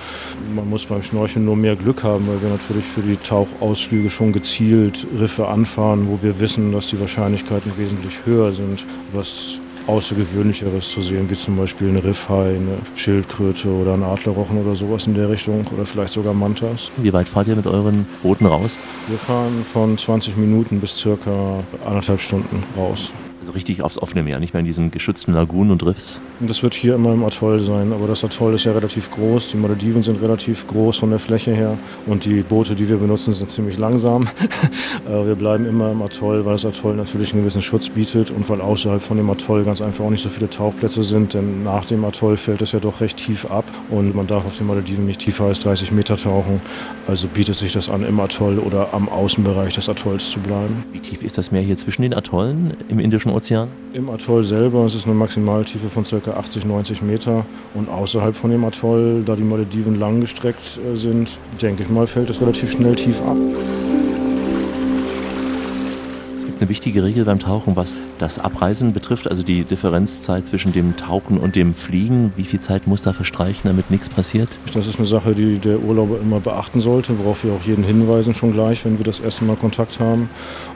Man 0.54 0.70
muss 0.70 0.84
beim 0.84 1.02
Schnorcheln 1.02 1.46
nur 1.46 1.56
mehr 1.56 1.78
Glück 1.78 2.04
haben, 2.04 2.28
weil 2.28 2.42
wir 2.42 2.50
natürlich 2.50 2.84
für 2.84 3.04
die 3.04 3.16
Tauchausflüge 3.16 4.10
schon 4.10 4.34
gezielt 4.34 5.08
Riffe 5.18 5.48
anfahren, 5.48 6.10
wo 6.10 6.22
wir 6.22 6.42
wissen, 6.42 6.74
dass 6.74 6.88
die 6.88 7.00
Wahrscheinlichkeiten 7.00 7.72
wesentlich 7.78 8.26
höher 8.26 8.52
sind, 8.52 8.84
was 9.14 9.60
Außergewöhnlicheres 9.88 10.90
zu 10.90 11.02
sehen, 11.02 11.30
wie 11.30 11.36
zum 11.36 11.56
Beispiel 11.56 11.90
eine 11.90 12.04
Riffhai, 12.04 12.56
eine 12.56 12.78
Schildkröte 12.96 13.70
oder 13.70 13.94
ein 13.94 14.04
Adlerrochen 14.04 14.62
oder 14.62 14.76
sowas 14.76 15.08
in 15.08 15.14
der 15.14 15.30
Richtung 15.30 15.66
oder 15.74 15.86
vielleicht 15.86 16.14
sogar 16.14 16.34
Mantas. 16.34 16.90
Wie 16.98 17.14
weit 17.14 17.28
fahrt 17.28 17.48
ihr 17.48 17.56
mit 17.56 17.68
euren 17.68 18.06
Booten 18.22 18.46
raus? 18.46 18.78
Wir 19.08 19.18
fahren 19.18 19.66
von 19.72 19.98
20 19.98 20.38
Minuten 20.38 20.80
bis 20.80 20.98
circa 20.98 21.64
anderthalb 21.86 22.22
Stunden 22.22 22.64
raus. 22.78 23.12
Also 23.44 23.52
richtig 23.52 23.82
aufs 23.82 23.98
offene 23.98 24.24
Meer, 24.24 24.40
nicht 24.40 24.54
mehr 24.54 24.62
in 24.62 24.66
diesen 24.66 24.90
geschützten 24.90 25.34
Lagunen 25.34 25.72
und 25.72 25.86
Riffs. 25.86 26.22
Und 26.40 26.50
das 26.50 26.64
wird 26.64 26.74
hier 26.74 26.96
immer 26.96 27.12
im 27.12 27.26
Atoll 27.26 27.60
sein, 27.60 27.92
aber 27.92 28.08
das 28.08 28.24
Atoll 28.24 28.54
ist 28.54 28.64
ja 28.64 28.72
relativ 28.72 29.12
groß. 29.12 29.50
Die 29.50 29.58
Malediven 29.58 30.02
sind 30.02 30.22
relativ 30.22 30.66
groß 30.68 30.96
von 30.96 31.10
der 31.10 31.20
Fläche 31.20 31.54
her 31.54 31.78
und 32.06 32.24
die 32.24 32.42
Boote, 32.42 32.74
die 32.74 32.88
wir 32.88 32.96
benutzen, 32.96 33.34
sind 33.34 33.50
ziemlich 33.50 33.78
langsam. 33.78 34.30
Wir 35.06 35.36
bleiben 35.36 35.66
immer 35.66 35.92
im 35.92 36.02
Atoll, 36.02 36.46
weil 36.46 36.54
das 36.54 36.66
Atoll 36.66 36.96
natürlich 36.96 37.34
einen 37.34 37.42
gewissen 37.42 37.62
Schutz 37.62 37.90
bietet 37.90 38.32
und 38.32 38.48
weil 38.48 38.62
außerhalb 38.62 39.02
von 39.02 39.18
dem 39.18 39.30
Atoll 39.30 39.64
ganz 39.64 39.82
einfach 39.82 40.06
auch 40.06 40.10
nicht 40.10 40.24
so 40.24 40.30
viele 40.30 40.50
Tauchplätze 40.50 41.04
sind, 41.04 41.34
denn 41.34 41.64
nach 41.64 41.86
dem 41.86 42.06
Atoll 42.06 42.38
fällt 42.38 42.62
es 42.62 42.72
ja 42.72 42.80
doch 42.80 43.02
recht 43.02 43.18
tief 43.18 43.46
ab 43.52 43.66
und 43.90 44.16
man 44.16 44.28
darf 44.28 44.46
auf 44.46 44.58
den 44.58 44.68
Malediven 44.68 45.06
nicht 45.06 45.20
tiefer 45.20 45.46
als 45.46 45.60
30 45.60 45.92
Meter 45.92 46.16
tauchen. 46.16 46.62
Also 47.08 47.28
bietet 47.28 47.56
sich 47.56 47.74
das 47.74 47.90
an, 47.90 48.04
im 48.04 48.20
Atoll 48.20 48.60
oder 48.60 48.94
am 48.94 49.10
Außenbereich 49.10 49.74
des 49.74 49.90
Atolls 49.90 50.30
zu 50.30 50.40
bleiben. 50.40 50.86
Wie 50.94 51.00
tief 51.00 51.22
ist 51.22 51.38
das 51.38 51.52
Meer 51.52 51.62
hier 51.62 51.76
zwischen 51.76 52.04
den 52.04 52.14
Atollen 52.14 52.78
im 52.88 53.00
Indischen 53.00 53.33
Ozean? 53.34 53.68
Im 53.94 54.10
Atoll 54.10 54.44
selber 54.44 54.86
ist 54.86 54.96
es 54.96 55.06
eine 55.06 55.14
Maximaltiefe 55.14 55.90
von 55.90 56.04
ca. 56.04 56.32
80, 56.32 56.66
90 56.66 57.02
Meter 57.02 57.46
und 57.74 57.90
außerhalb 57.90 58.36
von 58.36 58.52
dem 58.52 58.64
Atoll, 58.64 59.24
da 59.26 59.36
die 59.36 59.44
Malediven 59.44 60.00
langgestreckt 60.00 60.80
äh, 60.80 60.96
sind, 60.96 61.30
denke 61.62 61.84
ich 61.84 61.90
mal, 61.90 62.08
fällt 62.08 62.30
es 62.30 62.40
relativ 62.40 62.72
schnell 62.72 62.96
tief 62.96 63.22
ab. 63.22 63.38
Eine 66.64 66.70
wichtige 66.70 67.04
Regel 67.04 67.26
beim 67.26 67.40
Tauchen, 67.40 67.76
was 67.76 67.98
das 68.20 68.40
Abreisen 68.40 68.94
betrifft, 68.94 69.30
also 69.30 69.44
die 69.44 69.66
Differenzzeit 69.66 70.48
zwischen 70.48 70.72
dem 70.72 70.96
Tauchen 70.96 71.38
und 71.38 71.58
dem 71.58 71.74
Fliegen. 71.74 72.32
Wie 72.38 72.46
viel 72.46 72.62
Zeit 72.62 72.88
muss 72.88 73.02
da 73.02 73.12
verstreichen, 73.12 73.64
damit 73.66 73.92
nichts 73.92 74.08
passiert? 74.08 74.48
Das 74.74 74.88
ist 74.88 74.98
eine 74.98 75.06
Sache, 75.06 75.36
die 75.36 75.58
der 75.58 75.84
Urlauber 75.84 76.22
immer 76.22 76.40
beachten 76.40 76.80
sollte, 76.80 77.20
worauf 77.20 77.44
wir 77.44 77.52
auch 77.52 77.64
jeden 77.66 77.84
hinweisen 77.84 78.34
schon 78.34 78.54
gleich, 78.54 78.86
wenn 78.86 78.98
wir 78.98 79.04
das 79.04 79.20
erste 79.20 79.44
Mal 79.44 79.58
Kontakt 79.58 80.00
haben. 80.00 80.30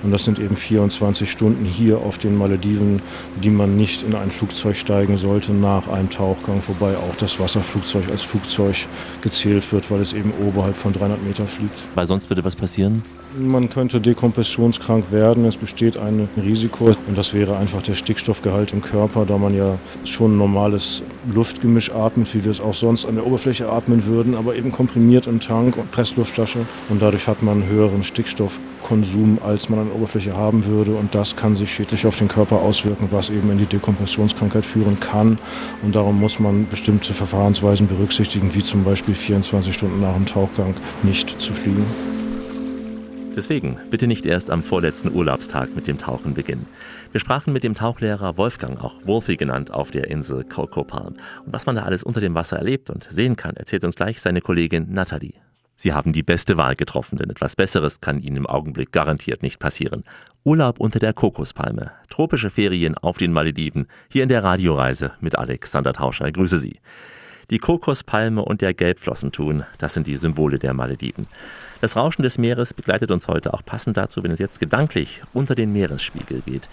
Und 0.03 0.11
das 0.11 0.25
sind 0.25 0.39
eben 0.39 0.57
24 0.57 1.31
Stunden 1.31 1.63
hier 1.63 1.99
auf 1.99 2.17
den 2.17 2.37
Malediven, 2.37 3.01
die 3.41 3.49
man 3.49 3.77
nicht 3.77 4.03
in 4.03 4.13
ein 4.13 4.29
Flugzeug 4.29 4.75
steigen 4.75 5.15
sollte 5.15 5.53
nach 5.53 5.87
einem 5.87 6.09
Tauchgang, 6.09 6.61
wobei 6.67 6.97
auch 6.97 7.15
das 7.17 7.39
Wasserflugzeug 7.39 8.11
als 8.11 8.23
Flugzeug 8.23 8.75
gezählt 9.21 9.71
wird, 9.71 9.89
weil 9.89 10.01
es 10.01 10.11
eben 10.11 10.33
oberhalb 10.45 10.75
von 10.75 10.91
300 10.91 11.23
Meter 11.25 11.47
fliegt. 11.47 11.79
Weil 11.95 12.07
sonst 12.07 12.29
würde 12.29 12.43
was 12.43 12.57
passieren? 12.57 13.03
Man 13.39 13.69
könnte 13.69 14.01
dekompressionskrank 14.01 15.11
werden. 15.11 15.45
Es 15.45 15.57
besteht 15.57 15.76
ein 15.81 16.27
Risiko 16.41 16.85
und 17.07 17.17
das 17.17 17.33
wäre 17.33 17.57
einfach 17.57 17.81
der 17.83 17.93
Stickstoffgehalt 17.93 18.73
im 18.73 18.81
Körper, 18.81 19.25
da 19.25 19.37
man 19.37 19.55
ja 19.55 19.77
schon 20.05 20.37
normales 20.37 21.03
Luftgemisch 21.31 21.91
atmet, 21.91 22.33
wie 22.33 22.43
wir 22.43 22.51
es 22.51 22.59
auch 22.59 22.73
sonst 22.73 23.05
an 23.05 23.15
der 23.15 23.27
Oberfläche 23.27 23.69
atmen 23.69 24.05
würden, 24.05 24.35
aber 24.35 24.55
eben 24.55 24.71
komprimiert 24.71 25.27
im 25.27 25.39
Tank 25.39 25.77
und 25.77 25.91
Pressluftflasche. 25.91 26.59
Und 26.89 27.01
dadurch 27.01 27.27
hat 27.27 27.43
man 27.43 27.61
einen 27.61 27.69
höheren 27.69 28.03
Stickstoffkonsum, 28.03 29.39
als 29.45 29.69
man 29.69 29.79
an 29.79 29.87
der 29.87 29.95
Oberfläche 29.95 30.35
haben 30.35 30.65
würde. 30.65 30.93
Und 30.93 31.13
das 31.13 31.35
kann 31.35 31.55
sich 31.55 31.71
schädlich 31.71 32.07
auf 32.07 32.17
den 32.17 32.27
Körper 32.27 32.61
auswirken, 32.61 33.09
was 33.11 33.29
eben 33.29 33.51
in 33.51 33.59
die 33.59 33.65
Dekompressionskrankheit 33.65 34.65
führen 34.65 34.99
kann. 34.99 35.37
Und 35.83 35.95
darum 35.95 36.19
muss 36.19 36.39
man 36.39 36.67
bestimmte 36.67 37.13
Verfahrensweisen 37.13 37.87
berücksichtigen, 37.87 38.53
wie 38.55 38.63
zum 38.63 38.83
Beispiel 38.83 39.15
24 39.15 39.73
Stunden 39.73 40.01
nach 40.01 40.15
dem 40.15 40.25
Tauchgang 40.25 40.73
nicht 41.03 41.39
zu 41.39 41.53
fliegen. 41.53 42.16
Deswegen 43.37 43.75
bitte 43.91 44.07
nicht 44.07 44.25
erst 44.25 44.49
am 44.49 44.63
vorletzten 44.63 45.13
Urlaubstag 45.13 45.75
mit 45.75 45.85
dem 45.85 45.99
Tauchen 45.99 46.33
beginnen. 46.33 46.65
Wir 47.11 47.19
sprachen 47.19 47.53
mit 47.53 47.63
dem 47.63 47.75
Tauchlehrer 47.75 48.35
Wolfgang, 48.35 48.83
auch 48.83 48.95
Wolfie 49.05 49.37
genannt, 49.37 49.71
auf 49.71 49.91
der 49.91 50.07
Insel 50.07 50.43
Coco 50.43 50.83
Palm. 50.83 51.17
Und 51.45 51.53
was 51.53 51.67
man 51.67 51.75
da 51.75 51.83
alles 51.83 52.01
unter 52.01 52.19
dem 52.19 52.33
Wasser 52.33 52.57
erlebt 52.57 52.89
und 52.89 53.03
sehen 53.03 53.35
kann, 53.35 53.55
erzählt 53.55 53.83
uns 53.83 53.95
gleich 53.95 54.21
seine 54.21 54.41
Kollegin 54.41 54.91
Nathalie. 54.91 55.35
Sie 55.75 55.93
haben 55.93 56.13
die 56.13 56.23
beste 56.23 56.57
Wahl 56.57 56.75
getroffen, 56.75 57.19
denn 57.19 57.29
etwas 57.29 57.55
Besseres 57.55 58.01
kann 58.01 58.21
Ihnen 58.21 58.37
im 58.37 58.47
Augenblick 58.47 58.91
garantiert 58.91 59.43
nicht 59.43 59.59
passieren. 59.59 60.03
Urlaub 60.43 60.79
unter 60.79 60.97
der 60.97 61.13
Kokospalme, 61.13 61.91
tropische 62.09 62.49
Ferien 62.49 62.97
auf 62.97 63.19
den 63.19 63.33
Malediven, 63.33 63.85
hier 64.11 64.23
in 64.23 64.29
der 64.29 64.43
Radioreise 64.43 65.11
mit 65.21 65.37
Alexander 65.37 65.93
Tauscher. 65.93 66.31
Grüße 66.31 66.57
Sie. 66.57 66.79
Die 67.51 67.59
Kokospalme 67.59 68.43
und 68.43 68.61
der 68.61 68.73
Gelbflossentun, 68.73 69.63
das 69.77 69.93
sind 69.93 70.07
die 70.07 70.17
Symbole 70.17 70.57
der 70.57 70.73
Malediven. 70.73 71.27
Das 71.79 71.95
Rauschen 71.95 72.23
des 72.23 72.39
Meeres 72.39 72.73
begleitet 72.73 73.11
uns 73.11 73.27
heute 73.27 73.53
auch 73.53 73.63
passend 73.63 73.97
dazu, 73.97 74.23
wenn 74.23 74.31
es 74.31 74.39
jetzt 74.39 74.59
gedanklich 74.59 75.21
unter 75.33 75.53
den 75.53 75.71
Meeresspiegel 75.71 76.41
geht. 76.41 76.67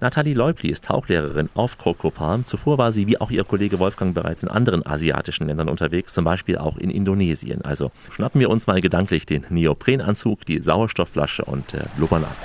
Nathalie 0.00 0.34
Leubli 0.34 0.70
ist 0.70 0.84
Tauchlehrerin 0.84 1.48
auf 1.54 1.78
Krokopalm. 1.78 2.44
Zuvor 2.44 2.76
war 2.76 2.90
sie, 2.90 3.06
wie 3.06 3.20
auch 3.20 3.30
ihr 3.30 3.44
Kollege 3.44 3.78
Wolfgang, 3.78 4.14
bereits 4.14 4.42
in 4.42 4.48
anderen 4.48 4.84
asiatischen 4.84 5.46
Ländern 5.46 5.68
unterwegs, 5.68 6.12
zum 6.12 6.24
Beispiel 6.24 6.58
auch 6.58 6.76
in 6.76 6.90
Indonesien. 6.90 7.62
Also 7.62 7.92
schnappen 8.10 8.40
wir 8.40 8.50
uns 8.50 8.66
mal 8.66 8.80
gedanklich 8.80 9.26
den 9.26 9.44
Neoprenanzug, 9.48 10.44
die 10.44 10.60
Sauerstoffflasche 10.60 11.44
und 11.44 11.74
äh, 11.74 11.84
blubbern 11.96 12.24
ab. 12.24 12.36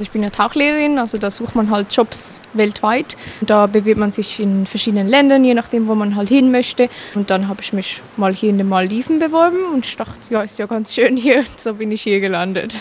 Ich 0.00 0.10
bin 0.10 0.22
ja 0.22 0.30
Tauchlehrerin, 0.30 0.98
also 0.98 1.18
da 1.18 1.30
sucht 1.30 1.54
man 1.54 1.70
halt 1.70 1.92
Jobs 1.92 2.42
weltweit. 2.54 3.16
Da 3.40 3.66
bewirbt 3.66 4.00
man 4.00 4.12
sich 4.12 4.40
in 4.40 4.66
verschiedenen 4.66 5.08
Ländern, 5.08 5.44
je 5.44 5.54
nachdem, 5.54 5.88
wo 5.88 5.94
man 5.94 6.16
halt 6.16 6.28
hin 6.28 6.50
möchte. 6.50 6.88
Und 7.14 7.30
dann 7.30 7.48
habe 7.48 7.60
ich 7.62 7.72
mich 7.72 8.00
mal 8.16 8.34
hier 8.34 8.50
in 8.50 8.58
den 8.58 8.68
Maldiven 8.68 9.18
beworben 9.18 9.64
und 9.72 9.86
ich 9.86 9.96
dachte, 9.96 10.18
ja, 10.30 10.42
ist 10.42 10.58
ja 10.58 10.66
ganz 10.66 10.94
schön 10.94 11.16
hier. 11.16 11.44
So 11.60 11.74
bin 11.74 11.92
ich 11.92 12.02
hier 12.02 12.20
gelandet. 12.20 12.78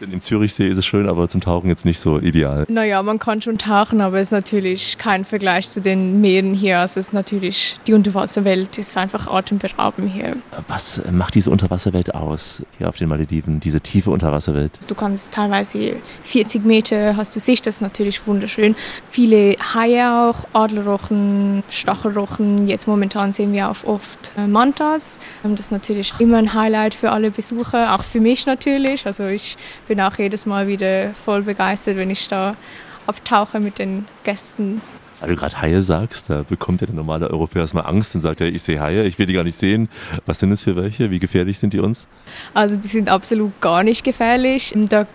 Denn 0.00 0.12
im 0.12 0.20
Zürichsee 0.20 0.68
ist 0.68 0.78
es 0.78 0.86
schön, 0.86 1.08
aber 1.08 1.28
zum 1.28 1.40
Tauchen 1.40 1.68
jetzt 1.68 1.84
nicht 1.84 1.98
so 1.98 2.20
ideal. 2.20 2.64
Naja, 2.68 3.02
man 3.02 3.18
kann 3.18 3.42
schon 3.42 3.58
tauchen, 3.58 4.00
aber 4.00 4.16
es 4.18 4.28
ist 4.28 4.32
natürlich 4.32 4.96
kein 4.98 5.24
Vergleich 5.24 5.68
zu 5.68 5.80
den 5.80 6.20
Meeren 6.20 6.54
hier. 6.54 6.78
Also 6.80 7.00
es 7.00 7.08
ist 7.08 7.12
natürlich, 7.12 7.76
die 7.86 7.94
Unterwasserwelt 7.94 8.78
ist 8.78 8.96
einfach 8.96 9.26
atemberaubend 9.26 10.12
hier. 10.12 10.36
Was 10.68 11.02
macht 11.10 11.34
diese 11.34 11.50
Unterwasserwelt 11.50 12.14
aus, 12.14 12.62
hier 12.78 12.88
auf 12.88 12.96
den 12.96 13.08
Malediven, 13.08 13.58
diese 13.60 13.80
tiefe 13.80 14.10
Unterwasserwelt? 14.10 14.72
Du 14.86 14.94
kannst 14.94 15.32
teilweise 15.32 15.96
40 16.22 16.64
Meter, 16.64 17.16
hast 17.16 17.34
du 17.34 17.40
Sicht, 17.40 17.66
das 17.66 17.76
ist 17.76 17.80
natürlich 17.80 18.26
wunderschön. 18.26 18.76
Viele 19.10 19.56
Haie 19.74 20.12
auch, 20.12 20.44
Adlerrochen, 20.52 21.62
Stachelrochen. 21.70 22.68
Jetzt 22.68 22.86
momentan 22.86 23.32
sehen 23.32 23.52
wir 23.52 23.68
auch 23.70 23.84
oft 23.84 24.32
äh, 24.36 24.46
Mantas. 24.46 25.18
Ähm, 25.44 25.56
Das 25.56 25.66
ist 25.66 25.72
natürlich 25.72 26.12
immer 26.18 26.38
ein 26.38 26.54
Highlight 26.54 26.94
für 26.94 27.10
alle 27.10 27.30
Besucher, 27.30 27.94
auch 27.94 28.04
für 28.04 28.20
mich 28.20 28.46
natürlich. 28.46 29.06
Also 29.06 29.26
ich 29.26 29.56
bin 29.88 30.00
auch 30.00 30.16
jedes 30.18 30.46
Mal 30.46 30.68
wieder 30.68 31.10
voll 31.14 31.42
begeistert, 31.42 31.96
wenn 31.96 32.10
ich 32.10 32.28
da 32.28 32.54
abtauche 33.06 33.58
mit 33.58 33.78
den 33.78 34.06
Gästen. 34.22 34.80
Weil 35.20 35.30
du 35.30 35.36
gerade 35.36 35.60
Haie 35.60 35.82
sagst, 35.82 36.30
da 36.30 36.44
bekommt 36.48 36.80
ja 36.80 36.86
der 36.86 36.94
normale 36.94 37.28
Europäer 37.28 37.62
erstmal 37.62 37.86
Angst 37.86 38.14
und 38.14 38.20
sagt, 38.20 38.38
ja, 38.38 38.46
ich 38.46 38.62
sehe 38.62 38.80
Haie, 38.80 39.02
ich 39.02 39.18
will 39.18 39.26
die 39.26 39.32
gar 39.32 39.42
nicht 39.42 39.58
sehen. 39.58 39.88
Was 40.26 40.38
sind 40.38 40.50
das 40.50 40.62
für 40.62 40.76
welche? 40.76 41.10
Wie 41.10 41.18
gefährlich 41.18 41.58
sind 41.58 41.72
die 41.72 41.80
uns? 41.80 42.06
Also 42.54 42.76
die 42.76 42.86
sind 42.86 43.08
absolut 43.08 43.60
gar 43.60 43.82
nicht 43.82 44.04
gefährlich. 44.04 44.72
In 44.72 44.88
der 44.88 45.08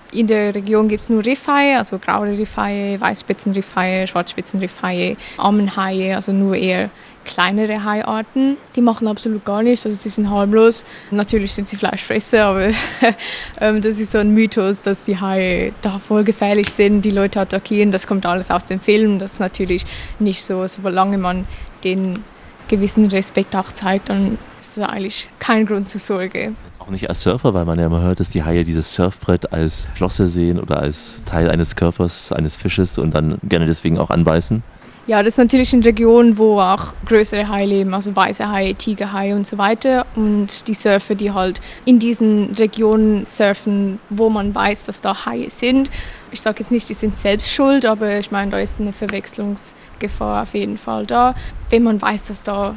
Region 0.55 0.89
gibt 0.89 1.03
es 1.03 1.09
nur 1.09 1.25
Riffhaie, 1.25 1.77
also 1.77 1.99
graue 1.99 2.37
Riffhaie, 2.37 2.99
Weißspitzenriffhaie, 2.99 4.05
Schwarzspitzenriffhaie, 4.07 5.15
Ammenhaie, 5.37 6.15
also 6.15 6.33
nur 6.33 6.57
eher 6.57 6.89
kleinere 7.25 7.83
Haiarten. 7.83 8.57
Die 8.75 8.81
machen 8.81 9.07
absolut 9.07 9.45
gar 9.45 9.63
nichts, 9.63 9.85
also 9.85 10.01
die 10.01 10.09
sind 10.09 10.29
harmlos. 10.29 10.85
Natürlich 11.11 11.53
sind 11.53 11.67
sie 11.67 11.75
Fleischfresser, 11.75 12.45
aber 12.45 12.69
ähm, 13.61 13.81
das 13.81 13.99
ist 13.99 14.11
so 14.11 14.17
ein 14.19 14.33
Mythos, 14.33 14.81
dass 14.81 15.03
die 15.03 15.19
Haie 15.19 15.73
da 15.81 15.99
voll 15.99 16.23
gefährlich 16.23 16.69
sind, 16.69 17.03
die 17.03 17.11
Leute 17.11 17.39
attackieren. 17.39 17.91
Das 17.91 18.07
kommt 18.07 18.25
alles 18.25 18.51
aus 18.51 18.65
dem 18.65 18.79
Film. 18.79 19.19
Das 19.19 19.33
ist 19.33 19.39
natürlich 19.39 19.85
nicht 20.19 20.43
so. 20.43 20.65
Solange 20.67 21.17
man 21.17 21.47
den 21.83 22.23
gewissen 22.67 23.05
Respekt 23.05 23.55
auch 23.55 23.71
zeigt, 23.71 24.09
dann 24.09 24.37
ist 24.59 24.77
das 24.77 24.89
eigentlich 24.89 25.29
kein 25.39 25.65
Grund 25.65 25.89
zur 25.89 25.99
Sorge. 25.99 26.53
Auch 26.79 26.89
nicht 26.89 27.07
als 27.09 27.21
Surfer, 27.21 27.53
weil 27.53 27.65
man 27.65 27.79
ja 27.79 27.85
immer 27.85 28.01
hört, 28.01 28.19
dass 28.19 28.29
die 28.29 28.43
Haie 28.43 28.63
dieses 28.63 28.93
Surfbrett 28.93 29.53
als 29.53 29.87
Flosse 29.93 30.27
sehen 30.27 30.59
oder 30.59 30.79
als 30.79 31.21
Teil 31.25 31.49
eines 31.49 31.75
Körpers 31.75 32.31
eines 32.31 32.57
Fisches 32.57 32.97
und 32.97 33.11
dann 33.11 33.37
gerne 33.43 33.65
deswegen 33.65 33.97
auch 33.97 34.09
anbeißen. 34.09 34.63
Ja, 35.05 35.21
das 35.21 35.33
ist 35.33 35.37
natürlich 35.37 35.73
in 35.73 35.83
Regionen, 35.83 36.37
wo 36.37 36.61
auch 36.61 36.93
größere 37.05 37.49
Haie 37.49 37.65
leben, 37.65 37.93
also 37.93 38.15
weiße 38.15 38.49
Haie, 38.49 38.73
Tigerhaie 38.73 39.33
und 39.35 39.45
so 39.45 39.57
weiter. 39.57 40.05
Und 40.15 40.65
die 40.69 40.73
Surfer, 40.73 41.13
die 41.13 41.33
halt 41.33 41.59
in 41.83 41.99
diesen 41.99 42.53
Regionen 42.53 43.25
surfen, 43.25 43.99
wo 44.09 44.29
man 44.29 44.55
weiß, 44.55 44.85
dass 44.85 45.01
da 45.01 45.25
Haie 45.25 45.49
sind. 45.49 45.91
Ich 46.31 46.39
sage 46.39 46.59
jetzt 46.59 46.71
nicht, 46.71 46.87
die 46.87 46.93
sind 46.93 47.17
selbst 47.17 47.51
schuld, 47.51 47.85
aber 47.85 48.17
ich 48.17 48.31
meine, 48.31 48.51
da 48.51 48.59
ist 48.59 48.79
eine 48.79 48.93
Verwechslungsgefahr 48.93 50.43
auf 50.43 50.53
jeden 50.53 50.77
Fall 50.77 51.05
da. 51.05 51.35
Wenn 51.69 51.83
man 51.83 52.01
weiß, 52.01 52.27
dass 52.27 52.41
da 52.41 52.73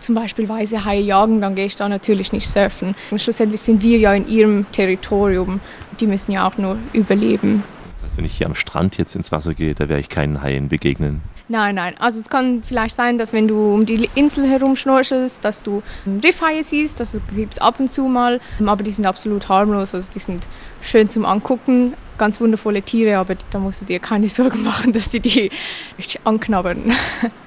zum 0.00 0.14
Beispiel 0.14 0.46
weiße 0.46 0.84
Haie 0.84 1.00
jagen, 1.00 1.40
dann 1.40 1.54
gehe 1.54 1.64
ich 1.64 1.76
da 1.76 1.88
natürlich 1.88 2.30
nicht 2.32 2.50
surfen. 2.50 2.94
Und 3.10 3.22
schlussendlich 3.22 3.60
sind 3.62 3.82
wir 3.82 3.96
ja 3.96 4.12
in 4.12 4.28
ihrem 4.28 4.66
Territorium. 4.70 5.60
Die 5.98 6.06
müssen 6.06 6.32
ja 6.32 6.46
auch 6.46 6.58
nur 6.58 6.76
überleben. 6.92 7.64
Heißt, 8.10 8.18
wenn 8.18 8.24
ich 8.24 8.38
hier 8.38 8.46
am 8.48 8.56
Strand 8.56 8.96
jetzt 8.96 9.14
ins 9.14 9.30
Wasser 9.30 9.54
gehe, 9.54 9.74
da 9.74 9.88
werde 9.88 10.00
ich 10.00 10.08
keinen 10.08 10.42
Haien 10.42 10.68
begegnen. 10.68 11.20
Nein, 11.48 11.76
nein. 11.76 11.94
Also 11.98 12.18
es 12.18 12.28
kann 12.28 12.62
vielleicht 12.64 12.96
sein, 12.96 13.18
dass 13.18 13.32
wenn 13.32 13.46
du 13.46 13.72
um 13.74 13.86
die 13.86 14.10
Insel 14.16 14.48
herum 14.48 14.74
schnorchelst, 14.74 15.44
dass 15.44 15.62
du 15.62 15.82
Riffhaie 16.24 16.64
siehst. 16.64 16.98
Das 16.98 17.20
gibt 17.34 17.52
es 17.52 17.58
ab 17.60 17.78
und 17.78 17.90
zu 17.90 18.02
mal. 18.08 18.40
Aber 18.66 18.82
die 18.82 18.90
sind 18.90 19.06
absolut 19.06 19.48
harmlos. 19.48 19.94
Also 19.94 20.10
die 20.12 20.18
sind 20.18 20.48
schön 20.82 21.08
zum 21.08 21.24
Angucken. 21.24 21.94
Ganz 22.18 22.40
wundervolle 22.40 22.82
Tiere, 22.82 23.16
aber 23.16 23.34
da 23.50 23.60
musst 23.60 23.82
du 23.82 23.86
dir 23.86 24.00
keine 24.00 24.28
Sorgen 24.28 24.64
machen, 24.64 24.92
dass 24.92 25.10
die 25.10 25.20
die 25.20 25.50
richtig 25.98 26.20
anknabbern. 26.24 26.92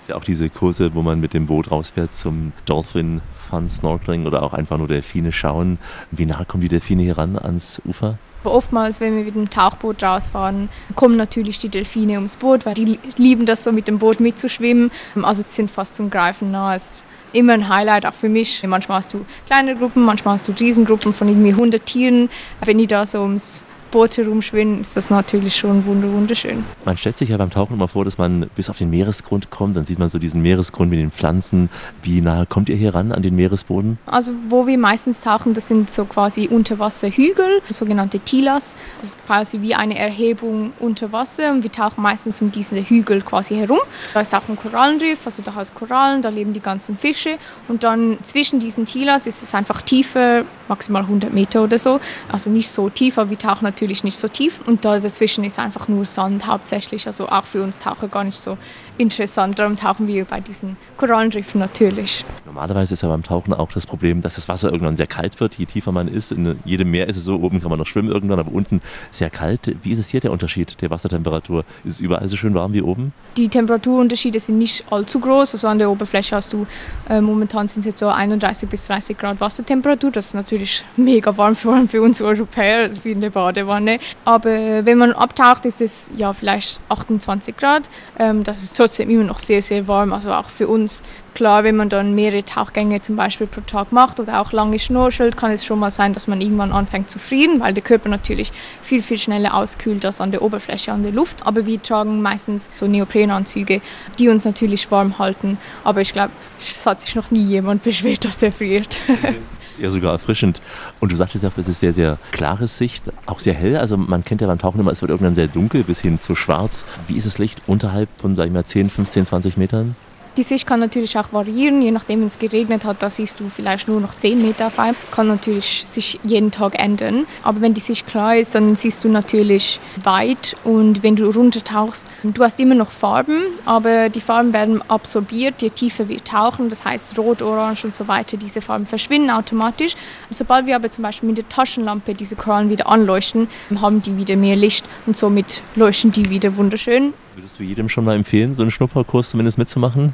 Ja, 0.09 0.17
auch 0.17 0.25
diese 0.25 0.49
Kurse, 0.49 0.93
wo 0.93 1.01
man 1.01 1.21
mit 1.21 1.33
dem 1.33 1.45
Boot 1.45 1.71
rausfährt 1.71 2.13
zum 2.13 2.51
Dolphin 2.65 3.21
Fun 3.49 3.69
Snorkeling 3.69 4.25
oder 4.25 4.43
auch 4.43 4.51
einfach 4.51 4.77
nur 4.77 4.89
Delfine 4.89 5.31
schauen. 5.31 5.77
Wie 6.11 6.25
nah 6.25 6.43
kommen 6.43 6.59
die 6.59 6.67
Delfine 6.67 7.03
hier 7.03 7.17
ran 7.17 7.37
ans 7.37 7.81
Ufer? 7.85 8.17
Oftmals, 8.51 8.99
wenn 8.99 9.15
wir 9.15 9.23
mit 9.23 9.35
dem 9.35 9.49
Tauchboot 9.49 10.03
rausfahren, 10.03 10.69
kommen 10.95 11.17
natürlich 11.17 11.57
die 11.57 11.69
Delfine 11.69 12.15
ums 12.15 12.35
Boot, 12.35 12.65
weil 12.65 12.73
die 12.73 12.99
lieben 13.17 13.45
das 13.45 13.63
so 13.63 13.71
mit 13.71 13.87
dem 13.87 13.99
Boot 13.99 14.19
mitzuschwimmen. 14.19 14.91
Also 15.21 15.43
die 15.43 15.49
sind 15.49 15.71
fast 15.71 15.95
zum 15.95 16.09
Greifen 16.09 16.51
nah. 16.51 16.75
Es 16.75 16.97
ist 16.97 17.05
immer 17.33 17.53
ein 17.53 17.67
Highlight, 17.67 18.05
auch 18.05 18.13
für 18.13 18.29
mich. 18.29 18.63
Manchmal 18.65 18.99
hast 18.99 19.13
du 19.13 19.25
kleine 19.47 19.75
Gruppen, 19.75 20.03
manchmal 20.03 20.35
hast 20.35 20.47
du 20.47 20.51
Riesengruppen 20.51 21.13
von 21.13 21.27
irgendwie 21.27 21.49
100 21.49 21.85
Tieren. 21.85 22.29
Wenn 22.63 22.77
die 22.77 22.87
da 22.87 23.05
so 23.05 23.21
ums 23.21 23.65
Boot 23.93 24.17
herumschwimmen, 24.17 24.81
ist 24.81 24.97
das 24.97 25.11
natürlich 25.11 25.55
schon 25.55 25.85
wunder- 25.85 26.11
wunderschön. 26.11 26.65
Man 26.83 26.97
stellt 26.97 27.15
sich 27.15 27.29
ja 27.29 27.37
beim 27.37 27.51
Tauchen 27.51 27.75
immer 27.75 27.87
vor, 27.87 28.03
dass 28.05 28.17
man 28.17 28.49
bis 28.55 28.67
auf 28.67 28.79
den 28.79 28.89
Meeresgrund 28.89 29.51
kommt. 29.51 29.77
Dann 29.77 29.85
sieht 29.85 29.99
man 29.99 30.09
so 30.09 30.17
diesen 30.17 30.41
Meeresgrund 30.41 30.89
mit 30.89 30.99
den 30.99 31.11
Pflanzen. 31.11 31.69
Wie 32.01 32.19
nah 32.19 32.45
kommt 32.45 32.69
ihr 32.69 32.75
hier 32.75 32.95
ran 32.95 33.11
an 33.11 33.21
den 33.21 33.35
Meeresboden? 33.35 33.99
Also 34.07 34.31
wo 34.49 34.65
wir 34.65 34.79
meistens 34.79 35.21
tauchen, 35.21 35.53
das 35.53 35.67
sind 35.67 35.91
so 35.91 36.05
quasi 36.05 36.47
Unterwasserhügel, 36.47 37.61
sogenannte 37.69 38.19
Tilas. 38.19 38.75
Das 38.99 39.11
ist 39.11 39.25
quasi 39.27 39.61
wie 39.61 39.75
eine 39.75 39.95
Erhebung 39.95 40.73
unter 40.79 41.11
Wasser 41.11 41.51
und 41.51 41.61
wir 41.61 41.71
tauchen 41.71 42.01
meistens 42.01 42.41
um 42.41 42.51
diese 42.51 42.77
Hügel 42.81 43.21
quasi 43.21 43.55
herum. 43.55 43.79
Da 44.15 44.21
ist 44.21 44.33
auch 44.33 44.49
ein 44.49 44.55
Korallenriff, 44.55 45.19
also 45.23 45.43
da 45.43 45.53
hast 45.53 45.75
Korallen, 45.75 46.23
da 46.23 46.29
leben 46.29 46.53
die 46.53 46.61
ganzen 46.61 46.97
Fische 46.97 47.37
und 47.67 47.83
dann 47.83 48.17
zwischen 48.23 48.59
diesen 48.59 48.85
Tilas 48.85 49.27
ist 49.27 49.43
es 49.43 49.53
einfach 49.53 49.83
tiefer, 49.83 50.45
maximal 50.67 51.03
100 51.03 51.31
Meter 51.31 51.63
oder 51.63 51.77
so. 51.77 51.99
Also 52.31 52.49
nicht 52.49 52.69
so 52.71 52.89
tief, 52.89 53.19
aber 53.19 53.29
wir 53.29 53.37
tauchen 53.37 53.63
natürlich 53.65 53.82
natürlich 53.83 54.05
nicht 54.05 54.17
so 54.17 54.29
tief 54.29 54.59
und 54.65 54.85
da 54.85 54.99
dazwischen 54.99 55.43
ist 55.43 55.59
einfach 55.59 55.89
nur 55.89 56.05
Sand 56.05 56.47
hauptsächlich. 56.47 57.05
Also 57.05 57.27
auch 57.27 57.43
für 57.43 57.61
uns 57.61 57.79
Taucher 57.79 58.07
gar 58.07 58.23
nicht 58.23 58.37
so 58.37 58.57
interessant. 58.97 59.59
Darum 59.59 59.75
tauchen 59.75 60.07
wir 60.07 60.25
bei 60.25 60.39
diesen 60.39 60.77
Korallenriffen 60.97 61.59
natürlich. 61.59 62.25
Normalerweise 62.45 62.93
ist 62.93 63.03
ja 63.03 63.09
beim 63.09 63.23
Tauchen 63.23 63.53
auch 63.53 63.71
das 63.71 63.85
Problem, 63.85 64.21
dass 64.21 64.35
das 64.35 64.47
Wasser 64.47 64.71
irgendwann 64.71 64.95
sehr 64.95 65.07
kalt 65.07 65.39
wird. 65.39 65.55
Je 65.55 65.65
tiefer 65.65 65.91
man 65.91 66.07
ist, 66.07 66.31
in 66.31 66.59
jedem 66.65 66.91
Meer 66.91 67.07
ist 67.09 67.17
es 67.17 67.25
so, 67.25 67.35
oben 67.35 67.61
kann 67.61 67.69
man 67.69 67.79
noch 67.79 67.87
schwimmen 67.87 68.11
irgendwann, 68.11 68.39
aber 68.39 68.51
unten 68.51 68.81
sehr 69.11 69.29
kalt. 69.29 69.75
Wie 69.81 69.91
ist 69.91 69.99
es 69.99 70.09
hier 70.09 70.19
der 70.19 70.31
Unterschied 70.31 70.81
der 70.81 70.89
Wassertemperatur? 70.89 71.65
Ist 71.83 71.95
es 71.95 72.01
überall 72.01 72.27
so 72.27 72.37
schön 72.37 72.53
warm 72.53 72.73
wie 72.73 72.81
oben? 72.81 73.13
Die 73.37 73.49
Temperaturunterschiede 73.49 74.39
sind 74.39 74.57
nicht 74.57 74.85
allzu 74.91 75.19
groß. 75.19 75.53
Also 75.53 75.67
an 75.67 75.79
der 75.79 75.89
Oberfläche 75.89 76.35
hast 76.35 76.53
du 76.53 76.67
äh, 77.09 77.21
momentan 77.21 77.67
sind 77.67 77.79
es 77.79 77.85
jetzt 77.85 77.99
so 77.99 78.07
31 78.07 78.69
bis 78.69 78.87
30 78.87 79.17
Grad 79.17 79.39
Wassertemperatur. 79.39 80.11
Das 80.11 80.27
ist 80.27 80.33
natürlich 80.33 80.83
mega 80.95 81.35
warm, 81.37 81.55
vor 81.55 81.73
allem 81.73 81.89
für 81.89 82.01
uns 82.01 82.21
Europäer. 82.21 82.87
Das 82.87 82.99
ist 82.99 83.05
wie 83.05 83.15
eine 83.15 83.31
Badewanne. 83.31 83.97
Aber 84.25 84.49
äh, 84.49 84.85
wenn 84.85 84.97
man 84.97 85.11
abtaucht, 85.13 85.65
ist 85.65 85.81
es 85.81 86.11
ja 86.15 86.33
vielleicht 86.33 86.79
28 86.89 87.57
Grad. 87.57 87.89
Ähm, 88.19 88.43
das 88.43 88.63
ist 88.63 88.77
trotzdem 88.83 89.09
immer 89.09 89.23
noch 89.23 89.37
sehr, 89.37 89.61
sehr 89.61 89.87
warm. 89.87 90.13
Also 90.13 90.31
auch 90.31 90.49
für 90.49 90.67
uns 90.67 91.03
Klar, 91.33 91.63
wenn 91.63 91.75
man 91.75 91.89
dann 91.89 92.13
mehrere 92.13 92.45
Tauchgänge 92.45 93.01
zum 93.01 93.15
Beispiel 93.15 93.47
pro 93.47 93.61
Tag 93.61 93.91
macht 93.91 94.19
oder 94.19 94.39
auch 94.39 94.51
lange 94.51 94.77
schnorchelt, 94.77 95.35
kann 95.35 95.51
es 95.51 95.65
schon 95.65 95.79
mal 95.79 95.89
sein, 95.89 96.13
dass 96.13 96.27
man 96.27 96.41
irgendwann 96.41 96.71
anfängt 96.71 97.09
zu 97.09 97.17
frieren, 97.17 97.59
weil 97.59 97.73
der 97.73 97.83
Körper 97.83 98.07
natürlich 98.07 98.51
viel, 98.83 99.01
viel 99.01 99.17
schneller 99.17 99.55
auskühlt 99.55 100.05
als 100.05 100.21
an 100.21 100.29
der 100.29 100.43
Oberfläche, 100.43 100.91
an 100.91 101.01
der 101.01 101.11
Luft. 101.11 101.45
Aber 101.45 101.65
wir 101.65 101.81
tragen 101.81 102.21
meistens 102.21 102.69
so 102.75 102.85
Neoprenanzüge, 102.85 103.81
die 104.19 104.29
uns 104.29 104.45
natürlich 104.45 104.91
warm 104.91 105.17
halten. 105.17 105.57
Aber 105.83 106.01
ich 106.01 106.13
glaube, 106.13 106.33
es 106.59 106.85
hat 106.85 107.01
sich 107.01 107.15
noch 107.15 107.31
nie 107.31 107.43
jemand 107.43 107.81
beschwert, 107.81 108.25
dass 108.25 108.43
er 108.43 108.51
friert. 108.51 108.99
Ja, 109.79 109.89
sogar 109.89 110.13
erfrischend. 110.13 110.61
Und 110.99 111.11
du 111.11 111.15
sagtest 111.15 111.43
ja, 111.43 111.51
es 111.55 111.67
ist 111.67 111.79
sehr, 111.79 111.93
sehr 111.93 112.17
klare 112.31 112.67
Sicht, 112.67 113.11
auch 113.25 113.39
sehr 113.39 113.53
hell. 113.53 113.77
Also 113.77 113.97
man 113.97 114.23
kennt 114.23 114.41
ja 114.41 114.47
beim 114.47 114.59
Tauchen 114.59 114.79
immer, 114.79 114.91
es 114.91 115.01
wird 115.01 115.09
irgendwann 115.09 115.35
sehr 115.35 115.47
dunkel 115.47 115.83
bis 115.83 115.99
hin 115.99 116.19
zu 116.19 116.35
schwarz. 116.35 116.85
Wie 117.07 117.17
ist 117.17 117.25
das 117.25 117.37
Licht 117.37 117.61
unterhalb 117.67 118.09
von, 118.17 118.35
sag 118.35 118.45
ich 118.45 118.51
mal, 118.51 118.65
10, 118.65 118.89
15, 118.89 119.25
20 119.25 119.57
Metern? 119.57 119.95
Die 120.35 120.41
Sicht 120.41 120.65
kann 120.65 120.79
natürlich 120.79 121.15
auch 121.19 121.31
variieren, 121.31 121.83
je 121.83 121.91
nachdem, 121.91 122.21
wenn 122.21 122.27
es 122.27 122.39
geregnet 122.39 122.85
hat, 122.85 123.03
da 123.03 123.09
siehst 123.11 123.39
du 123.39 123.49
vielleicht 123.55 123.87
nur 123.87 124.01
noch 124.01 124.17
10 124.17 124.41
Meter 124.41 124.67
auf 124.67 124.79
einmal. 124.79 124.95
Kann 125.11 125.27
natürlich 125.27 125.83
sich 125.85 126.19
jeden 126.23 126.49
Tag 126.49 126.79
ändern. 126.79 127.27
Aber 127.43 127.61
wenn 127.61 127.75
die 127.75 127.81
Sicht 127.81 128.07
klar 128.07 128.35
ist, 128.35 128.55
dann 128.55 128.75
siehst 128.75 129.03
du 129.03 129.09
natürlich 129.09 129.79
weit 130.03 130.55
und 130.63 131.03
wenn 131.03 131.15
du 131.15 131.29
runtertauchst, 131.29 132.07
du 132.23 132.43
hast 132.43 132.59
immer 132.59 132.73
noch 132.73 132.89
Farben, 132.89 133.43
aber 133.65 134.09
die 134.09 134.21
Farben 134.21 134.53
werden 134.53 134.81
absorbiert, 134.89 135.61
je 135.61 135.69
tiefer 135.69 136.09
wir 136.09 136.23
tauchen. 136.23 136.69
Das 136.69 136.83
heißt, 136.83 137.17
rot, 137.19 137.43
orange 137.43 137.85
und 137.85 137.93
so 137.93 138.07
weiter, 138.07 138.35
diese 138.35 138.61
Farben 138.61 138.87
verschwinden 138.87 139.29
automatisch. 139.29 139.95
Sobald 140.31 140.65
wir 140.65 140.75
aber 140.75 140.89
zum 140.89 141.03
Beispiel 141.03 141.29
mit 141.29 141.37
der 141.37 141.47
Taschenlampe 141.47 142.15
diese 142.15 142.35
Korallen 142.35 142.71
wieder 142.71 142.87
anleuchten, 142.87 143.47
haben 143.79 144.01
die 144.01 144.17
wieder 144.17 144.35
mehr 144.35 144.55
Licht 144.55 144.85
und 145.05 145.15
somit 145.15 145.61
leuchten 145.75 146.11
die 146.11 146.31
wieder 146.31 146.57
wunderschön. 146.57 147.13
Würdest 147.35 147.59
du 147.59 147.63
jedem 147.63 147.87
schon 147.87 148.03
mal 148.03 148.15
empfehlen, 148.15 148.55
so 148.55 148.63
einen 148.63 148.71
Schnupperkurs 148.71 149.29
zumindest 149.29 149.59
mitzumachen? 149.59 150.13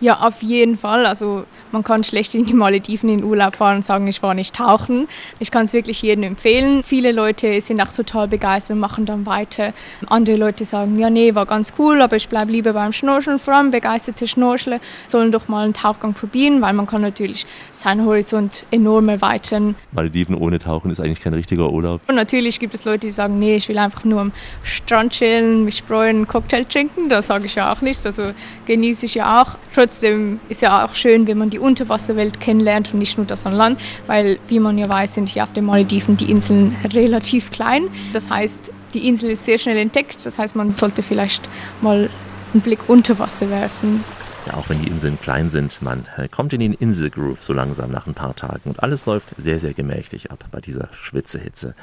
Ja, 0.00 0.20
auf 0.20 0.42
jeden 0.42 0.78
Fall. 0.78 1.04
Also 1.04 1.44
man 1.72 1.84
kann 1.84 2.04
schlecht 2.04 2.34
in 2.34 2.46
die 2.46 2.54
Malediven 2.54 3.10
in 3.10 3.22
Urlaub 3.22 3.56
fahren 3.56 3.76
und 3.76 3.84
sagen, 3.84 4.06
ich 4.06 4.22
war 4.22 4.32
nicht 4.32 4.56
tauchen. 4.56 5.08
Ich 5.38 5.50
kann 5.50 5.66
es 5.66 5.74
wirklich 5.74 6.00
jedem 6.00 6.24
empfehlen. 6.24 6.82
Viele 6.82 7.12
Leute 7.12 7.60
sind 7.60 7.82
auch 7.82 7.92
total 7.92 8.26
begeistert 8.26 8.76
und 8.76 8.80
machen 8.80 9.04
dann 9.04 9.26
weiter. 9.26 9.74
Andere 10.06 10.36
Leute 10.36 10.64
sagen, 10.64 10.98
ja 10.98 11.10
nee, 11.10 11.34
war 11.34 11.44
ganz 11.44 11.74
cool, 11.78 12.00
aber 12.00 12.16
ich 12.16 12.30
bleibe 12.30 12.50
lieber 12.50 12.72
beim 12.72 12.92
Schnorcheln. 12.92 13.38
Vor 13.38 13.54
allem 13.54 13.70
begeisterte 13.70 14.26
Schnorchler 14.26 14.80
sollen 15.06 15.32
doch 15.32 15.48
mal 15.48 15.64
einen 15.64 15.74
Tauchgang 15.74 16.14
probieren, 16.14 16.62
weil 16.62 16.72
man 16.72 16.86
kann 16.86 17.02
natürlich 17.02 17.44
seinen 17.70 18.06
Horizont 18.06 18.64
enorm 18.70 19.10
erweitern. 19.10 19.74
Malediven 19.92 20.34
ohne 20.34 20.58
Tauchen 20.58 20.90
ist 20.90 21.00
eigentlich 21.00 21.20
kein 21.20 21.34
richtiger 21.34 21.70
Urlaub. 21.70 22.00
Und 22.08 22.14
natürlich 22.14 22.58
gibt 22.58 22.72
es 22.72 22.86
Leute, 22.86 23.00
die 23.00 23.10
sagen, 23.10 23.38
nee, 23.38 23.56
ich 23.56 23.68
will 23.68 23.76
einfach 23.76 24.04
nur 24.04 24.22
am 24.22 24.32
Strand 24.62 25.12
chillen, 25.12 25.66
mich 25.66 25.82
freuen, 25.82 26.16
einen 26.16 26.26
Cocktail 26.26 26.64
trinken. 26.64 27.10
Das 27.10 27.26
sage 27.26 27.44
ich 27.44 27.54
ja 27.54 27.70
auch 27.70 27.82
nicht. 27.82 28.04
Also 28.06 28.22
genieße 28.66 29.04
ich 29.04 29.14
ja 29.16 29.42
auch. 29.42 29.56
Trotzdem 29.90 30.38
ist 30.48 30.62
ja 30.62 30.86
auch 30.86 30.94
schön, 30.94 31.26
wenn 31.26 31.36
man 31.36 31.50
die 31.50 31.58
Unterwasserwelt 31.58 32.38
kennenlernt 32.38 32.92
und 32.92 33.00
nicht 33.00 33.16
nur 33.16 33.26
das 33.26 33.44
an 33.44 33.54
Land, 33.54 33.80
weil, 34.06 34.38
wie 34.46 34.60
man 34.60 34.78
ja 34.78 34.88
weiß, 34.88 35.14
sind 35.14 35.28
hier 35.28 35.42
auf 35.42 35.52
den 35.52 35.64
Malediven 35.64 36.16
die 36.16 36.30
Inseln 36.30 36.76
relativ 36.94 37.50
klein. 37.50 37.88
Das 38.12 38.30
heißt, 38.30 38.70
die 38.94 39.08
Insel 39.08 39.30
ist 39.30 39.44
sehr 39.44 39.58
schnell 39.58 39.76
entdeckt. 39.78 40.24
Das 40.24 40.38
heißt, 40.38 40.54
man 40.54 40.72
sollte 40.72 41.02
vielleicht 41.02 41.42
mal 41.80 42.08
einen 42.52 42.60
Blick 42.62 42.88
unter 42.88 43.18
Wasser 43.18 43.50
werfen. 43.50 44.04
Ja, 44.46 44.54
auch 44.54 44.68
wenn 44.70 44.82
die 44.82 44.88
Inseln 44.88 45.20
klein 45.20 45.50
sind, 45.50 45.82
man 45.82 46.04
äh, 46.16 46.28
kommt 46.28 46.52
in 46.52 46.60
den 46.60 46.72
Inselgroove 46.72 47.42
so 47.42 47.52
langsam 47.52 47.90
nach 47.90 48.06
ein 48.06 48.14
paar 48.14 48.34
Tagen 48.34 48.70
und 48.70 48.82
alles 48.82 49.04
läuft 49.04 49.34
sehr, 49.36 49.58
sehr 49.58 49.74
gemächlich 49.74 50.30
ab 50.30 50.44
bei 50.50 50.60
dieser 50.60 50.88
Schwitzehitze. 50.92 51.74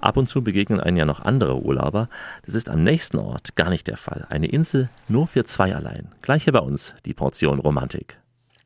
Ab 0.00 0.16
und 0.16 0.28
zu 0.28 0.42
begegnen 0.42 0.80
einen 0.80 0.96
ja 0.96 1.04
noch 1.04 1.20
andere 1.20 1.62
Urlauber. 1.62 2.08
Das 2.44 2.56
ist 2.56 2.68
am 2.68 2.82
nächsten 2.82 3.18
Ort 3.18 3.54
gar 3.54 3.70
nicht 3.70 3.86
der 3.86 3.96
Fall. 3.96 4.26
Eine 4.28 4.48
Insel 4.48 4.88
nur 5.08 5.28
für 5.28 5.44
zwei 5.44 5.74
allein. 5.74 6.08
Gleich 6.20 6.44
hier 6.44 6.52
bei 6.52 6.60
uns 6.60 6.94
die 7.04 7.14
Portion 7.14 7.60
Romantik. 7.60 8.18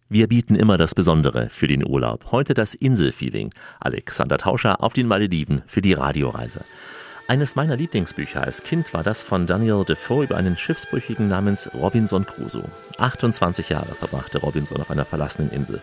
Wir 0.08 0.28
bieten 0.28 0.54
immer 0.54 0.78
das 0.78 0.94
Besondere 0.94 1.48
für 1.50 1.66
den 1.66 1.86
Urlaub. 1.86 2.30
Heute 2.30 2.54
das 2.54 2.74
Inselfeeling. 2.74 3.50
Alexander 3.80 4.38
Tauscher 4.38 4.82
auf 4.82 4.92
den 4.92 5.06
Malediven 5.06 5.62
für 5.66 5.82
die 5.82 5.92
Radioreise. 5.92 6.64
Eines 7.26 7.56
meiner 7.56 7.76
Lieblingsbücher 7.76 8.42
als 8.42 8.62
Kind 8.62 8.92
war 8.92 9.02
das 9.02 9.22
von 9.22 9.46
Daniel 9.46 9.82
Defoe 9.82 10.24
über 10.24 10.36
einen 10.36 10.58
Schiffsbrüchigen 10.58 11.26
namens 11.26 11.70
Robinson 11.72 12.26
Crusoe. 12.26 12.68
28 12.98 13.70
Jahre 13.70 13.94
verbrachte 13.94 14.38
Robinson 14.38 14.78
auf 14.78 14.90
einer 14.90 15.06
verlassenen 15.06 15.50
Insel. 15.50 15.80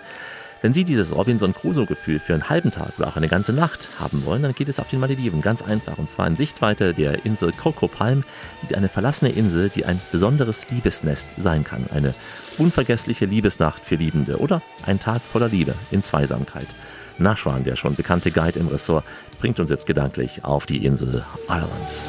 Wenn 0.61 0.71
Sie 0.71 0.83
dieses 0.83 1.15
Robinson 1.15 1.55
Crusoe-Gefühl 1.55 2.19
für 2.19 2.35
einen 2.35 2.47
halben 2.47 2.69
Tag 2.69 2.93
oder 2.99 3.07
auch 3.07 3.15
eine 3.15 3.27
ganze 3.27 3.53
Nacht 3.53 3.89
haben 3.99 4.23
wollen, 4.23 4.43
dann 4.43 4.53
geht 4.53 4.69
es 4.69 4.79
auf 4.79 4.87
den 4.87 4.99
Malediven 4.99 5.41
ganz 5.41 5.63
einfach. 5.63 5.97
Und 5.97 6.11
zwar 6.11 6.27
in 6.27 6.35
Sichtweite 6.35 6.93
der 6.93 7.25
Insel 7.25 7.51
Coco 7.51 7.87
Palm 7.87 8.23
liegt 8.61 8.75
eine 8.75 8.87
verlassene 8.87 9.31
Insel, 9.31 9.69
die 9.69 9.85
ein 9.85 9.99
besonderes 10.11 10.69
Liebesnest 10.69 11.27
sein 11.39 11.63
kann. 11.63 11.87
Eine 11.91 12.13
unvergessliche 12.59 13.25
Liebesnacht 13.25 13.83
für 13.83 13.95
Liebende 13.95 14.37
oder 14.37 14.61
ein 14.85 14.99
Tag 14.99 15.23
voller 15.23 15.49
Liebe 15.49 15.73
in 15.89 16.03
Zweisamkeit. 16.03 16.67
Nashwan, 17.21 17.63
der 17.63 17.75
schon 17.75 17.95
bekannte 17.95 18.31
Guide 18.31 18.59
im 18.59 18.67
Ressort, 18.67 19.05
bringt 19.39 19.59
uns 19.59 19.69
jetzt 19.69 19.85
gedanklich 19.85 20.43
auf 20.43 20.65
die 20.65 20.85
Insel 20.85 21.23
Islands. 21.47 22.03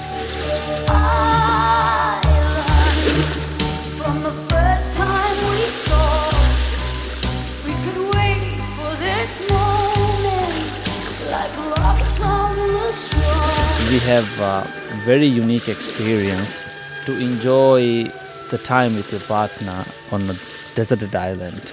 We 13.90 13.98
have 13.98 14.40
a 14.40 14.64
very 15.04 15.26
unique 15.26 15.68
experience 15.68 16.64
to 17.04 17.12
enjoy 17.12 18.10
the 18.50 18.56
time 18.56 18.96
with 18.96 19.12
your 19.12 19.20
partner 19.20 19.84
on 20.10 20.30
a 20.30 20.34
deserted 20.74 21.14
island. 21.14 21.72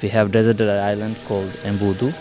We 0.00 0.08
have 0.08 0.32
deserted 0.32 0.68
island 0.68 1.16
called 1.28 1.52
Embudu 1.64 2.14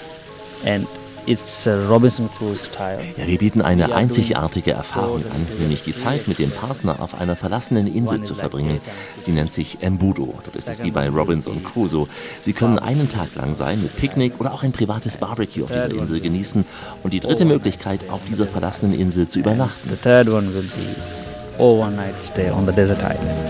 Ja, 3.17 3.27
wir 3.27 3.37
bieten 3.37 3.61
eine 3.61 3.95
einzigartige 3.95 4.71
Erfahrung 4.71 5.23
an, 5.23 5.47
nämlich 5.59 5.83
die 5.83 5.95
Zeit 5.95 6.27
mit 6.27 6.37
dem 6.39 6.51
Partner 6.51 7.01
auf 7.01 7.15
einer 7.15 7.37
verlassenen 7.37 7.87
Insel 7.87 8.21
zu 8.23 8.35
verbringen. 8.35 8.81
Sie 9.21 9.31
nennt 9.31 9.53
sich 9.53 9.77
Embudo. 9.81 10.33
Dort 10.43 10.55
ist 10.55 10.67
es 10.67 10.83
wie 10.83 10.91
bei 10.91 11.09
Robinson 11.09 11.63
Crusoe. 11.63 12.07
Sie 12.41 12.51
können 12.51 12.77
einen 12.77 13.09
Tag 13.09 13.35
lang 13.35 13.55
sein 13.55 13.81
mit 13.81 13.95
Picknick 13.95 14.39
oder 14.39 14.53
auch 14.53 14.63
ein 14.63 14.73
privates 14.73 15.17
Barbecue 15.17 15.63
auf 15.63 15.71
dieser 15.71 15.91
Insel 15.91 16.19
genießen 16.19 16.65
und 17.03 17.13
die 17.13 17.21
dritte 17.21 17.45
Möglichkeit, 17.45 18.01
auf 18.09 18.21
dieser 18.27 18.47
verlassenen 18.47 18.93
Insel 18.93 19.27
zu 19.27 19.39
übernachten. 19.39 19.89
The 19.89 19.95
third 19.95 20.27
one 20.27 20.53
will 20.53 20.69
be 20.75 21.61
overnight 21.61 22.19
stay 22.19 22.49
on 22.51 22.65
the 22.65 22.73
desert 22.73 23.01
island. 23.01 23.49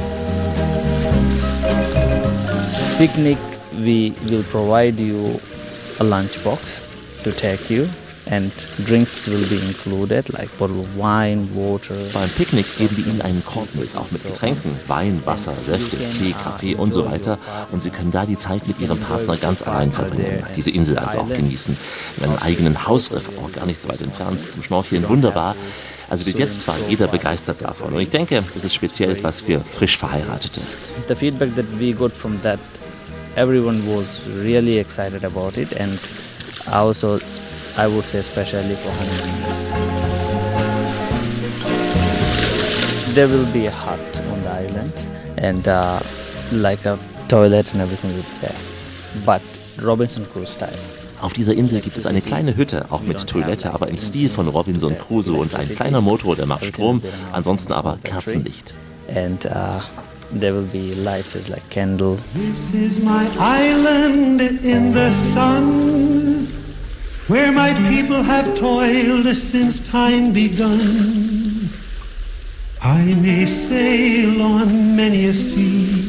Picnic, 2.99 3.39
we 3.71 4.13
will 4.25 4.43
provide 4.43 5.01
you 5.01 5.39
a 5.99 6.03
lunchbox 6.03 6.83
to 7.23 7.31
take 7.31 7.69
you 7.73 7.87
and 8.25 8.51
drinks 8.85 9.27
will 9.27 9.45
be 9.49 9.59
included 9.67 10.31
like 10.31 10.49
bottle 10.57 10.79
of 10.79 10.97
wine, 10.97 11.47
water. 11.53 11.95
Beim 12.13 12.29
Picknick 12.29 12.65
geben 12.77 12.97
wir 12.97 13.05
Ihnen 13.07 13.21
einen 13.21 13.43
Korb 13.43 13.73
mit, 13.75 13.95
auch 13.95 14.09
mit 14.11 14.23
Getränken, 14.23 14.71
Wein, 14.87 15.21
Wasser, 15.25 15.53
Säfte, 15.63 15.97
Tee, 15.97 16.33
Kaffee 16.33 16.75
und 16.75 16.93
so 16.93 17.05
weiter. 17.05 17.37
Und 17.71 17.83
Sie 17.83 17.89
können 17.89 18.11
da 18.11 18.25
die 18.25 18.37
Zeit 18.37 18.67
mit 18.67 18.79
Ihrem 18.79 18.99
Partner 18.99 19.35
ganz 19.37 19.61
allein 19.61 19.91
verbringen, 19.91 20.45
diese 20.55 20.71
Insel 20.71 20.97
also 20.99 21.19
auch 21.19 21.29
genießen. 21.29 21.77
In 22.17 22.23
einem 22.23 22.37
eigenen 22.37 22.87
Hausriff, 22.87 23.29
auch 23.41 23.51
gar 23.51 23.65
nicht 23.65 23.81
so 23.81 23.89
weit 23.89 24.01
entfernt, 24.01 24.39
zum 24.49 24.63
Schnorcheln 24.63 25.07
wunderbar. 25.07 25.55
Also 26.09 26.25
bis 26.25 26.37
jetzt 26.37 26.67
war 26.67 26.75
jeder 26.89 27.07
begeistert 27.07 27.61
davon. 27.61 27.93
Und 27.93 28.01
ich 28.01 28.09
denke, 28.09 28.43
das 28.53 28.63
ist 28.63 28.73
speziell 28.73 29.11
etwas 29.11 29.41
für 29.41 29.61
frisch 29.61 29.97
Verheiratete. 29.97 30.61
The 31.07 31.15
feedback 31.15 31.55
that 31.55 31.65
we 31.79 31.91
got 31.91 32.15
from 32.15 32.41
that, 32.43 32.59
everyone 33.35 33.81
was 33.87 34.21
really 34.41 34.77
excited 34.77 35.25
about 35.25 35.59
it, 35.59 35.75
and 35.79 35.99
also 36.71 37.19
I 37.77 37.87
would 37.87 38.05
say 38.05 38.19
especially 38.19 38.75
for 38.75 38.91
honeymooners. 38.91 39.59
There 43.15 43.27
will 43.27 43.45
be 43.51 43.67
a 43.67 43.71
hut 43.71 44.21
on 44.31 44.41
the 44.43 44.49
island, 44.49 44.93
and 45.37 45.67
uh, 45.67 45.99
like 46.51 46.85
a 46.85 46.97
toilet 47.27 47.71
and 47.73 47.81
everything 47.81 48.13
will 48.15 48.23
be 48.23 48.37
there, 48.41 48.55
but 49.25 49.41
Robinson 49.81 50.25
Crusoe 50.25 50.45
style. 50.47 50.79
Auf 51.21 51.31
dieser 51.31 51.53
Insel 51.53 51.79
gibt 51.79 51.97
es 51.97 52.05
eine 52.05 52.21
kleine 52.21 52.57
Hütte, 52.57 52.85
auch 52.89 53.01
mit 53.01 53.25
Toilette, 53.25 53.73
aber 53.73 53.87
im 53.87 53.97
Stil 53.97 54.29
von 54.29 54.49
Robinson 54.49 54.97
Crusoe 54.97 55.37
und 55.37 55.55
ein 55.55 55.69
kleiner 55.69 56.01
Motor, 56.01 56.35
der 56.35 56.45
macht 56.45 56.65
Strom, 56.65 57.01
ansonsten 57.31 57.71
aber 57.71 57.97
Kerzenlicht. 58.03 58.73
And 59.07 59.45
uh, 59.45 59.79
there 60.33 60.53
will 60.53 60.65
be 60.65 60.95
lights 60.95 61.35
as 61.35 61.49
like 61.49 61.67
candle. 61.69 62.15
This 62.33 62.73
is 62.73 62.99
my 62.99 63.31
island 63.37 64.41
in 64.41 64.93
the 64.93 65.11
sun, 65.11 66.47
where 67.27 67.51
my 67.51 67.73
people 67.89 68.23
have 68.23 68.55
toiled 68.55 69.35
since 69.35 69.79
time 69.79 70.33
begun. 70.33 71.69
I 72.81 73.13
may 73.13 73.45
sail 73.45 74.41
on 74.41 74.95
many 74.95 75.25
a 75.27 75.33
sea, 75.33 76.03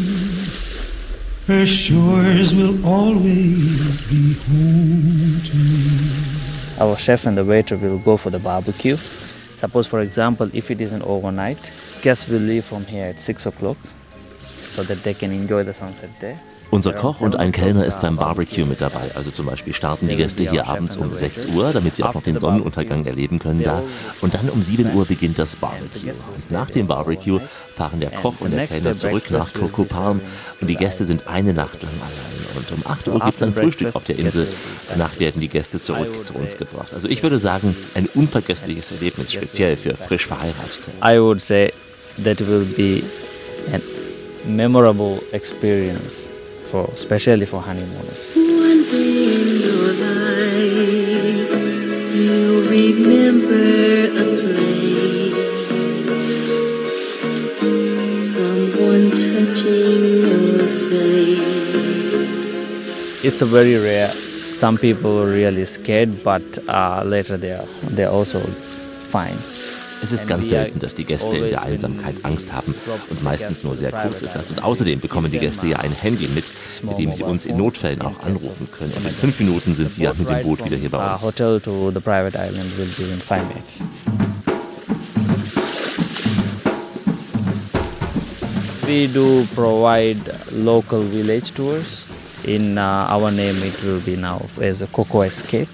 her 1.46 1.66
shores 1.66 2.54
will 2.54 2.84
always 2.84 4.00
be 4.02 4.32
home 4.32 5.40
to 5.44 5.56
me. 5.56 6.14
Our 6.80 6.96
chef 6.96 7.26
and 7.26 7.36
the 7.36 7.44
waiter 7.44 7.76
will 7.76 7.98
go 7.98 8.16
for 8.16 8.30
the 8.30 8.38
barbecue. 8.40 8.96
Suppose, 9.56 9.86
for 9.86 10.00
example, 10.00 10.50
if 10.52 10.70
it 10.70 10.80
is 10.80 10.90
an 10.90 11.02
overnight, 11.02 11.70
guests 12.02 12.26
will 12.26 12.40
leave 12.40 12.64
from 12.64 12.86
here 12.86 13.04
at 13.04 13.20
6 13.20 13.46
o'clock 13.46 13.76
so 14.74 14.82
that 14.82 15.02
they 15.02 15.14
can 15.14 15.30
enjoy 15.30 15.64
the 15.64 15.72
sunset 15.72 16.10
there. 16.20 16.36
Unser 16.70 16.92
Koch 16.92 17.20
und 17.20 17.36
ein 17.36 17.52
Kellner 17.52 17.84
ist 17.84 18.00
beim 18.00 18.16
Barbecue 18.16 18.64
mit 18.64 18.80
dabei. 18.80 19.10
Also 19.14 19.30
zum 19.30 19.46
Beispiel 19.46 19.72
starten 19.74 20.08
die 20.08 20.16
Gäste 20.16 20.50
hier 20.50 20.66
abends 20.66 20.96
um 20.96 21.14
6 21.14 21.46
Uhr, 21.54 21.72
damit 21.72 21.94
sie 21.94 22.02
auch 22.02 22.14
noch 22.14 22.22
den 22.24 22.36
Sonnenuntergang 22.36 23.06
erleben 23.06 23.38
können 23.38 23.62
da. 23.62 23.80
Und 24.20 24.34
dann 24.34 24.48
um 24.48 24.60
7 24.60 24.92
Uhr 24.92 25.04
beginnt 25.04 25.38
das 25.38 25.54
Barbecue. 25.54 26.10
Und 26.10 26.50
nach 26.50 26.70
dem 26.70 26.88
Barbecue 26.88 27.38
fahren 27.76 28.00
der 28.00 28.10
Koch 28.10 28.34
und 28.40 28.50
der 28.50 28.66
Kellner 28.66 28.96
zurück 28.96 29.30
nach 29.30 29.52
Coco 29.52 29.84
Palm 29.84 30.20
und 30.60 30.66
die 30.66 30.74
Gäste 30.74 31.04
sind 31.04 31.28
eine 31.28 31.52
Nacht 31.52 31.80
lang 31.80 31.92
allein. 31.92 32.56
Und 32.56 32.72
um 32.72 32.90
8 32.90 33.08
Uhr 33.08 33.20
gibt 33.20 33.36
es 33.36 33.42
ein 33.42 33.54
Frühstück 33.54 33.94
auf 33.94 34.04
der 34.04 34.18
Insel. 34.18 34.48
Danach 34.88 35.20
werden 35.20 35.40
die 35.40 35.48
Gäste 35.48 35.78
zurück 35.78 36.26
zu 36.26 36.34
uns 36.34 36.56
gebracht. 36.56 36.92
Also 36.92 37.08
ich 37.08 37.22
würde 37.22 37.38
sagen, 37.38 37.76
ein 37.94 38.08
unvergessliches 38.14 38.90
Erlebnis, 38.90 39.32
speziell 39.32 39.76
für 39.76 39.94
frisch 39.96 40.26
Verheiratete. 40.26 40.90
I 41.04 41.20
would 41.20 41.40
say 41.40 41.72
that 42.24 42.40
will 42.40 42.64
be 42.64 43.02
a 43.72 43.93
memorable 44.46 45.22
experience 45.32 46.26
for 46.70 46.84
especially 46.92 47.46
for 47.46 47.60
honeymooners. 47.60 48.34
One 48.34 48.82
day 48.90 49.34
in 49.34 49.60
your 49.60 49.92
life, 50.04 51.50
you'll 52.14 52.68
remember 52.68 53.64
a 54.20 54.34
someone 58.34 59.10
touching 59.10 60.04
your 60.28 60.66
face. 60.88 61.64
It's 63.24 63.40
a 63.42 63.46
very 63.46 63.76
rare. 63.76 64.12
Some 64.50 64.78
people 64.78 65.20
are 65.22 65.26
really 65.26 65.64
scared, 65.64 66.22
but 66.22 66.58
uh, 66.68 67.02
later 67.04 67.36
they 67.36 67.52
are 67.52 67.66
they 67.90 68.04
are 68.04 68.12
also 68.12 68.40
fine. 69.10 69.38
Es 70.04 70.12
ist 70.12 70.26
ganz 70.26 70.50
selten, 70.50 70.80
dass 70.80 70.94
die 70.94 71.06
Gäste 71.06 71.38
in 71.38 71.48
der 71.48 71.62
Einsamkeit 71.62 72.16
Angst 72.24 72.52
haben 72.52 72.74
und 73.08 73.22
meistens 73.22 73.64
nur 73.64 73.74
sehr 73.74 73.90
kurz 73.90 74.20
ist 74.20 74.34
das. 74.34 74.50
Und 74.50 74.62
außerdem 74.62 75.00
bekommen 75.00 75.32
die 75.32 75.38
Gäste 75.38 75.66
ja 75.66 75.78
ein 75.78 75.92
Handy 75.92 76.28
mit, 76.28 76.44
mit 76.82 76.98
dem 76.98 77.10
sie 77.12 77.22
uns 77.22 77.46
in 77.46 77.56
Notfällen 77.56 78.02
auch 78.02 78.20
anrufen 78.22 78.68
können. 78.70 78.92
Und 78.92 79.06
in 79.06 79.14
fünf 79.14 79.40
Minuten 79.40 79.74
sind 79.74 79.94
sie 79.94 80.02
ja 80.02 80.12
mit 80.12 80.28
dem 80.28 80.42
Boot 80.42 80.62
wieder 80.62 80.76
hier 80.76 80.90
bei 80.90 81.14
uns. 81.14 81.22
We 88.86 89.08
do 89.08 89.46
provide 89.54 90.20
local 90.52 91.02
village 91.10 91.54
tours. 91.54 92.04
In 92.44 92.76
uh, 92.76 93.08
our 93.08 93.30
name, 93.30 93.56
it 93.62 93.82
will 93.82 94.00
be 94.00 94.16
now 94.16 94.42
as 94.60 94.82
a 94.82 94.86
Coco 94.88 95.22
Escape. 95.22 95.68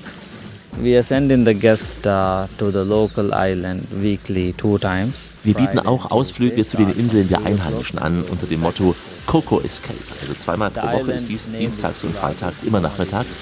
Wir 5.43 5.55
bieten 5.55 5.79
auch 5.79 6.11
Ausflüge 6.11 6.65
zu 6.65 6.77
den 6.77 6.91
Inseln 6.91 7.29
der 7.29 7.45
Einheimischen 7.45 7.99
an 7.99 8.23
unter 8.23 8.47
dem 8.47 8.61
Motto 8.61 8.95
Coco 9.27 9.61
Escape. 9.61 9.99
Also 10.23 10.35
zweimal 10.35 10.71
pro 10.71 10.87
Woche 10.87 11.13
ist 11.13 11.29
dies 11.29 11.47
dienstags 11.51 12.03
und 12.03 12.17
freitags, 12.17 12.65
immer 12.65 12.81
nachmittags. 12.81 13.39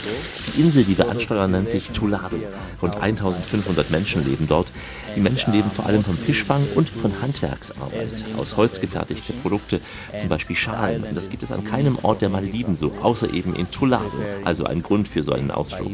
Die 0.48 0.60
Insel, 0.60 0.84
die 0.84 0.98
wir 0.98 1.08
ansteuern, 1.08 1.50
nennt 1.52 1.70
sich 1.70 1.90
Tuladu. 1.92 2.36
Rund 2.82 2.96
1500 3.00 3.90
Menschen 3.90 4.24
leben 4.28 4.46
dort. 4.48 4.72
Die 5.16 5.20
Menschen 5.20 5.52
leben 5.52 5.70
vor 5.70 5.86
allem 5.86 6.04
vom 6.04 6.18
Fischfang 6.18 6.66
und 6.74 6.88
von 6.88 7.22
Handwerksarbeit. 7.22 8.24
Aus 8.36 8.56
Holz 8.56 8.80
gefertigte 8.80 9.32
Produkte, 9.32 9.80
zum 10.18 10.28
Beispiel 10.28 10.56
Schalen. 10.56 11.04
Und 11.04 11.16
das 11.16 11.30
gibt 11.30 11.42
es 11.42 11.52
an 11.52 11.64
keinem 11.64 11.98
Ort 12.02 12.20
der 12.20 12.28
Malediven 12.30 12.74
so, 12.76 12.92
außer 13.02 13.32
eben 13.32 13.54
in 13.54 13.70
Tuladu. 13.70 14.18
Also 14.44 14.64
ein 14.64 14.82
Grund 14.82 15.08
für 15.08 15.22
so 15.22 15.32
einen 15.32 15.50
Ausflug. 15.50 15.88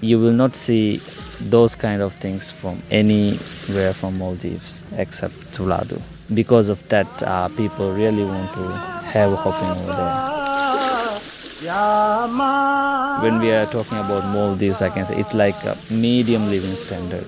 You 0.00 0.18
will 0.20 0.32
not 0.32 0.54
see 0.54 1.00
those 1.40 1.74
kind 1.74 2.02
of 2.02 2.14
things 2.14 2.50
from 2.50 2.82
anywhere 2.90 3.94
from 3.94 4.18
Maldives 4.18 4.84
except 4.96 5.34
Tuladu. 5.52 6.00
Because 6.34 6.68
of 6.68 6.86
that, 6.88 7.22
uh, 7.22 7.48
people 7.50 7.92
really 7.92 8.24
want 8.24 8.52
to 8.54 8.72
have 9.12 9.32
hopping 9.38 9.70
over 9.70 9.94
there. 9.96 10.36
When 13.22 13.40
we 13.40 13.50
are 13.52 13.66
talking 13.66 13.98
about 13.98 14.24
Maldives, 14.32 14.82
I 14.82 14.90
can 14.90 15.06
say 15.06 15.16
it's 15.16 15.34
like 15.34 15.56
a 15.64 15.76
medium 15.90 16.50
living 16.50 16.76
standard. 16.76 17.24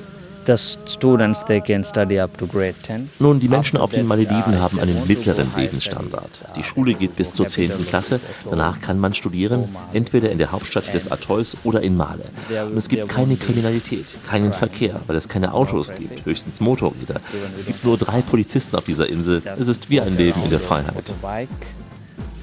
The 0.49 0.55
s- 0.55 0.79
students 0.87 1.45
they 1.45 1.61
can 1.61 1.85
study 1.85 2.19
up 2.19 2.39
to 2.39 2.47
grade 2.47 2.73
10. 2.83 3.11
Nun, 3.19 3.39
die 3.39 3.49
Menschen 3.51 3.77
auf 3.77 3.91
den 3.91 4.07
Malediven 4.07 4.59
haben 4.59 4.81
einen 4.81 5.07
mittleren 5.07 5.51
Lebensstandard. 5.55 6.43
Die 6.57 6.63
Schule 6.63 6.95
geht 6.95 7.17
bis 7.17 7.35
zur 7.35 7.49
10. 7.49 7.85
Klasse. 7.87 8.19
Danach 8.49 8.81
kann 8.81 8.99
man 8.99 9.13
studieren, 9.13 9.69
entweder 9.93 10.31
in 10.31 10.39
der 10.39 10.51
Hauptstadt 10.51 10.95
des 10.95 11.13
Atolls 11.13 11.55
oder 11.65 11.83
in 11.83 11.99
Male. 11.99 12.25
Und 12.49 12.79
es 12.79 12.89
gibt 12.89 13.11
keine 13.11 13.37
Kriminalität, 13.37 14.17
keinen 14.27 14.55
Verkehr, 14.55 14.99
weil 15.07 15.17
es 15.17 15.29
keine 15.29 15.53
Autos 15.53 15.93
gibt, 15.95 16.25
höchstens 16.25 16.61
Motorräder. 16.61 17.21
Es 17.55 17.67
gibt 17.67 17.85
nur 17.85 17.99
drei 17.99 18.23
Polizisten 18.23 18.75
auf 18.77 18.85
dieser 18.85 19.07
Insel. 19.07 19.43
Es 19.59 19.69
ist 19.69 19.91
wie 19.91 20.01
ein 20.01 20.17
Leben 20.17 20.43
in 20.45 20.49
der 20.49 20.61
Freiheit. 20.61 21.13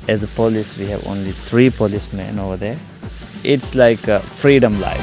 As 0.08 0.24
a 0.24 0.28
police, 0.36 0.78
we 0.78 0.86
have 0.94 1.04
only 1.10 1.34
three 1.50 1.72
policemen 1.72 2.38
over 2.38 2.60
there. 2.60 2.78
It's 3.42 3.74
like 3.74 4.08
a 4.08 4.20
freedom 4.38 4.80
life. 4.80 5.02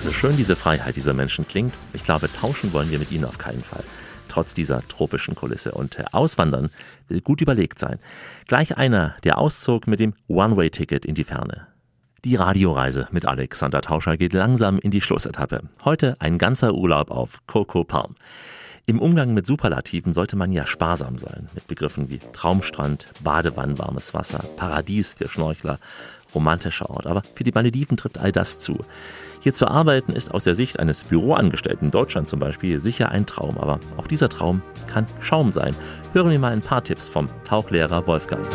Ja, 0.00 0.04
so 0.04 0.12
schön 0.14 0.34
diese 0.34 0.56
Freiheit 0.56 0.96
dieser 0.96 1.12
Menschen 1.12 1.46
klingt, 1.46 1.74
ich 1.92 2.04
glaube, 2.04 2.32
tauschen 2.32 2.72
wollen 2.72 2.90
wir 2.90 2.98
mit 2.98 3.12
ihnen 3.12 3.26
auf 3.26 3.36
keinen 3.36 3.62
Fall. 3.62 3.84
Trotz 4.28 4.54
dieser 4.54 4.80
tropischen 4.88 5.34
Kulisse. 5.34 5.72
Und 5.72 6.02
Auswandern 6.14 6.70
will 7.08 7.20
gut 7.20 7.42
überlegt 7.42 7.78
sein. 7.78 7.98
Gleich 8.48 8.78
einer, 8.78 9.14
der 9.24 9.36
auszog 9.36 9.86
mit 9.86 10.00
dem 10.00 10.14
One-Way-Ticket 10.26 11.04
in 11.04 11.14
die 11.14 11.24
Ferne. 11.24 11.66
Die 12.24 12.36
Radioreise 12.36 13.08
mit 13.10 13.26
Alexander 13.26 13.82
Tauscher 13.82 14.16
geht 14.16 14.32
langsam 14.32 14.78
in 14.78 14.90
die 14.90 15.02
Schlussetappe. 15.02 15.64
Heute 15.84 16.16
ein 16.18 16.38
ganzer 16.38 16.72
Urlaub 16.72 17.10
auf 17.10 17.40
Coco 17.46 17.84
Palm. 17.84 18.14
Im 18.86 19.00
Umgang 19.00 19.34
mit 19.34 19.46
Superlativen 19.46 20.14
sollte 20.14 20.36
man 20.36 20.50
ja 20.50 20.66
sparsam 20.66 21.18
sein. 21.18 21.48
Mit 21.54 21.66
Begriffen 21.68 22.08
wie 22.08 22.18
Traumstrand, 22.32 23.06
Badewanne, 23.22 23.78
warmes 23.78 24.14
Wasser, 24.14 24.42
Paradies 24.56 25.12
für 25.12 25.28
Schnorchler, 25.28 25.78
romantischer 26.34 26.90
Ort. 26.90 27.06
Aber 27.06 27.22
für 27.34 27.44
die 27.44 27.52
Malediven 27.52 27.96
trifft 27.96 28.18
all 28.18 28.32
das 28.32 28.58
zu. 28.58 28.78
Hier 29.40 29.54
zu 29.54 29.68
arbeiten 29.68 30.12
ist 30.12 30.32
aus 30.34 30.44
der 30.44 30.54
Sicht 30.54 30.78
eines 30.78 31.04
Büroangestellten 31.04 31.86
in 31.86 31.90
Deutschland 31.90 32.28
zum 32.28 32.40
Beispiel 32.40 32.78
sicher 32.78 33.10
ein 33.10 33.26
Traum. 33.26 33.56
Aber 33.58 33.80
auch 33.96 34.06
dieser 34.06 34.28
Traum 34.28 34.62
kann 34.86 35.06
Schaum 35.20 35.52
sein. 35.52 35.74
Hören 36.12 36.30
wir 36.30 36.38
mal 36.38 36.52
ein 36.52 36.60
paar 36.60 36.84
Tipps 36.84 37.08
vom 37.08 37.28
Tauchlehrer 37.44 38.06
Wolfgang. 38.06 38.46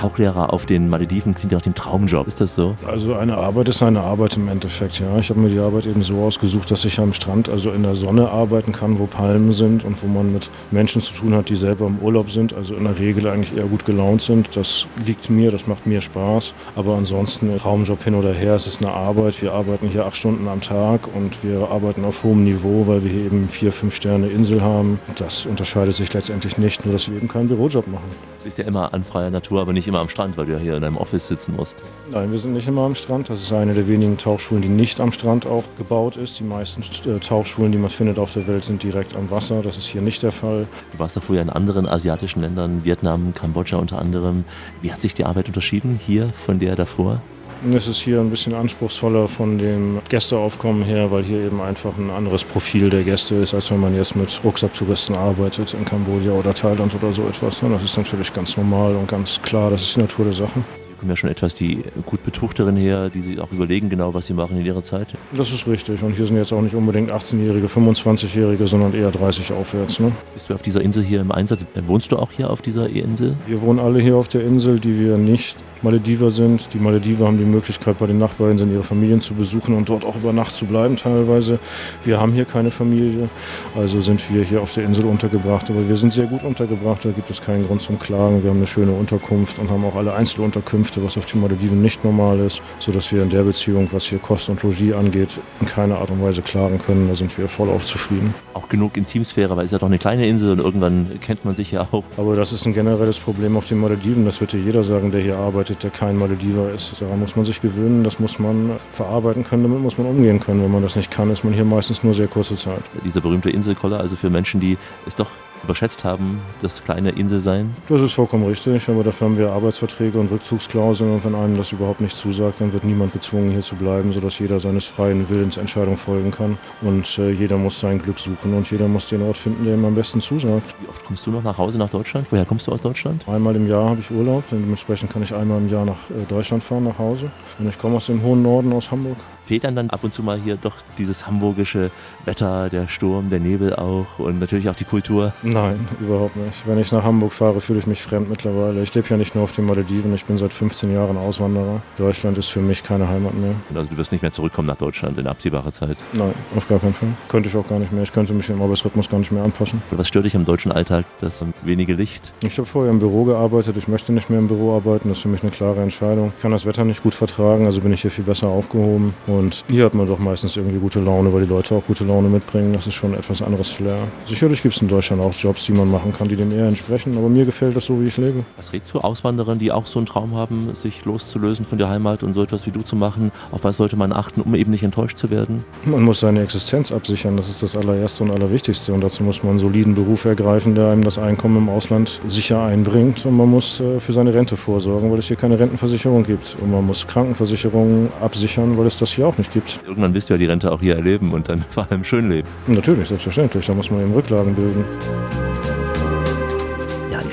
Tauchlehrer 0.00 0.50
auf 0.54 0.64
den 0.64 0.88
Malediven 0.88 1.34
klingt 1.34 1.52
ja 1.52 1.58
nach 1.58 1.62
dem 1.62 1.74
Traumjob. 1.74 2.26
Ist 2.26 2.40
das 2.40 2.54
so? 2.54 2.74
Also 2.86 3.16
eine 3.16 3.36
Arbeit 3.36 3.68
ist 3.68 3.82
eine 3.82 4.00
Arbeit 4.00 4.34
im 4.38 4.48
Endeffekt, 4.48 4.98
ja. 4.98 5.18
Ich 5.18 5.28
habe 5.28 5.40
mir 5.40 5.50
die 5.50 5.58
Arbeit 5.58 5.84
eben 5.84 6.02
so 6.02 6.22
ausgesucht, 6.22 6.70
dass 6.70 6.86
ich 6.86 6.98
am 6.98 7.12
Strand, 7.12 7.50
also 7.50 7.70
in 7.70 7.82
der 7.82 7.94
Sonne 7.94 8.30
arbeiten 8.30 8.72
kann, 8.72 8.98
wo 8.98 9.04
Palmen 9.04 9.52
sind 9.52 9.84
und 9.84 10.02
wo 10.02 10.06
man 10.06 10.32
mit 10.32 10.48
Menschen 10.70 11.02
zu 11.02 11.12
tun 11.12 11.34
hat, 11.34 11.50
die 11.50 11.56
selber 11.56 11.86
im 11.86 11.98
Urlaub 11.98 12.30
sind, 12.30 12.54
also 12.54 12.74
in 12.76 12.84
der 12.84 12.98
Regel 12.98 13.28
eigentlich 13.28 13.54
eher 13.54 13.66
gut 13.66 13.84
gelaunt 13.84 14.22
sind. 14.22 14.56
Das 14.56 14.86
liegt 15.04 15.28
mir, 15.28 15.50
das 15.50 15.66
macht 15.66 15.86
mir 15.86 16.00
Spaß. 16.00 16.54
Aber 16.76 16.94
ansonsten 16.96 17.54
Traumjob 17.58 18.02
hin 18.02 18.14
oder 18.14 18.32
her, 18.32 18.54
es 18.54 18.66
ist 18.66 18.82
eine 18.82 18.94
Arbeit. 18.94 19.42
Wir 19.42 19.52
arbeiten 19.52 19.86
hier 19.86 20.06
acht 20.06 20.16
Stunden 20.16 20.48
am 20.48 20.62
Tag 20.62 21.14
und 21.14 21.44
wir 21.44 21.70
arbeiten 21.70 22.06
auf 22.06 22.24
hohem 22.24 22.44
Niveau, 22.44 22.86
weil 22.86 23.04
wir 23.04 23.10
hier 23.10 23.26
eben 23.26 23.48
vier, 23.48 23.70
fünf 23.70 23.94
Sterne 23.94 24.28
Insel 24.28 24.62
haben. 24.62 24.98
Das 25.16 25.44
unterscheidet 25.44 25.94
sich 25.94 26.10
letztendlich 26.14 26.56
nicht, 26.56 26.86
nur 26.86 26.94
dass 26.94 27.06
wir 27.10 27.18
eben 27.18 27.28
keinen 27.28 27.48
Bürojob 27.48 27.86
machen. 27.86 28.08
Du 28.40 28.44
bist 28.44 28.56
ja 28.56 28.64
immer 28.64 28.94
an 28.94 29.04
freier 29.04 29.28
Natur, 29.28 29.60
aber 29.60 29.74
nicht 29.74 29.86
immer 29.86 29.98
am 29.98 30.08
Strand, 30.08 30.38
weil 30.38 30.46
du 30.46 30.52
ja 30.52 30.58
hier 30.58 30.74
in 30.76 30.80
deinem 30.80 30.96
Office 30.96 31.28
sitzen 31.28 31.54
musst. 31.56 31.84
Nein, 32.10 32.32
wir 32.32 32.38
sind 32.38 32.54
nicht 32.54 32.66
immer 32.66 32.80
am 32.86 32.94
Strand. 32.94 33.28
Das 33.28 33.38
ist 33.38 33.52
eine 33.52 33.74
der 33.74 33.86
wenigen 33.86 34.16
Tauchschulen, 34.16 34.62
die 34.62 34.70
nicht 34.70 34.98
am 34.98 35.12
Strand 35.12 35.46
auch 35.46 35.64
gebaut 35.76 36.16
ist. 36.16 36.40
Die 36.40 36.44
meisten 36.44 36.80
äh, 36.80 37.18
Tauchschulen, 37.20 37.70
die 37.70 37.76
man 37.76 37.90
findet 37.90 38.18
auf 38.18 38.32
der 38.32 38.46
Welt, 38.46 38.64
sind 38.64 38.82
direkt 38.82 39.14
am 39.14 39.30
Wasser. 39.30 39.60
Das 39.60 39.76
ist 39.76 39.84
hier 39.84 40.00
nicht 40.00 40.22
der 40.22 40.32
Fall. 40.32 40.66
Du 40.92 40.98
warst 40.98 41.16
ja 41.16 41.20
vorher 41.20 41.42
in 41.42 41.50
anderen 41.50 41.86
asiatischen 41.86 42.40
Ländern, 42.40 42.82
Vietnam, 42.82 43.34
Kambodscha 43.34 43.76
unter 43.76 43.98
anderem. 43.98 44.44
Wie 44.80 44.90
hat 44.90 45.02
sich 45.02 45.12
die 45.12 45.26
Arbeit 45.26 45.48
unterschieden 45.48 46.00
hier 46.02 46.30
von 46.46 46.58
der 46.58 46.76
davor? 46.76 47.20
Es 47.68 47.86
ist 47.86 47.98
hier 47.98 48.20
ein 48.20 48.30
bisschen 48.30 48.54
anspruchsvoller 48.54 49.28
von 49.28 49.58
dem 49.58 49.98
Gästeaufkommen 50.08 50.82
her, 50.82 51.10
weil 51.10 51.22
hier 51.24 51.44
eben 51.44 51.60
einfach 51.60 51.96
ein 51.98 52.08
anderes 52.08 52.42
Profil 52.42 52.88
der 52.88 53.02
Gäste 53.02 53.34
ist, 53.34 53.52
als 53.52 53.70
wenn 53.70 53.80
man 53.80 53.94
jetzt 53.94 54.16
mit 54.16 54.40
Rucksacktouristen 54.42 55.14
arbeitet 55.14 55.74
in 55.74 55.84
Kambodscha 55.84 56.30
oder 56.30 56.54
Thailand 56.54 56.94
oder 56.94 57.12
so 57.12 57.22
etwas. 57.28 57.60
Das 57.60 57.84
ist 57.84 57.98
natürlich 57.98 58.32
ganz 58.32 58.56
normal 58.56 58.96
und 58.96 59.06
ganz 59.08 59.40
klar, 59.42 59.70
das 59.70 59.82
ist 59.82 59.96
die 59.96 60.00
Natur 60.00 60.24
der 60.24 60.34
Sache. 60.34 60.54
Hier 60.54 60.96
kommen 60.96 61.10
ja 61.10 61.16
schon 61.16 61.28
etwas 61.28 61.52
die 61.52 61.84
gut 62.06 62.24
Betuchteren 62.24 62.76
her, 62.76 63.10
die 63.10 63.20
sich 63.20 63.38
auch 63.38 63.52
überlegen 63.52 63.90
genau, 63.90 64.14
was 64.14 64.26
sie 64.26 64.34
machen 64.34 64.58
in 64.58 64.64
ihrer 64.64 64.82
Zeit. 64.82 65.08
Das 65.34 65.52
ist 65.52 65.66
richtig. 65.66 66.02
Und 66.02 66.14
hier 66.14 66.26
sind 66.26 66.36
jetzt 66.36 66.54
auch 66.54 66.62
nicht 66.62 66.74
unbedingt 66.74 67.12
18-Jährige, 67.12 67.66
25-Jährige, 67.66 68.66
sondern 68.66 68.94
eher 68.94 69.10
30 69.10 69.52
aufwärts. 69.52 70.00
Ne? 70.00 70.12
Bist 70.32 70.48
du 70.48 70.54
auf 70.54 70.62
dieser 70.62 70.80
Insel 70.80 71.02
hier 71.02 71.20
im 71.20 71.30
Einsatz? 71.30 71.66
Wohnst 71.86 72.10
du 72.10 72.16
auch 72.16 72.32
hier 72.32 72.48
auf 72.48 72.62
dieser 72.62 72.88
Insel? 72.88 73.36
Wir 73.46 73.60
wohnen 73.60 73.78
alle 73.78 74.00
hier 74.00 74.16
auf 74.16 74.28
der 74.28 74.44
Insel, 74.44 74.80
die 74.80 74.98
wir 74.98 75.18
nicht 75.18 75.56
Malediver 75.82 76.30
sind. 76.30 76.72
Die 76.74 76.78
Malediver 76.78 77.26
haben 77.26 77.38
die 77.38 77.44
Möglichkeit, 77.44 77.98
bei 77.98 78.06
den 78.06 78.18
Nachbarinseln 78.18 78.72
ihre 78.72 78.84
Familien 78.84 79.20
zu 79.20 79.34
besuchen 79.34 79.74
und 79.74 79.88
dort 79.88 80.04
auch 80.04 80.16
über 80.16 80.32
Nacht 80.32 80.54
zu 80.54 80.66
bleiben 80.66 80.96
teilweise. 80.96 81.58
Wir 82.04 82.20
haben 82.20 82.32
hier 82.32 82.44
keine 82.44 82.70
Familie, 82.70 83.28
also 83.76 84.00
sind 84.00 84.22
wir 84.32 84.42
hier 84.42 84.62
auf 84.62 84.74
der 84.74 84.84
Insel 84.84 85.06
untergebracht. 85.06 85.70
Aber 85.70 85.88
wir 85.88 85.96
sind 85.96 86.12
sehr 86.12 86.26
gut 86.26 86.44
untergebracht, 86.44 87.04
da 87.04 87.10
gibt 87.10 87.30
es 87.30 87.40
keinen 87.40 87.66
Grund 87.66 87.82
zum 87.82 87.98
Klagen. 87.98 88.42
Wir 88.42 88.50
haben 88.50 88.58
eine 88.58 88.66
schöne 88.66 88.92
Unterkunft 88.92 89.58
und 89.58 89.70
haben 89.70 89.84
auch 89.84 89.96
alle 89.96 90.14
Einzelunterkünfte, 90.14 91.02
was 91.04 91.16
auf 91.16 91.26
den 91.26 91.40
Malediven 91.40 91.80
nicht 91.80 92.04
normal 92.04 92.38
ist, 92.40 92.62
sodass 92.78 93.10
wir 93.12 93.22
in 93.22 93.30
der 93.30 93.42
Beziehung, 93.42 93.88
was 93.92 94.04
hier 94.04 94.18
Kost 94.18 94.48
und 94.48 94.62
Logis 94.62 94.94
angeht, 94.94 95.38
in 95.60 95.66
keiner 95.66 95.98
Art 95.98 96.10
und 96.10 96.22
Weise 96.22 96.42
klagen 96.42 96.78
können. 96.78 97.08
Da 97.08 97.14
sind 97.14 97.36
wir 97.38 97.48
vollauf 97.48 97.84
zufrieden. 97.86 98.34
Auch 98.54 98.68
genug 98.68 98.96
Intimsphäre, 98.96 99.56
weil 99.56 99.64
es 99.64 99.70
ja 99.70 99.78
doch 99.78 99.86
eine 99.86 99.98
kleine 99.98 100.26
Insel 100.26 100.52
und 100.52 100.58
irgendwann 100.58 101.18
kennt 101.20 101.44
man 101.44 101.54
sich 101.54 101.72
ja 101.72 101.86
auch. 101.90 102.04
Aber 102.16 102.36
das 102.36 102.52
ist 102.52 102.66
ein 102.66 102.72
generelles 102.72 103.18
Problem 103.18 103.56
auf 103.56 103.66
den 103.66 103.78
Malediven. 103.78 104.24
Das 104.24 104.40
wird 104.40 104.52
dir 104.52 104.60
jeder 104.60 104.84
sagen, 104.84 105.10
der 105.10 105.20
hier 105.20 105.38
arbeitet, 105.38 105.69
der 105.74 105.90
kein 105.90 106.16
Malediver 106.16 106.72
ist. 106.72 107.00
Daran 107.00 107.20
muss 107.20 107.36
man 107.36 107.44
sich 107.44 107.60
gewöhnen, 107.60 108.04
das 108.04 108.18
muss 108.18 108.38
man 108.38 108.72
verarbeiten 108.92 109.44
können, 109.44 109.62
damit 109.62 109.80
muss 109.80 109.98
man 109.98 110.06
umgehen 110.06 110.40
können. 110.40 110.62
Wenn 110.62 110.70
man 110.70 110.82
das 110.82 110.96
nicht 110.96 111.10
kann, 111.10 111.30
ist 111.30 111.44
man 111.44 111.52
hier 111.52 111.64
meistens 111.64 112.02
nur 112.02 112.14
sehr 112.14 112.28
kurze 112.28 112.54
Zeit. 112.54 112.82
Dieser 113.04 113.20
berühmte 113.20 113.50
Inselkoller, 113.50 114.00
also 114.00 114.16
für 114.16 114.30
Menschen, 114.30 114.60
die 114.60 114.76
es 115.06 115.16
doch 115.16 115.30
überschätzt 115.64 116.04
haben, 116.04 116.40
das 116.62 116.82
kleine 116.82 117.10
Inselsein. 117.10 117.74
Das 117.88 118.00
ist 118.00 118.12
vollkommen 118.12 118.46
richtig, 118.46 118.88
aber 118.88 119.04
dafür 119.04 119.28
haben 119.28 119.38
wir 119.38 119.52
Arbeitsverträge 119.52 120.18
und 120.18 120.30
Rückzugsklauseln 120.30 121.12
und 121.12 121.24
wenn 121.24 121.34
einem 121.34 121.56
das 121.56 121.72
überhaupt 121.72 122.00
nicht 122.00 122.16
zusagt, 122.16 122.60
dann 122.60 122.72
wird 122.72 122.84
niemand 122.84 123.12
gezwungen 123.12 123.50
hier 123.50 123.60
zu 123.60 123.76
bleiben, 123.76 124.12
sodass 124.12 124.38
jeder 124.38 124.60
seines 124.60 124.84
freien 124.84 125.28
Willens 125.28 125.56
Entscheidung 125.56 125.96
folgen 125.96 126.30
kann 126.30 126.58
und 126.82 127.18
äh, 127.18 127.30
jeder 127.30 127.56
muss 127.56 127.80
sein 127.80 128.00
Glück 128.00 128.18
suchen 128.18 128.54
und 128.54 128.70
jeder 128.70 128.88
muss 128.88 129.08
den 129.08 129.22
Ort 129.22 129.36
finden, 129.36 129.64
der 129.64 129.74
ihm 129.74 129.84
am 129.84 129.94
besten 129.94 130.20
zusagt. 130.20 130.74
Wie 130.80 130.88
oft 130.88 131.04
kommst 131.04 131.26
du 131.26 131.30
noch 131.30 131.42
nach 131.42 131.58
Hause 131.58 131.78
nach 131.78 131.90
Deutschland? 131.90 132.26
Woher 132.30 132.44
kommst 132.44 132.66
du 132.66 132.72
aus 132.72 132.80
Deutschland? 132.80 133.26
Einmal 133.28 133.56
im 133.56 133.68
Jahr 133.68 133.90
habe 133.90 134.00
ich 134.00 134.10
Urlaub, 134.10 134.44
dementsprechend 134.50 135.12
kann 135.12 135.22
ich 135.22 135.34
einmal 135.34 135.58
im 135.58 135.68
Jahr 135.68 135.84
nach 135.84 136.10
äh, 136.10 136.24
Deutschland 136.28 136.62
fahren, 136.62 136.84
nach 136.84 136.98
Hause 136.98 137.30
und 137.58 137.68
ich 137.68 137.78
komme 137.78 137.96
aus 137.96 138.06
dem 138.06 138.22
hohen 138.22 138.42
Norden, 138.42 138.72
aus 138.72 138.90
Hamburg. 138.90 139.16
Fehlt 139.50 139.64
dann 139.64 139.74
dann 139.74 139.90
ab 139.90 140.04
und 140.04 140.12
zu 140.12 140.22
mal 140.22 140.38
hier 140.38 140.54
doch 140.54 140.76
dieses 140.96 141.26
hamburgische 141.26 141.90
Wetter, 142.24 142.70
der 142.70 142.86
Sturm, 142.86 143.30
der 143.30 143.40
Nebel 143.40 143.74
auch 143.74 144.06
und 144.18 144.38
natürlich 144.38 144.68
auch 144.68 144.76
die 144.76 144.84
Kultur? 144.84 145.32
Nein, 145.42 145.88
überhaupt 145.98 146.36
nicht. 146.36 146.64
Wenn 146.66 146.78
ich 146.78 146.92
nach 146.92 147.02
Hamburg 147.02 147.32
fahre, 147.32 147.60
fühle 147.60 147.80
ich 147.80 147.86
mich 147.88 148.00
fremd 148.00 148.30
mittlerweile. 148.30 148.80
Ich 148.80 148.94
lebe 148.94 149.08
ja 149.08 149.16
nicht 149.16 149.34
nur 149.34 149.42
auf 149.42 149.50
den 149.50 149.66
Malediven, 149.66 150.14
ich 150.14 150.24
bin 150.24 150.36
seit 150.36 150.52
15 150.52 150.92
Jahren 150.92 151.16
Auswanderer. 151.16 151.82
Deutschland 151.98 152.38
ist 152.38 152.46
für 152.46 152.60
mich 152.60 152.84
keine 152.84 153.08
Heimat 153.08 153.34
mehr. 153.34 153.56
Also 153.74 153.90
du 153.90 153.96
wirst 153.96 154.12
nicht 154.12 154.22
mehr 154.22 154.30
zurückkommen 154.30 154.68
nach 154.68 154.76
Deutschland 154.76 155.18
in 155.18 155.26
absehbarer 155.26 155.72
Zeit? 155.72 155.96
Nein, 156.12 156.32
auf 156.54 156.68
gar 156.68 156.78
keinen 156.78 156.94
Fall. 156.94 157.08
Könnte 157.26 157.48
ich 157.48 157.56
auch 157.56 157.66
gar 157.66 157.80
nicht 157.80 157.90
mehr. 157.90 158.04
Ich 158.04 158.12
könnte 158.12 158.32
mich 158.32 158.48
im 158.50 158.62
Arbeitsrhythmus 158.62 159.08
gar 159.08 159.18
nicht 159.18 159.32
mehr 159.32 159.42
anpassen. 159.42 159.82
Was 159.90 160.06
stört 160.06 160.26
dich 160.26 160.36
am 160.36 160.44
deutschen 160.44 160.70
Alltag? 160.70 161.06
Das 161.20 161.44
wenige 161.64 161.94
Licht? 161.94 162.32
Ich 162.46 162.56
habe 162.58 162.66
vorher 162.68 162.92
im 162.92 163.00
Büro 163.00 163.24
gearbeitet. 163.24 163.76
Ich 163.76 163.88
möchte 163.88 164.12
nicht 164.12 164.30
mehr 164.30 164.38
im 164.38 164.46
Büro 164.46 164.76
arbeiten. 164.76 165.08
Das 165.08 165.18
ist 165.18 165.22
für 165.22 165.28
mich 165.28 165.42
eine 165.42 165.50
klare 165.50 165.82
Entscheidung. 165.82 166.32
Ich 166.36 166.40
kann 166.40 166.52
das 166.52 166.66
Wetter 166.66 166.84
nicht 166.84 167.02
gut 167.02 167.14
vertragen, 167.14 167.66
also 167.66 167.80
bin 167.80 167.92
ich 167.92 168.02
hier 168.02 168.12
viel 168.12 168.22
besser 168.22 168.46
aufgehoben. 168.46 169.12
Und 169.26 169.39
hier 169.68 169.84
hat 169.84 169.94
man 169.94 170.06
doch 170.06 170.18
meistens 170.18 170.56
irgendwie 170.56 170.78
gute 170.78 171.00
Laune, 171.00 171.32
weil 171.32 171.42
die 171.42 171.48
Leute 171.48 171.74
auch 171.74 171.84
gute 171.86 172.04
Laune 172.04 172.28
mitbringen. 172.28 172.72
Das 172.72 172.86
ist 172.86 172.94
schon 172.94 173.14
etwas 173.14 173.42
anderes 173.42 173.68
Flair. 173.68 173.98
Sicherlich 174.26 174.62
gibt 174.62 174.74
es 174.74 174.82
in 174.82 174.88
Deutschland 174.88 175.22
auch 175.22 175.32
Jobs, 175.32 175.64
die 175.66 175.72
man 175.72 175.90
machen 175.90 176.12
kann, 176.12 176.28
die 176.28 176.36
dem 176.36 176.52
eher 176.52 176.66
entsprechen. 176.66 177.16
Aber 177.16 177.28
mir 177.28 177.44
gefällt 177.44 177.76
das 177.76 177.86
so, 177.86 178.00
wie 178.00 178.06
ich 178.06 178.16
lebe. 178.16 178.44
Was 178.56 178.72
rätst 178.72 178.92
du 178.94 179.00
Auswanderern, 179.00 179.58
die 179.58 179.72
auch 179.72 179.86
so 179.86 179.98
einen 179.98 180.06
Traum 180.06 180.34
haben, 180.34 180.74
sich 180.74 181.04
loszulösen 181.04 181.64
von 181.66 181.78
der 181.78 181.88
Heimat 181.88 182.22
und 182.22 182.32
so 182.32 182.42
etwas 182.42 182.66
wie 182.66 182.70
du 182.70 182.82
zu 182.82 182.96
machen? 182.96 183.32
Auf 183.52 183.64
was 183.64 183.76
sollte 183.76 183.96
man 183.96 184.12
achten, 184.12 184.40
um 184.40 184.54
eben 184.54 184.70
nicht 184.70 184.82
enttäuscht 184.82 185.18
zu 185.18 185.30
werden? 185.30 185.64
Man 185.84 186.02
muss 186.02 186.20
seine 186.20 186.42
Existenz 186.42 186.92
absichern. 186.92 187.36
Das 187.36 187.48
ist 187.48 187.62
das 187.62 187.76
allererste 187.76 188.24
und 188.24 188.34
allerwichtigste. 188.34 188.92
Und 188.92 189.02
dazu 189.02 189.22
muss 189.22 189.42
man 189.42 189.50
einen 189.50 189.58
soliden 189.58 189.94
Beruf 189.94 190.24
ergreifen, 190.24 190.74
der 190.74 190.90
einem 190.90 191.04
das 191.04 191.18
Einkommen 191.18 191.56
im 191.56 191.68
Ausland 191.68 192.20
sicher 192.28 192.62
einbringt. 192.62 193.24
Und 193.26 193.36
man 193.36 193.48
muss 193.48 193.80
äh, 193.80 194.00
für 194.00 194.12
seine 194.12 194.34
Rente 194.34 194.56
vorsorgen, 194.56 195.10
weil 195.10 195.18
es 195.18 195.26
hier 195.26 195.36
keine 195.36 195.58
Rentenversicherung 195.58 196.22
gibt. 196.22 196.56
Und 196.60 196.70
man 196.70 196.86
muss 196.86 197.06
Krankenversicherungen 197.06 198.08
absichern, 198.20 198.76
weil 198.76 198.86
es 198.86 198.98
das 198.98 199.12
hier 199.12 199.19
auch 199.24 199.36
nicht 199.38 199.52
gibt. 199.52 199.80
Irgendwann 199.86 200.14
wirst 200.14 200.28
du 200.30 200.34
ja 200.34 200.38
die 200.38 200.46
Rente 200.46 200.70
auch 200.70 200.80
hier 200.80 200.96
erleben 200.96 201.32
und 201.32 201.48
dann 201.48 201.64
vor 201.70 201.86
allem 201.90 202.04
schön 202.04 202.30
leben. 202.30 202.48
Natürlich, 202.66 203.08
selbstverständlich. 203.08 203.66
Da 203.66 203.74
muss 203.74 203.90
man 203.90 204.02
eben 204.02 204.12
Rücklagen 204.12 204.54
bilden. 204.54 204.84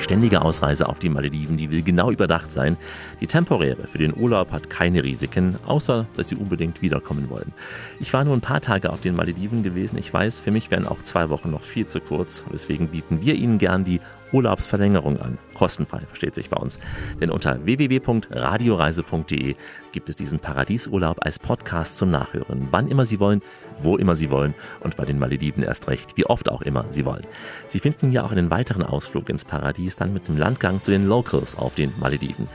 Ständige 0.08 0.40
Ausreise 0.40 0.88
auf 0.88 1.00
die 1.00 1.10
Malediven, 1.10 1.58
die 1.58 1.70
will 1.70 1.82
genau 1.82 2.10
überdacht 2.10 2.50
sein. 2.50 2.78
Die 3.20 3.26
temporäre 3.26 3.86
für 3.86 3.98
den 3.98 4.16
Urlaub 4.16 4.52
hat 4.52 4.70
keine 4.70 5.04
Risiken, 5.04 5.56
außer 5.66 6.06
dass 6.16 6.28
sie 6.28 6.36
unbedingt 6.36 6.80
wiederkommen 6.80 7.28
wollen. 7.28 7.52
Ich 8.00 8.10
war 8.14 8.24
nur 8.24 8.32
ein 8.32 8.40
paar 8.40 8.62
Tage 8.62 8.88
auf 8.88 9.02
den 9.02 9.14
Malediven 9.14 9.62
gewesen. 9.62 9.98
Ich 9.98 10.10
weiß, 10.10 10.40
für 10.40 10.50
mich 10.50 10.70
wären 10.70 10.86
auch 10.86 11.02
zwei 11.02 11.28
Wochen 11.28 11.50
noch 11.50 11.62
viel 11.62 11.84
zu 11.84 12.00
kurz. 12.00 12.46
Deswegen 12.50 12.88
bieten 12.88 13.20
wir 13.20 13.34
Ihnen 13.34 13.58
gern 13.58 13.84
die 13.84 14.00
Urlaubsverlängerung 14.32 15.20
an. 15.20 15.36
Kostenfrei, 15.52 16.00
versteht 16.00 16.34
sich 16.34 16.48
bei 16.48 16.56
uns. 16.56 16.78
Denn 17.20 17.30
unter 17.30 17.62
www.radioreise.de 17.66 19.56
gibt 19.92 20.08
es 20.08 20.16
diesen 20.16 20.38
Paradiesurlaub 20.38 21.18
als 21.20 21.38
Podcast 21.38 21.98
zum 21.98 22.10
Nachhören. 22.10 22.68
Wann 22.70 22.88
immer 22.88 23.04
Sie 23.04 23.20
wollen, 23.20 23.42
wo 23.82 23.96
immer 23.96 24.16
Sie 24.16 24.30
wollen 24.30 24.54
und 24.80 24.96
bei 24.96 25.04
den 25.04 25.18
Malediven 25.18 25.62
erst 25.62 25.88
recht, 25.88 26.16
wie 26.16 26.26
oft 26.26 26.50
auch 26.50 26.62
immer 26.62 26.86
Sie 26.90 27.04
wollen. 27.04 27.26
Sie 27.68 27.78
finden 27.78 28.10
hier 28.10 28.24
auch 28.24 28.32
einen 28.32 28.50
weiteren 28.50 28.82
Ausflug 28.82 29.28
ins 29.28 29.44
Paradies 29.44 29.96
dann 29.96 30.12
mit 30.12 30.28
dem 30.28 30.36
Landgang 30.36 30.80
zu 30.80 30.90
den 30.90 31.06
Locals 31.06 31.56
auf 31.56 31.74
den 31.74 31.92
Malediven. 31.98 32.48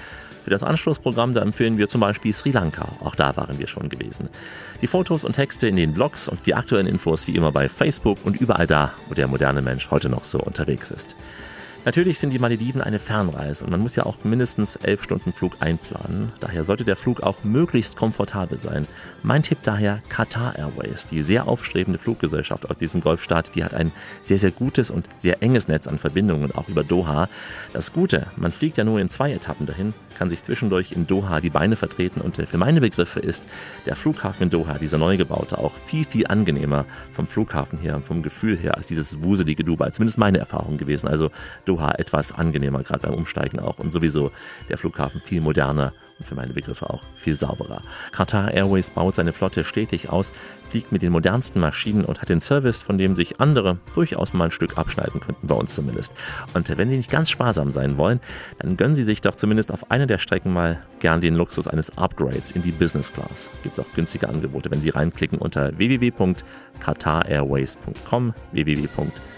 Für 0.43 0.49
das 0.49 0.63
Anschlussprogramm, 0.63 1.34
da 1.34 1.41
empfehlen 1.41 1.78
wir 1.78 1.88
zum 1.88 2.01
Beispiel 2.01 2.34
Sri 2.34 2.51
Lanka. 2.51 2.89
Auch 2.99 3.15
da 3.15 3.38
waren 3.38 3.59
wir 3.59 3.67
schon 3.67 3.88
gewesen. 3.88 4.28
Die 4.82 4.88
Fotos 4.88 5.24
und 5.24 5.34
Texte 5.34 5.69
in 5.69 5.78
den 5.78 5.93
Blogs 5.93 6.28
und 6.28 6.45
die 6.45 6.53
aktuellen 6.53 6.88
Infos 6.88 7.28
wie 7.28 7.36
immer 7.36 7.53
bei 7.53 7.69
Facebook 7.69 8.17
und 8.26 8.39
überall 8.41 8.67
da, 8.67 8.91
wo 9.07 9.13
der 9.13 9.30
moderne 9.30 9.61
Mensch 9.61 9.89
heute 9.89 10.09
noch 10.09 10.26
so 10.26 10.39
unterwegs 10.39 10.91
ist. 10.91 11.15
Natürlich 11.86 12.17
sind 12.17 12.31
die 12.31 12.39
Malediven 12.39 12.81
eine 12.81 12.97
Fernreise 12.97 13.65
und 13.65 13.71
man 13.71 13.81
muss 13.81 13.97
ja 13.97 14.05
auch 14.05 14.23
mindestens 14.23 14.77
elf 14.77 15.03
Stunden 15.03 15.34
Flug 15.34 15.57
einplanen. 15.59 16.31
Daher 16.39 16.63
sollte 16.63 16.86
der 16.86 16.95
Flug 16.95 17.21
auch 17.21 17.43
möglichst 17.43 17.97
komfortabel 17.97 18.57
sein. 18.57 18.88
Mein 19.21 19.43
Tipp 19.43 19.57
daher 19.63 20.01
Qatar 20.07 20.57
Airways, 20.57 21.05
die 21.05 21.21
sehr 21.21 21.45
aufstrebende 21.45 21.99
Fluggesellschaft 21.99 22.69
aus 22.69 22.77
diesem 22.77 23.01
Golfstaat, 23.01 23.53
die 23.55 23.65
hat 23.65 23.73
ein 23.73 23.91
sehr, 24.21 24.39
sehr 24.39 24.51
gutes 24.51 24.91
und 24.91 25.09
sehr 25.17 25.43
enges 25.43 25.67
Netz 25.67 25.88
an 25.88 25.99
Verbindungen, 25.99 26.55
auch 26.55 26.69
über 26.69 26.86
Doha. 26.86 27.27
Das 27.73 27.91
Gute, 27.91 28.27
man 28.38 28.53
fliegt 28.53 28.77
ja 28.77 28.86
nur 28.86 29.01
in 29.01 29.09
zwei 29.09 29.34
Etappen 29.34 29.65
dahin, 29.65 29.93
kann 30.17 30.29
sich 30.29 30.41
zwischendurch 30.41 30.93
in 30.93 31.05
Doha 31.05 31.41
die 31.41 31.49
Beine 31.49 31.75
vertreten 31.75 32.21
und 32.21 32.38
für 32.38 32.57
meine 32.57 32.79
Begriffe 32.79 33.19
ist 33.19 33.43
der 33.86 33.97
Flughafen 33.97 34.43
in 34.43 34.49
Doha, 34.49 34.77
dieser 34.77 34.97
neu 34.97 35.17
gebaute, 35.17 35.57
auch 35.57 35.73
viel, 35.86 36.05
viel 36.05 36.27
angenehmer 36.27 36.86
vom 37.11 37.27
Flughafen 37.27 37.77
her, 37.79 38.01
vom 38.01 38.21
Gefühl 38.23 38.57
her, 38.57 38.77
als 38.77 38.88
dieses 38.88 39.21
wuselige 39.21 39.65
Dubai. 39.65 39.89
Zumindest 39.89 40.17
meine 40.17 40.38
Erfahrung 40.38 40.77
gewesen. 40.77 41.09
Also 41.09 41.29
etwas 41.82 42.32
angenehmer, 42.32 42.84
gerade 42.84 43.07
beim 43.07 43.15
Umsteigen 43.15 43.59
auch. 43.59 43.80
Und 43.80 43.91
sowieso 43.91 44.32
der 44.69 44.78
Flughafen 44.78 45.19
viel 45.21 45.41
moderner 45.41 45.93
und 46.19 46.28
für 46.28 46.36
meine 46.36 46.53
Begriffe 46.53 46.88
auch 46.89 47.01
viel 47.17 47.36
sauberer. 47.36 47.82
Qatar 48.11 48.53
Airways 48.53 48.91
baut 48.91 49.15
seine 49.15 49.34
Flotte 49.34 49.63
stetig 49.63 50.09
aus, 50.09 50.32
fliegt 50.69 50.91
mit 50.91 51.01
den 51.01 51.11
modernsten 51.11 51.59
Maschinen 51.59 52.05
und 52.05 52.21
hat 52.21 52.30
den 52.30 52.39
Service, 52.39 52.84
von 52.84 52.99
dem 52.99 53.15
sich 53.15 53.39
andere 53.39 53.80
durchaus 53.95 54.34
mal 54.34 54.45
ein 54.45 54.51
Stück 54.51 54.78
abschneiden 54.78 55.19
könnten, 55.19 55.47
bei 55.47 55.55
uns 55.55 55.74
zumindest. 55.74 56.13
Und 56.53 56.69
wenn 56.78 56.89
Sie 56.89 56.97
nicht 56.97 57.09
ganz 57.09 57.32
sparsam 57.32 57.71
sein 57.71 57.97
wollen, 57.97 58.19
dann 58.59 58.78
gönnen 58.78 58.95
Sie 58.95 59.03
sich 59.03 59.21
doch 59.21 59.36
zumindest 59.36 59.71
auf 59.71 59.89
einer 59.91 60.05
der 60.05 60.19
Strecken 60.19 60.53
mal 60.53 60.82
gern 60.99 61.21
den 61.21 61.36
Luxus 61.36 61.67
eines 61.67 61.97
Upgrades 61.97 62.51
in 62.51 62.61
die 62.61 62.71
Business 62.71 63.11
Class. 63.11 63.49
Gibt 63.63 63.78
es 63.78 63.84
auch 63.84 63.91
günstige 63.95 64.30
Angebote, 64.30 64.69
wenn 64.69 64.82
Sie 64.82 64.89
reinklicken 64.89 65.39
unter 65.39 65.76
www.qatarairways.com 65.78 68.34
www.qatarairways.com, 68.53 69.32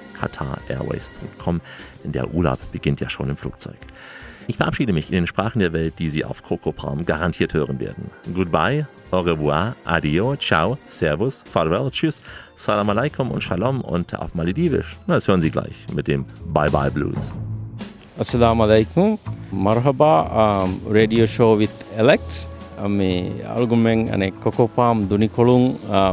denn 2.04 2.12
der 2.12 2.34
Urlaub 2.34 2.60
beginnt 2.72 3.02
ja 3.02 3.10
schon 3.10 3.30
im 3.30 3.38
Flugzeug. 3.38 3.78
Ich 4.48 4.58
verabschiede 4.58 4.94
mich 4.94 5.08
in 5.08 5.14
den 5.14 5.28
Sprachen 5.28 5.60
der 5.60 5.74
Welt, 5.74 5.96
die 5.98 6.10
Sie 6.10 6.24
auf 6.24 6.44
Coco 6.44 6.72
Palm 6.72 7.04
garantiert 7.04 7.54
hören 7.54 7.80
werden. 7.80 8.12
Goodbye, 8.34 8.86
au 9.10 9.22
revoir, 9.22 9.76
adio, 9.86 10.36
ciao, 10.36 10.78
servus, 10.86 11.44
farewell, 11.50 11.90
tschüss, 11.90 12.22
salam 12.54 12.90
alaikum 12.92 13.32
und 13.32 13.42
shalom 13.42 13.82
und 13.82 14.18
auf 14.18 14.36
Maledivisch. 14.36 14.98
Das 15.08 15.28
hören 15.28 15.42
Sie 15.42 15.50
gleich 15.50 15.88
mit 15.96 16.08
dem 16.08 16.26
Bye 16.54 16.70
Bye 16.70 16.92
Blues. 16.92 17.34
Assalamu 18.20 18.64
alaikum, 18.64 19.18
marhaba, 19.52 20.64
um, 20.64 20.80
radio 20.90 21.26
show 21.26 21.58
with 21.58 21.72
Alex. 21.98 22.48
මේ 22.89 23.45
අල්ගුමෙන් 23.57 24.09
අනේ 24.15 24.31
කොකෝපාම් 24.45 25.05
දුනිකොළුන් 25.11 25.65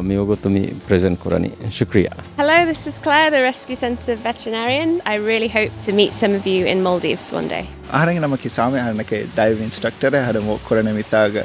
මියෝගොතුමි 0.09 0.63
ප්‍රසන්් 0.87 1.15
කරනි 1.23 1.51
ශුක්‍රියා. 1.79 2.17
Hello, 2.37 2.57
this 2.65 2.87
is 2.87 2.99
Claire, 2.99 3.31
the 3.31 3.41
Rescue 3.41 3.75
Centre 3.75 4.15
veterinarian. 4.15 5.01
I 5.05 5.15
really 5.31 5.47
hope 5.47 5.73
to 5.85 5.93
meet 5.93 6.13
some 6.13 6.35
of 6.39 6.47
you 6.53 6.65
in 6.65 6.83
Maldives 6.87 7.31
one 7.39 7.47
day. 7.55 7.65
ආරෙන් 7.91 8.21
නම 8.21 8.37
කිසාම 8.45 8.79
හනක 8.85 9.11
ඩයිව 9.35 9.61
ඉන්ස්ටක්ටර 9.67 10.13
හඩ 10.27 10.43
මොක් 10.49 10.63
කරන 10.69 10.89
මිතාග 10.99 11.43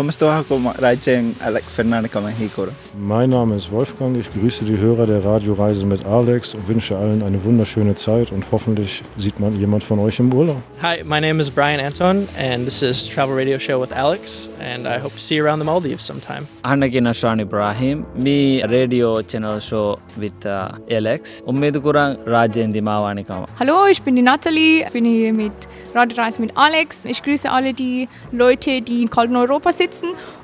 kommst 0.00 0.22
du 0.22 0.26
auch 0.26 0.44
Reitchen 0.78 1.36
Alex 1.40 1.74
Fernández 1.74 2.16
a 2.16 2.20
México? 2.22 2.68
Mein 2.98 3.28
Name 3.28 3.56
ist 3.56 3.70
Wolfgang, 3.70 4.16
ich 4.16 4.32
grüße 4.32 4.64
die 4.64 4.78
Hörer 4.78 5.06
der 5.06 5.22
Radioreise 5.22 5.84
mit 5.84 6.06
Alex 6.06 6.54
und 6.54 6.66
wünsche 6.66 6.96
allen 6.96 7.22
eine 7.22 7.44
wunderschöne 7.44 7.94
Zeit 7.94 8.32
und 8.32 8.42
hoffentlich 8.50 9.02
sieht 9.18 9.38
man 9.38 9.52
jemand 9.60 9.84
von 9.84 9.98
euch 9.98 10.18
im 10.18 10.32
Urlaub. 10.32 10.62
Hi, 10.80 11.04
my 11.04 11.20
name 11.20 11.38
is 11.38 11.50
Brian 11.50 11.78
Anton 11.78 12.26
and 12.38 12.64
this 12.64 12.80
is 12.82 13.06
Travel 13.06 13.36
Radio 13.36 13.58
Show 13.58 13.78
with 13.78 13.92
Alex 13.92 14.48
and 14.58 14.86
I 14.86 14.98
hope 14.98 15.12
to 15.12 15.20
see 15.20 15.36
you 15.36 15.44
around 15.44 15.58
the 15.58 15.66
Maldives 15.66 16.02
sometime. 16.02 16.48
Ana 16.64 16.86
Ginashan 16.88 17.38
Ibrahim, 17.38 18.06
mi 18.14 18.62
Radio 18.62 19.20
Channel 19.20 19.60
Show 19.60 19.98
with 20.16 20.46
uh, 20.46 20.78
Alex. 20.90 21.42
Ummedu 21.46 21.82
kurang 21.82 22.16
Rajen 22.24 22.72
Dimawani 22.72 23.26
Hallo, 23.58 23.86
ich 23.86 24.00
bin 24.00 24.16
die 24.16 24.22
Natalie, 24.22 24.86
ich 24.86 24.92
bin 24.94 25.04
hier 25.04 25.34
mit 25.34 25.52
Radioreise 25.94 26.40
mit 26.40 26.56
Alex. 26.56 27.04
Ich 27.04 27.22
grüße 27.22 27.50
alle 27.50 27.74
die 27.74 28.08
Leute, 28.32 28.80
die 28.80 29.02
in 29.02 29.10
kalten 29.10 29.36
Europa 29.36 29.72
sitzen 29.72 29.89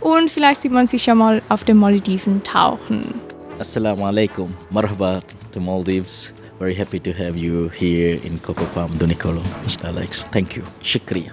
und 0.00 0.30
vielleicht 0.30 0.62
sieht 0.62 0.72
man 0.72 0.86
sich 0.86 1.06
ja 1.06 1.14
mal 1.14 1.42
auf 1.48 1.64
den 1.64 1.76
Malediven 1.76 2.42
tauchen. 2.42 3.14
Assalamu 3.58 4.04
alaikum. 4.04 4.52
Marhaba 4.70 5.20
to 5.52 5.60
Maldives. 5.60 6.34
Very 6.58 6.74
happy 6.74 6.98
to 6.98 7.12
have 7.12 7.36
you 7.36 7.70
here 7.70 8.18
in 8.24 8.40
Cocopam, 8.40 8.98
Donicolo, 8.98 9.42
Mr. 9.64 9.86
Alex. 9.86 10.24
Thank 10.30 10.56
you. 10.56 10.62
Shukriya. 10.82 11.32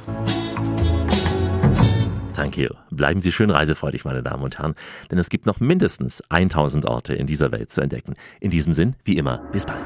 Thank 2.34 2.58
you. 2.58 2.70
Bleiben 2.92 3.22
Sie 3.22 3.32
schön 3.32 3.50
reisefreudig, 3.50 4.06
meine 4.06 4.22
Damen 4.22 4.44
und 4.44 4.58
Herren, 4.60 4.76
denn 5.12 5.20
es 5.20 5.30
gibt 5.30 5.46
noch 5.46 5.60
mindestens 5.60 6.22
1000 6.30 6.86
Orte 6.86 7.14
in 7.14 7.28
dieser 7.28 7.52
Welt 7.52 7.72
zu 7.72 7.82
entdecken. 7.82 8.16
In 8.42 8.52
diesem 8.52 8.74
Sinn, 8.74 8.96
wie 9.06 9.18
immer, 9.18 9.38
bis 9.52 9.66
bald. 9.66 9.86